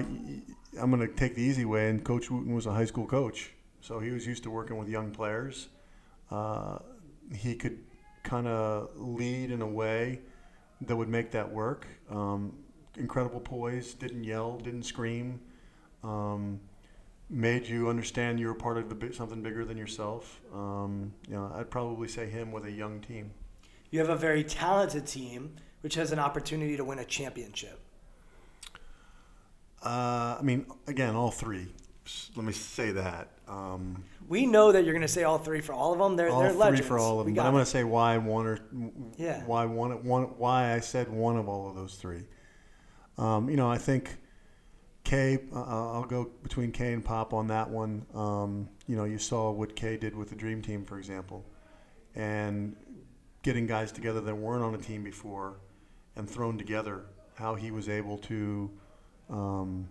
[0.79, 3.51] am going to take the easy way, and Coach Wootten was a high school coach,
[3.81, 5.67] so he was used to working with young players.
[6.29, 6.77] Uh,
[7.35, 7.79] he could
[8.23, 10.21] kind of lead in a way
[10.81, 11.87] that would make that work.
[12.09, 12.53] Um,
[12.95, 15.41] incredible poise, didn't yell, didn't scream.
[16.03, 16.61] Um,
[17.29, 20.39] made you understand you were part of bit, something bigger than yourself.
[20.53, 23.31] Um, you know, I'd probably say him with a young team
[23.91, 27.80] you have a very talented team which has an opportunity to win a championship?
[29.83, 31.67] Uh, I mean, again, all three.
[32.35, 33.29] Let me say that.
[33.47, 36.15] Um, we know that you're going to say all three for all of them.
[36.15, 36.87] They're, all they're three legends.
[36.87, 37.35] for all of them.
[37.35, 38.59] But I'm going to say why one or
[39.17, 39.43] yeah.
[39.45, 42.25] why one, one why I said one of all of those three.
[43.17, 44.17] Um, you know, I think
[45.03, 45.39] K.
[45.53, 48.05] Uh, I'll go between K and Pop on that one.
[48.13, 51.45] Um, you know, you saw what K did with the Dream Team, for example,
[52.15, 52.75] and
[53.43, 55.59] getting guys together that weren't on a team before
[56.15, 57.05] and thrown together,
[57.35, 58.69] how he was able to
[59.31, 59.87] um,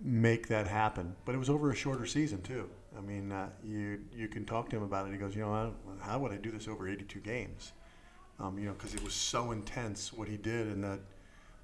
[0.00, 1.14] make that happen.
[1.24, 2.68] But it was over a shorter season too.
[2.96, 5.12] I mean, uh, you you can talk to him about it.
[5.12, 7.72] He goes, you know, how would I do this over 82 games?
[8.38, 11.00] Um, you know, because it was so intense what he did in that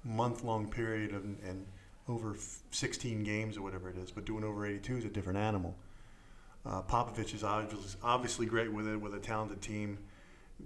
[0.03, 1.65] month-long period of, and
[2.07, 2.35] over
[2.71, 5.75] 16 games or whatever it is, but doing over 82 is a different animal.
[6.65, 9.97] Uh, Popovich is obviously, obviously great with it, with a talented team.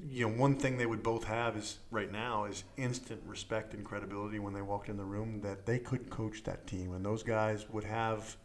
[0.10, 3.84] You know, one thing they would both have is right now is instant respect and
[3.84, 7.24] credibility when they walked in the room that they could coach that team, and those
[7.24, 8.36] guys would have,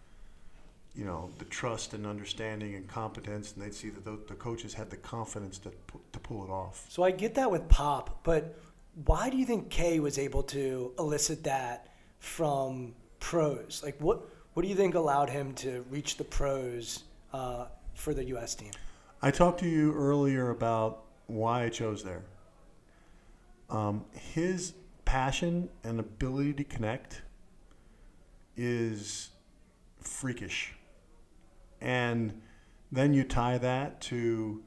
[0.95, 4.75] you know, the trust and understanding and competence, and they'd see that the, the coaches
[4.75, 5.73] had the confidence to
[6.13, 6.87] to pull it off.
[6.89, 8.59] So I get that with Pop, but
[9.07, 11.89] why do you think K was able to elicit that
[12.19, 13.83] from pros?
[13.85, 14.23] Like, what
[14.55, 18.55] what do you think allowed him to reach the pros uh, for the U.S.
[18.55, 18.73] team?
[19.23, 22.25] I talked to you earlier about why I chose there.
[23.71, 24.75] Um, his
[25.05, 27.23] passion and ability to connect
[28.57, 29.31] is
[30.01, 30.75] freakish.
[31.81, 32.43] And
[32.91, 34.63] then you tie that to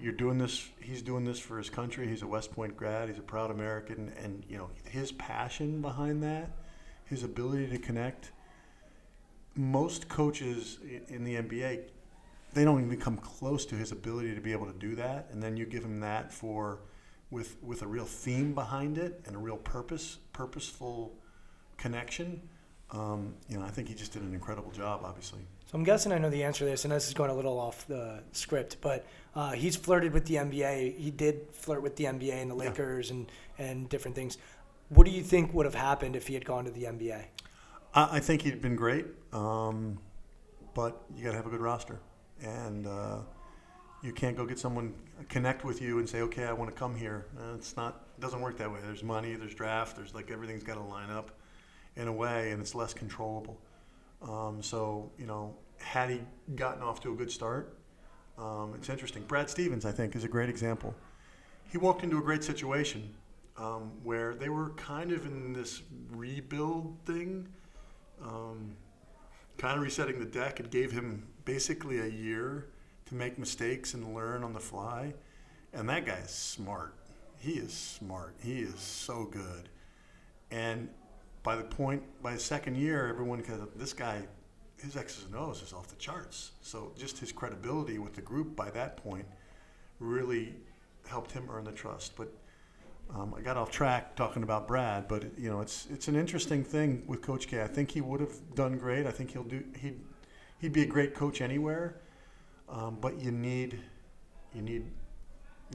[0.00, 3.18] you're doing this he's doing this for his country he's a west point grad he's
[3.18, 6.50] a proud american and you know his passion behind that
[7.04, 8.32] his ability to connect
[9.54, 11.80] most coaches in the nba
[12.54, 15.42] they don't even come close to his ability to be able to do that and
[15.42, 16.80] then you give him that for
[17.30, 21.12] with with a real theme behind it and a real purpose purposeful
[21.76, 22.40] connection
[22.92, 26.12] um, you know i think he just did an incredible job obviously So I'm guessing
[26.12, 28.76] I know the answer to this, and this is going a little off the script,
[28.80, 29.04] but
[29.34, 30.96] uh, he's flirted with the NBA.
[30.98, 32.68] He did flirt with the NBA and the Yeah.
[32.68, 33.26] Lakers and,
[33.58, 34.38] and different things.
[34.90, 37.24] What do you think would have happened if he had gone to the NBA?
[37.94, 39.98] I, I think he'd been great, um,
[40.74, 41.98] but you got to have a good roster,
[42.44, 43.18] and uh,
[44.02, 44.94] you can't go get someone
[45.28, 48.06] connect with you and say, "Okay, I want to come here." Uh, it's not.
[48.16, 48.78] It doesn't work that way.
[48.84, 49.34] There's money.
[49.34, 49.96] There's draft.
[49.96, 51.30] There's like everything's got to line up
[51.96, 53.58] in a way, and it's less controllable.
[54.22, 56.20] Um, so you know, had he
[56.54, 57.76] gotten off to a good start,
[58.38, 59.22] um, it's interesting.
[59.24, 60.94] Brad Stevens, I think, is a great example.
[61.70, 63.08] He walked into a great situation
[63.56, 67.48] um, where they were kind of in this rebuild thing
[68.22, 68.76] um,
[69.58, 70.60] kind of resetting the deck.
[70.60, 72.66] It gave him basically a year
[73.06, 75.14] to make mistakes and learn on the fly.
[75.72, 76.94] And that guy is smart.
[77.38, 78.34] He is smart.
[78.42, 79.68] He is so good.
[80.50, 80.88] And
[81.42, 84.22] by the point, by the second year, everyone kind of, this guy,
[84.78, 86.52] his X's and O's is off the charts.
[86.62, 89.26] So just his credibility with the group by that point
[89.98, 90.54] really
[91.06, 92.16] helped him earn the trust.
[92.16, 92.32] But
[93.14, 96.64] um, I got off track talking about Brad, but you know it's it's an interesting
[96.64, 97.62] thing with Coach K.
[97.62, 99.06] I think he would have done great.
[99.06, 100.00] I think he'll do he'd
[100.64, 101.96] he'd be a great coach anywhere,
[102.70, 103.78] um, but you need
[104.54, 104.84] you need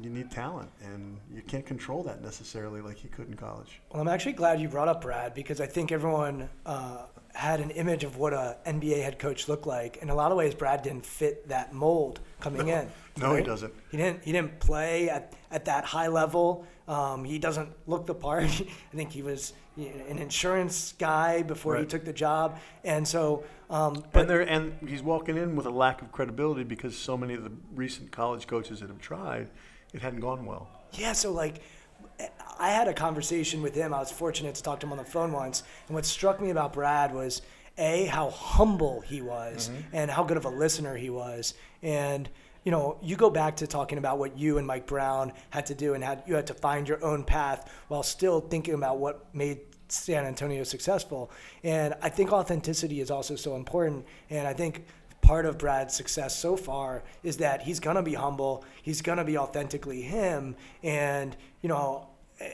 [0.01, 3.81] you need talent, and you can't control that necessarily like he could in college.
[3.91, 7.69] Well, I'm actually glad you brought up Brad because I think everyone uh, had an
[7.71, 9.97] image of what a NBA head coach looked like.
[9.97, 12.89] In a lot of ways, Brad didn't fit that mold coming in.
[13.19, 13.73] No, he doesn't.
[13.91, 14.23] He didn't.
[14.23, 16.65] He didn't play at, at that high level.
[16.87, 18.43] Um, he doesn't look the part.
[18.93, 19.53] I think he was
[19.87, 23.43] an insurance guy before he took the job, and so.
[23.69, 27.15] Um, but And there, and he's walking in with a lack of credibility because so
[27.15, 29.51] many of the recent college coaches that have tried,
[29.93, 30.67] it hadn't gone well.
[30.93, 31.61] Yeah, so like
[32.59, 33.93] I had a conversation with him.
[33.93, 35.63] I was fortunate to talk to him on the phone once.
[35.87, 37.41] And what struck me about Brad was
[37.77, 41.53] A, how humble he was and how good of a listener he was.
[41.81, 42.29] And,
[42.65, 45.75] you know, you go back to talking about what you and Mike Brown had to
[45.75, 49.33] do and had you had to find your own path while still thinking about what
[49.33, 49.59] made
[49.91, 51.31] San Antonio successful.
[51.63, 54.05] And I think authenticity is also so important.
[54.29, 54.85] And I think
[55.21, 59.37] part of Brad's success so far is that he's gonna be humble, he's gonna be
[59.37, 62.07] authentically him, and you know,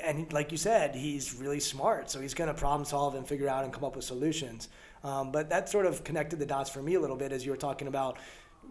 [0.04, 3.64] and like you said, he's really smart, so he's gonna problem solve and figure out
[3.64, 4.70] and come up with solutions.
[5.04, 7.52] Um, but that sort of connected the dots for me a little bit as you
[7.52, 8.18] were talking about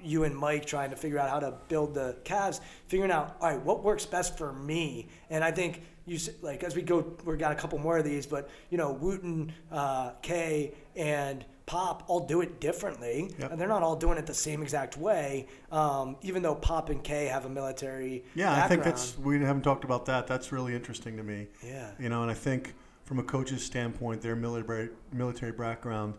[0.03, 3.51] you and Mike trying to figure out how to build the Cavs, figuring out all
[3.51, 7.39] right what works best for me, and I think you like as we go, we've
[7.39, 12.27] got a couple more of these, but you know, Wootten, uh, K, and Pop all
[12.27, 13.53] do it differently, Yep.
[13.53, 15.47] and they're not all doing it the same exact way.
[15.73, 19.63] Um, even though Pop and K have a military Yeah, I think that's we haven't
[19.63, 20.27] talked about that.
[20.27, 21.49] That's really interesting to me.
[21.65, 21.91] Yeah.
[21.99, 22.75] You know, and I think
[23.05, 26.19] from a coach's standpoint, their military military background,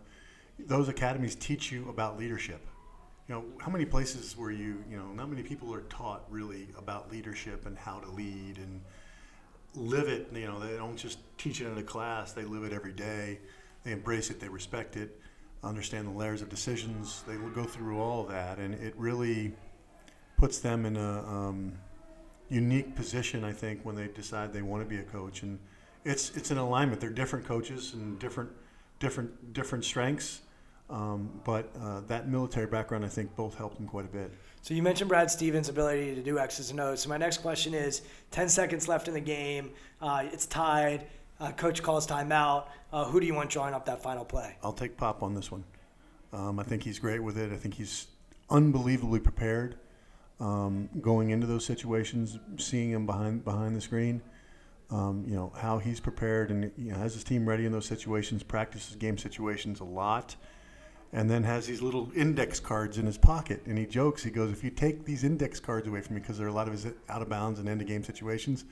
[0.58, 2.66] those academies teach you about leadership.
[3.28, 6.68] You know, how many places where you, you know, not many people are taught really
[6.78, 8.80] about leadership and how to lead and
[9.76, 10.28] live it.
[10.32, 13.38] You know, they don't just teach it in a class; they live it every day.
[13.84, 15.20] They embrace it, they respect it,
[15.62, 17.22] understand the layers of decisions.
[17.26, 19.52] They go through all of that, and it really
[20.36, 21.72] puts them in a um,
[22.48, 25.42] unique position, I think, when they decide they want to be a coach.
[25.42, 25.60] And
[26.04, 27.00] it's it's an alignment.
[27.00, 28.50] They're different coaches and different
[28.98, 30.40] different different strengths.
[30.88, 34.32] Um, but uh, that military background, I think, both helped them quite a bit.
[34.66, 37.02] So you mentioned Brad Stevens' ability to do X's and O's.
[37.02, 38.02] So my next question is:
[38.32, 39.70] ten seconds left in the game.
[40.02, 41.06] Uh, it's tied.
[41.38, 42.64] Uh, coach calls timeout.
[42.92, 44.56] Uh, who do you want drawing up that final play?
[44.64, 45.62] I'll take Pop on this one.
[46.32, 47.52] Um, I think he's great with it.
[47.52, 48.08] I think he's
[48.50, 49.76] unbelievably prepared
[50.40, 54.20] um, going into those situations, seeing him behind behind the screen.
[54.90, 57.86] Um, you know how he's prepared and you know, has his team ready in those
[57.86, 58.42] situations.
[58.42, 60.34] Practices game situations a lot,
[61.12, 63.62] and then has these little index cards in his pocket.
[63.66, 64.22] And he jokes.
[64.22, 66.54] He goes, "If you take these index cards away from me, because there are a
[66.54, 68.64] lot of his out of bounds and end of game situations."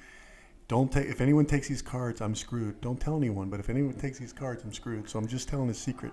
[0.66, 3.92] don't take if anyone takes these cards i'm screwed don't tell anyone but if anyone
[3.92, 6.10] takes these cards i'm screwed so i'm just telling a secret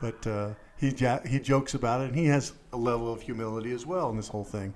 [0.00, 3.72] but uh, he ja- he jokes about it and he has a level of humility
[3.72, 4.72] as well in this whole thing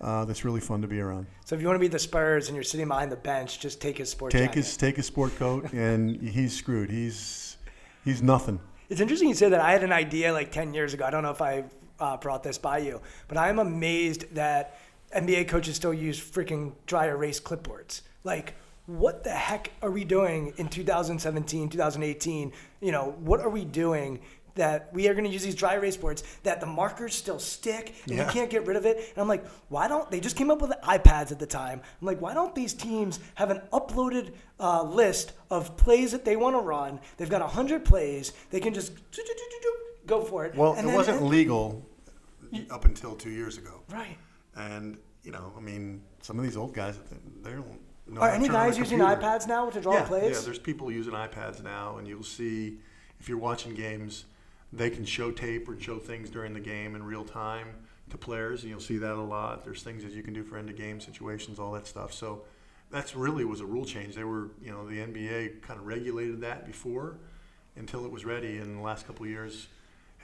[0.00, 2.48] uh, that's really fun to be around So if you want to be the Spurs
[2.48, 4.56] and you're sitting behind the bench, just take his sport take jacket.
[4.56, 7.58] his take his sport coat and he's screwed he's
[8.02, 8.60] he's nothing
[8.94, 9.60] It's interesting you say that.
[9.60, 11.04] I had an idea like 10 years ago.
[11.04, 11.64] I don't know if I
[11.98, 14.78] uh, brought this by you, but I'm amazed that
[15.12, 18.02] NBA coaches still use freaking dry erase clipboards.
[18.22, 18.54] Like,
[18.86, 22.52] what the heck are we doing in 2017, 2018?
[22.80, 24.20] You know, what are we doing
[24.54, 27.94] that we are going to use these dry erase boards that the markers still stick
[28.06, 28.26] and Yeah.
[28.26, 28.96] you can't get rid of it?
[28.98, 31.80] And I'm like, why don't they just came up with iPads at the time?
[32.00, 36.36] I'm like, why don't these teams have an uploaded uh, list of plays that they
[36.36, 37.00] want to run?
[37.16, 38.32] They've got 100 plays.
[38.50, 38.92] They can just
[40.06, 40.54] go for it.
[40.54, 41.84] well And it then- wasn't and- legal
[42.70, 44.16] up until two years ago Right.
[44.54, 47.00] and you know i mean some of these old guys
[47.42, 47.66] they don't
[48.06, 50.36] know Are any turn on a guys using iPads now to draw yeah, plays?
[50.36, 52.78] Yeah, there's people using iPads now, and you'll see
[53.18, 54.26] if you're watching games,
[54.76, 57.68] they can show tape or show things during the game in real time
[58.10, 59.64] to players, and you'll see that a lot.
[59.64, 62.12] There's things that you can do for end of game situations, all that stuff.
[62.12, 62.42] So
[62.90, 64.14] that's really was a rule change.
[64.14, 67.18] They were, you know, the NBA kind of regulated that before
[67.76, 69.68] until it was ready, and in the last couple of years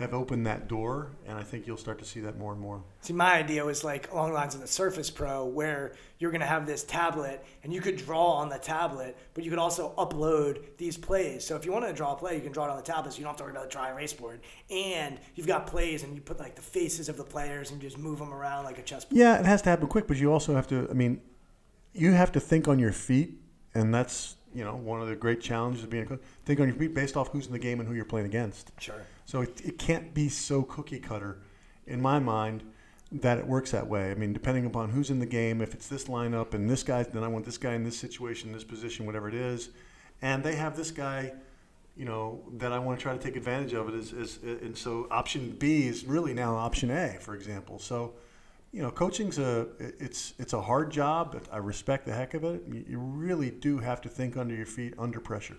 [0.00, 2.82] have opened that door, and I think you'll start to see that more and more.
[3.00, 6.40] See, my idea was like along the lines of the Surface Pro, where you're going
[6.40, 9.94] to have this tablet and you could draw on the tablet, but you could also
[9.96, 11.44] upload these plays.
[11.44, 13.12] So if you want to draw a play, you can draw it on the tablet,
[13.12, 14.40] so you don't have to worry about the dry erase board.
[14.70, 17.88] And you've got plays, and you put like the faces of the players and you
[17.88, 19.18] just move them around like a chessboard.
[19.18, 20.88] Yeah, it has to happen quick, but you also have to.
[20.90, 21.20] I mean,
[21.92, 23.40] you have to think on your feet,
[23.74, 26.20] and that's you know one of the great challenges of being a coach.
[26.44, 28.72] Think on your feet based off who's in the game and who you're playing against.
[28.78, 29.02] Sure.
[29.24, 31.38] So it, it can't be so cookie cutter,
[31.86, 32.64] in my mind,
[33.12, 34.10] that it works that way.
[34.10, 37.02] I mean, depending upon who's in the game, if it's this lineup and this guy,
[37.02, 39.70] then I want this guy in this situation, this position, whatever it is,
[40.22, 41.32] and they have this guy,
[41.96, 43.94] you know, that I want to try to take advantage of it.
[43.94, 47.78] Is, is and so option B is really now option A, for example.
[47.78, 48.14] So,
[48.72, 52.44] you know, coaching's a it's it's a hard job, but I respect the heck of
[52.44, 52.62] it.
[52.68, 55.56] You, really do have to think under your feet under pressure.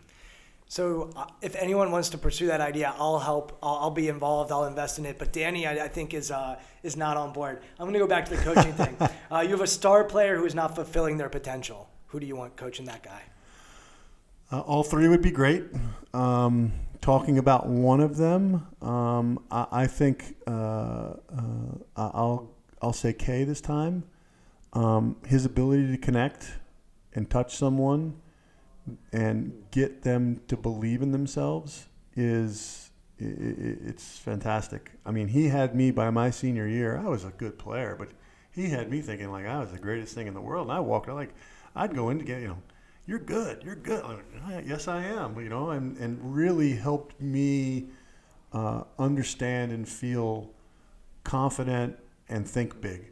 [0.67, 3.57] So uh, if anyone wants to pursue that idea, I'll help.
[3.61, 4.53] I'll, I'll be involved.
[4.53, 5.19] I'll invest in it.
[5.19, 7.61] But Danny, I, I think is uh, is not on board.
[7.77, 8.97] I'm going to go back to the coaching thing.
[9.31, 11.87] Uh, you have a star player who is not fulfilling their potential.
[12.07, 13.21] Who do you want coaching that guy?
[14.51, 15.63] Uh, all three would be great.
[16.13, 21.15] Um, talking about one of them, um, I, I think uh, uh,
[21.95, 22.49] I'll
[22.81, 24.03] I'll say K this time.
[24.73, 26.59] Um, his ability to connect
[27.13, 28.15] and touch someone
[29.11, 34.91] and get them to believe in themselves is it's fantastic.
[35.05, 36.97] I mean, he had me by my senior year.
[36.97, 38.09] I was a good player, but
[38.51, 40.67] he had me thinking like I was the greatest thing in the world.
[40.67, 41.33] And I walked out like
[41.75, 42.57] I'd go in to get you know,
[43.05, 44.03] you're good, you're good.
[44.03, 45.39] Like, yes, I am.
[45.39, 47.89] You know, and and really helped me
[48.53, 50.49] uh, understand and feel
[51.23, 51.97] confident
[52.31, 53.11] and think big.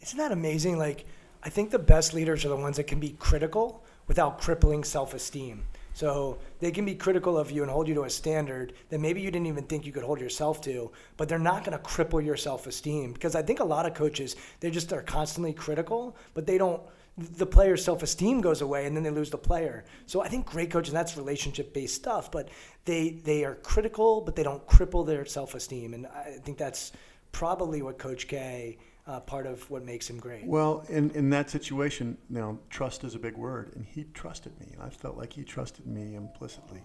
[0.00, 0.78] Isn't that amazing?
[0.78, 1.04] Like,
[1.42, 5.14] I think the best leaders are the ones that can be critical without crippling self
[5.14, 5.64] esteem.
[5.94, 9.20] So they can be critical of you and hold you to a standard that maybe
[9.20, 12.24] you didn't even think you could hold yourself to, but they're not going to cripple
[12.24, 13.12] your self esteem.
[13.12, 16.80] Because I think a lot of coaches, they just are constantly critical, but they don't,
[17.18, 19.84] the player's self esteem goes away and then they lose the player.
[20.06, 22.48] So I think great coaches, that's relationship based stuff, but
[22.86, 25.92] they, they are critical, but they don't cripple their self esteem.
[25.92, 26.92] And I think that's
[27.32, 30.46] probably what Coach K, uh, part of what makes him great.
[30.46, 34.58] Well, in, in that situation, you know, trust is a big word, and he trusted
[34.60, 36.82] me, and I felt like he trusted me implicitly.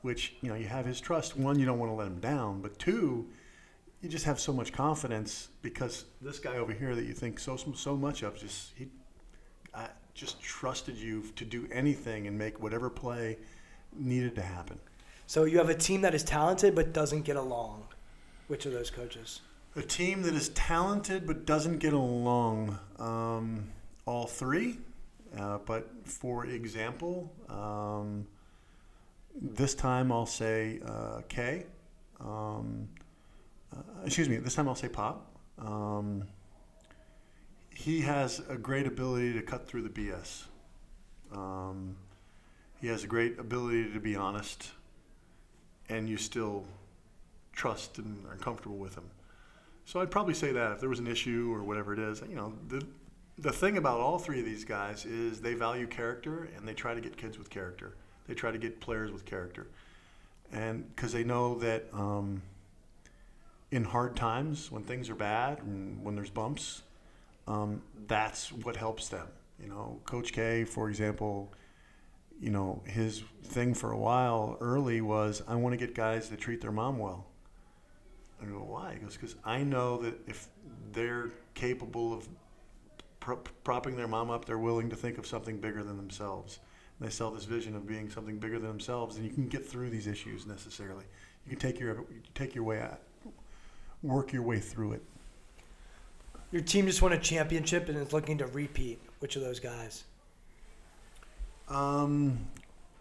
[0.00, 1.36] Which you know, you have his trust.
[1.36, 3.28] One, you don't want to let him down, but two,
[4.00, 7.56] you just have so much confidence because this guy over here that you think so
[7.56, 8.88] so much of, just he,
[9.72, 13.38] I just trusted you to do anything and make whatever play
[13.96, 14.80] needed to happen.
[15.26, 17.84] So you have a team that is talented but doesn't get along.
[18.48, 19.40] Which of those coaches?
[19.74, 22.78] A team that is talented but doesn't get along.
[22.98, 23.70] Um,
[24.04, 24.78] all three.
[25.36, 28.26] Uh, but for example, um,
[29.40, 31.64] this time I'll say uh, K.
[32.20, 32.88] Um,
[33.74, 35.26] uh, excuse me, this time I'll say Pop.
[35.58, 36.24] Um,
[37.70, 40.44] he has a great ability to cut through the BS.
[41.34, 41.96] Um,
[42.80, 44.70] he has a great ability to be honest,
[45.88, 46.64] and you still
[47.52, 49.04] trust and are comfortable with him.
[49.84, 52.36] So I'd probably say that if there was an issue or whatever it is, you
[52.36, 52.86] know, the
[53.38, 56.94] the thing about all three of these guys is they value character and they try
[56.94, 57.96] to get kids with character.
[58.28, 59.66] They try to get players with character,
[60.52, 62.42] and because they know that um,
[63.70, 66.82] in hard times when things are bad and when there's bumps,
[67.48, 69.26] um, that's what helps them.
[69.60, 71.52] You know, Coach K, for example,
[72.40, 76.40] you know, his thing for a while early was I want to get guys that
[76.40, 77.26] treat their mom well.
[78.42, 78.94] I go, why?
[78.94, 80.48] He goes, because I know that if
[80.92, 82.28] they're capable of
[83.20, 86.60] pro- propping their mom up, they're willing to think of something bigger than themselves.
[86.98, 89.66] And they sell this vision of being something bigger than themselves, and you can get
[89.66, 91.04] through these issues necessarily.
[91.46, 92.04] You can take your
[92.34, 93.00] take your way out,
[94.02, 95.02] work your way through it.
[96.52, 99.00] Your team just won a championship and is looking to repeat.
[99.20, 100.04] Which of those guys?
[101.68, 102.46] Um,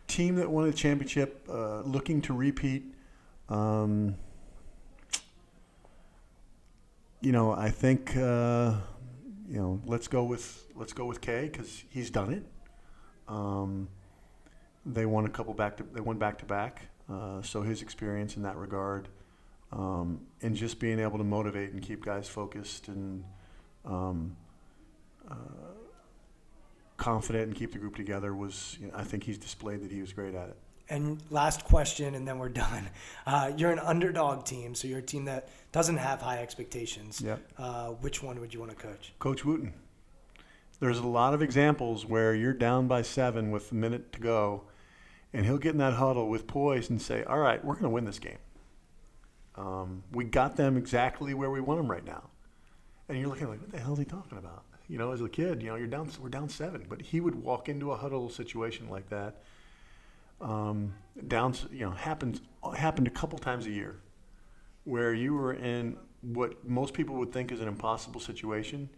[0.07, 2.84] team that won a championship, uh, looking to repeat.
[3.49, 4.15] Um,
[7.22, 8.73] you know, I think uh,
[9.48, 9.81] you know.
[9.85, 12.43] Let's go with let's go with K because he's done it.
[13.27, 13.88] Um,
[14.85, 18.35] they won a couple back to they won back to back, uh, so his experience
[18.38, 19.07] in that regard,
[19.72, 23.23] um, and just being able to motivate and keep guys focused and
[23.85, 24.35] um,
[25.30, 25.35] uh,
[26.98, 28.77] confident and keep the group together was.
[28.81, 30.57] You know, I think he's displayed that he was great at it.
[30.91, 32.89] And last question, and then we're done.
[33.26, 37.22] Uh, you're an underdog team, so you're a team that doesn't have high expectations.
[37.22, 37.39] Yep.
[37.57, 39.13] Uh, which one would you want to coach?
[39.18, 39.72] Coach Wootten.
[40.81, 44.63] There's a lot of examples where you're down by seven with a minute to go,
[45.31, 47.89] and he'll get in that huddle with poise and say, "All right, we're going to
[47.89, 48.39] win this game.
[49.55, 52.31] Um, we got them exactly where we want them right now."
[53.07, 55.30] And you're looking like, "What the hell is he talking about?" You know, as a
[55.30, 58.30] kid, you know, you're down, we're down seven, but he would walk into a huddle
[58.30, 59.43] situation like that.
[60.41, 60.93] Um,
[61.27, 62.41] down, you know, happens
[62.76, 63.99] happened a couple times a year,
[64.84, 68.89] where you were in what most people would think is an impossible situation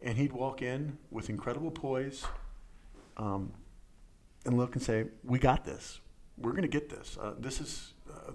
[0.00, 2.24] and he'd walk in with incredible poise
[3.16, 3.52] um,
[4.44, 6.00] and look and say, "We got this.
[6.36, 7.18] We're going to get this.
[7.20, 7.94] Uh, this is.
[8.08, 8.32] Uh,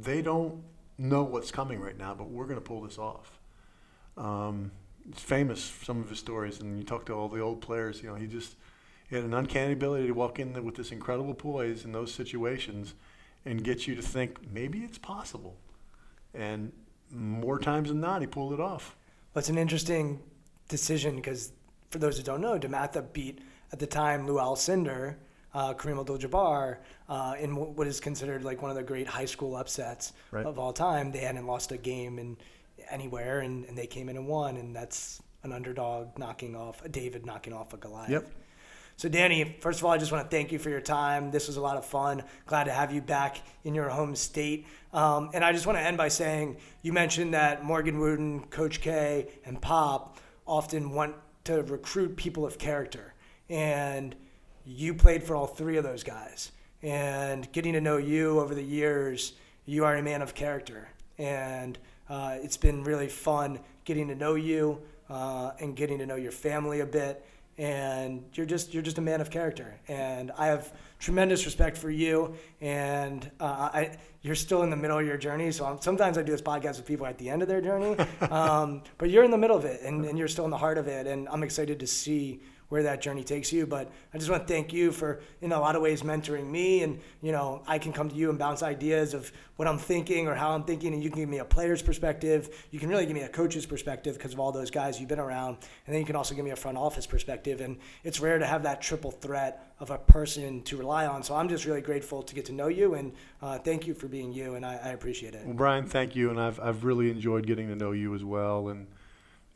[0.00, 0.62] they don't
[0.96, 3.38] know what's coming right now, but we're going to pull this off."
[4.16, 4.70] Um,
[5.08, 8.02] it's famous some of his stories, and you talk to all the old players.
[8.02, 8.56] You know, he just
[9.08, 12.94] he had an uncanny ability to walk in with this incredible poise in those situations
[13.44, 15.56] and get you to think maybe it's possible.
[16.32, 16.72] And
[17.10, 18.96] more times than not, he pulled it off.
[19.34, 20.20] Well, it's an interesting
[20.68, 21.52] decision because
[21.90, 23.40] for those who don't know, DeMatha beat
[23.72, 25.16] at the time Lou Alcindor,
[25.52, 26.78] uh, Kareem Abdul-Jabbar
[27.08, 30.44] uh, in what is considered like one of the great high school upsets Right.
[30.46, 31.12] of all time.
[31.12, 32.36] They hadn't lost a game in
[32.90, 36.88] anywhere, and, and they came in and won, and that's an underdog knocking off a
[36.88, 38.10] David knocking off a Goliath.
[38.10, 38.30] Yep.
[38.96, 41.32] So, Danny, first of all, I just want to thank you for your time.
[41.32, 42.22] This was a lot of fun.
[42.46, 44.66] Glad to have you back in your home state.
[44.92, 48.80] Um, and I just want to end by saying you mentioned that Morgan Wootten, Coach
[48.80, 53.14] K, and Pop often want to recruit people of character.
[53.50, 54.14] And
[54.64, 56.52] you played for all three of those guys.
[56.80, 59.32] And getting to know you over the years,
[59.66, 60.88] you are a man of character.
[61.18, 64.80] And uh, it's been really fun getting to know you
[65.10, 67.26] uh, and getting to know your family a bit
[67.58, 69.78] and you're just you're just a man of character.
[69.88, 74.98] And i have tremendous respect for you and uh, I, you're still in the middle
[74.98, 77.42] of your journey so I'm, sometimes i do this podcast with people at the end
[77.42, 77.94] of their journey
[78.30, 80.78] um, but you're in the middle of it and, and you're still in the heart
[80.78, 84.30] of it and i'm excited to see where that journey takes you but i just
[84.30, 87.62] want to thank you for in a lot of ways mentoring me and you know
[87.66, 90.64] i can come to you and bounce ideas of what i'm thinking or how i'm
[90.64, 92.66] thinking and you can give me a player's perspective.
[92.70, 95.20] You can really give me a coach's perspective because of all those guys you've been
[95.20, 98.38] around and then you can also give me a front office perspective and it's rare
[98.38, 101.80] to have that triple threat of a person to rely on so i'm just really
[101.80, 103.12] grateful to get to know you and
[103.42, 105.44] uh, thank you for being you and I, I appreciate it.
[105.44, 108.68] Well, Brian, thank you, and I've I've really enjoyed getting to know you as well,
[108.68, 108.86] and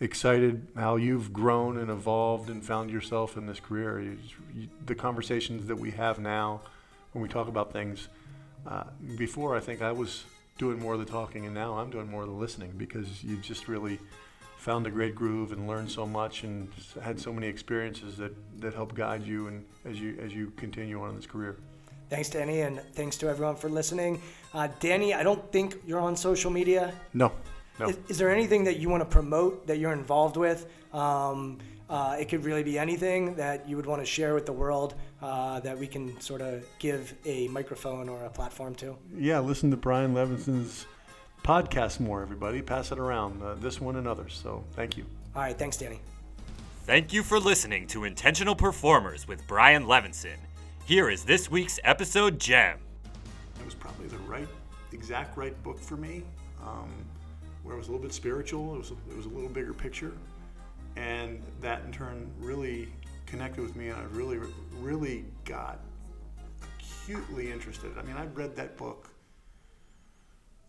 [0.00, 4.00] excited how you've grown and evolved and found yourself in this career.
[4.00, 4.18] You,
[4.54, 6.60] you, the conversations that we have now,
[7.12, 8.08] when we talk about things,
[8.66, 8.84] uh,
[9.16, 10.24] before I think I was
[10.58, 13.42] doing more of the talking, and now I'm doing more of the listening because you've
[13.42, 13.98] just really
[14.56, 16.68] found a great groove and learned so much and
[17.02, 21.00] had so many experiences that that help guide you and as you as you continue
[21.00, 21.56] on in this career.
[22.10, 24.20] thanks danny and thanks to everyone for listening
[24.54, 27.30] uh, danny i don't think you're on social media No,
[27.78, 27.88] no.
[27.88, 30.66] Is, is there anything that you want to promote that you're involved with?
[30.92, 34.52] Um, uh, it could really be anything that you would want to share with the
[34.52, 38.96] world uh, that we can sort of give a microphone or a platform to.
[39.16, 40.86] yeah, listen to Brian Levinson's
[41.42, 42.60] podcast more, everybody.
[42.60, 44.38] Pass it around, uh, this one and others.
[44.42, 45.06] So thank you.
[45.34, 46.00] All right, thanks, Danny.
[46.84, 50.36] Thank you for listening to Intentional Performers with Brian Levinson.
[50.84, 52.78] Here is this week's episode gem.
[53.58, 54.48] It was probably the right,
[54.92, 56.22] exact right book for me,
[56.62, 56.90] um,
[57.68, 58.74] where it was a little bit spiritual.
[58.74, 60.12] It was a, it was a little bigger picture,
[60.96, 62.88] and that in turn really
[63.26, 64.38] connected with me, and I really,
[64.80, 65.80] really got
[66.62, 67.90] acutely interested.
[67.98, 69.10] I mean, I've read that book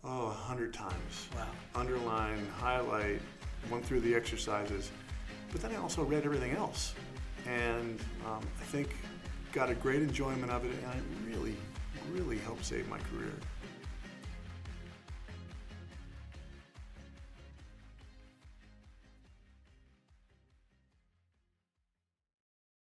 [0.04, 1.28] oh a hundred times.
[1.34, 1.46] Wow.
[1.74, 3.22] Underline, highlight,
[3.70, 4.90] went through the exercises,
[5.52, 6.92] but then I also read everything else,
[7.46, 8.94] and um, I think
[9.52, 11.56] got a great enjoyment of it, and it really,
[12.12, 13.32] really helped save my career.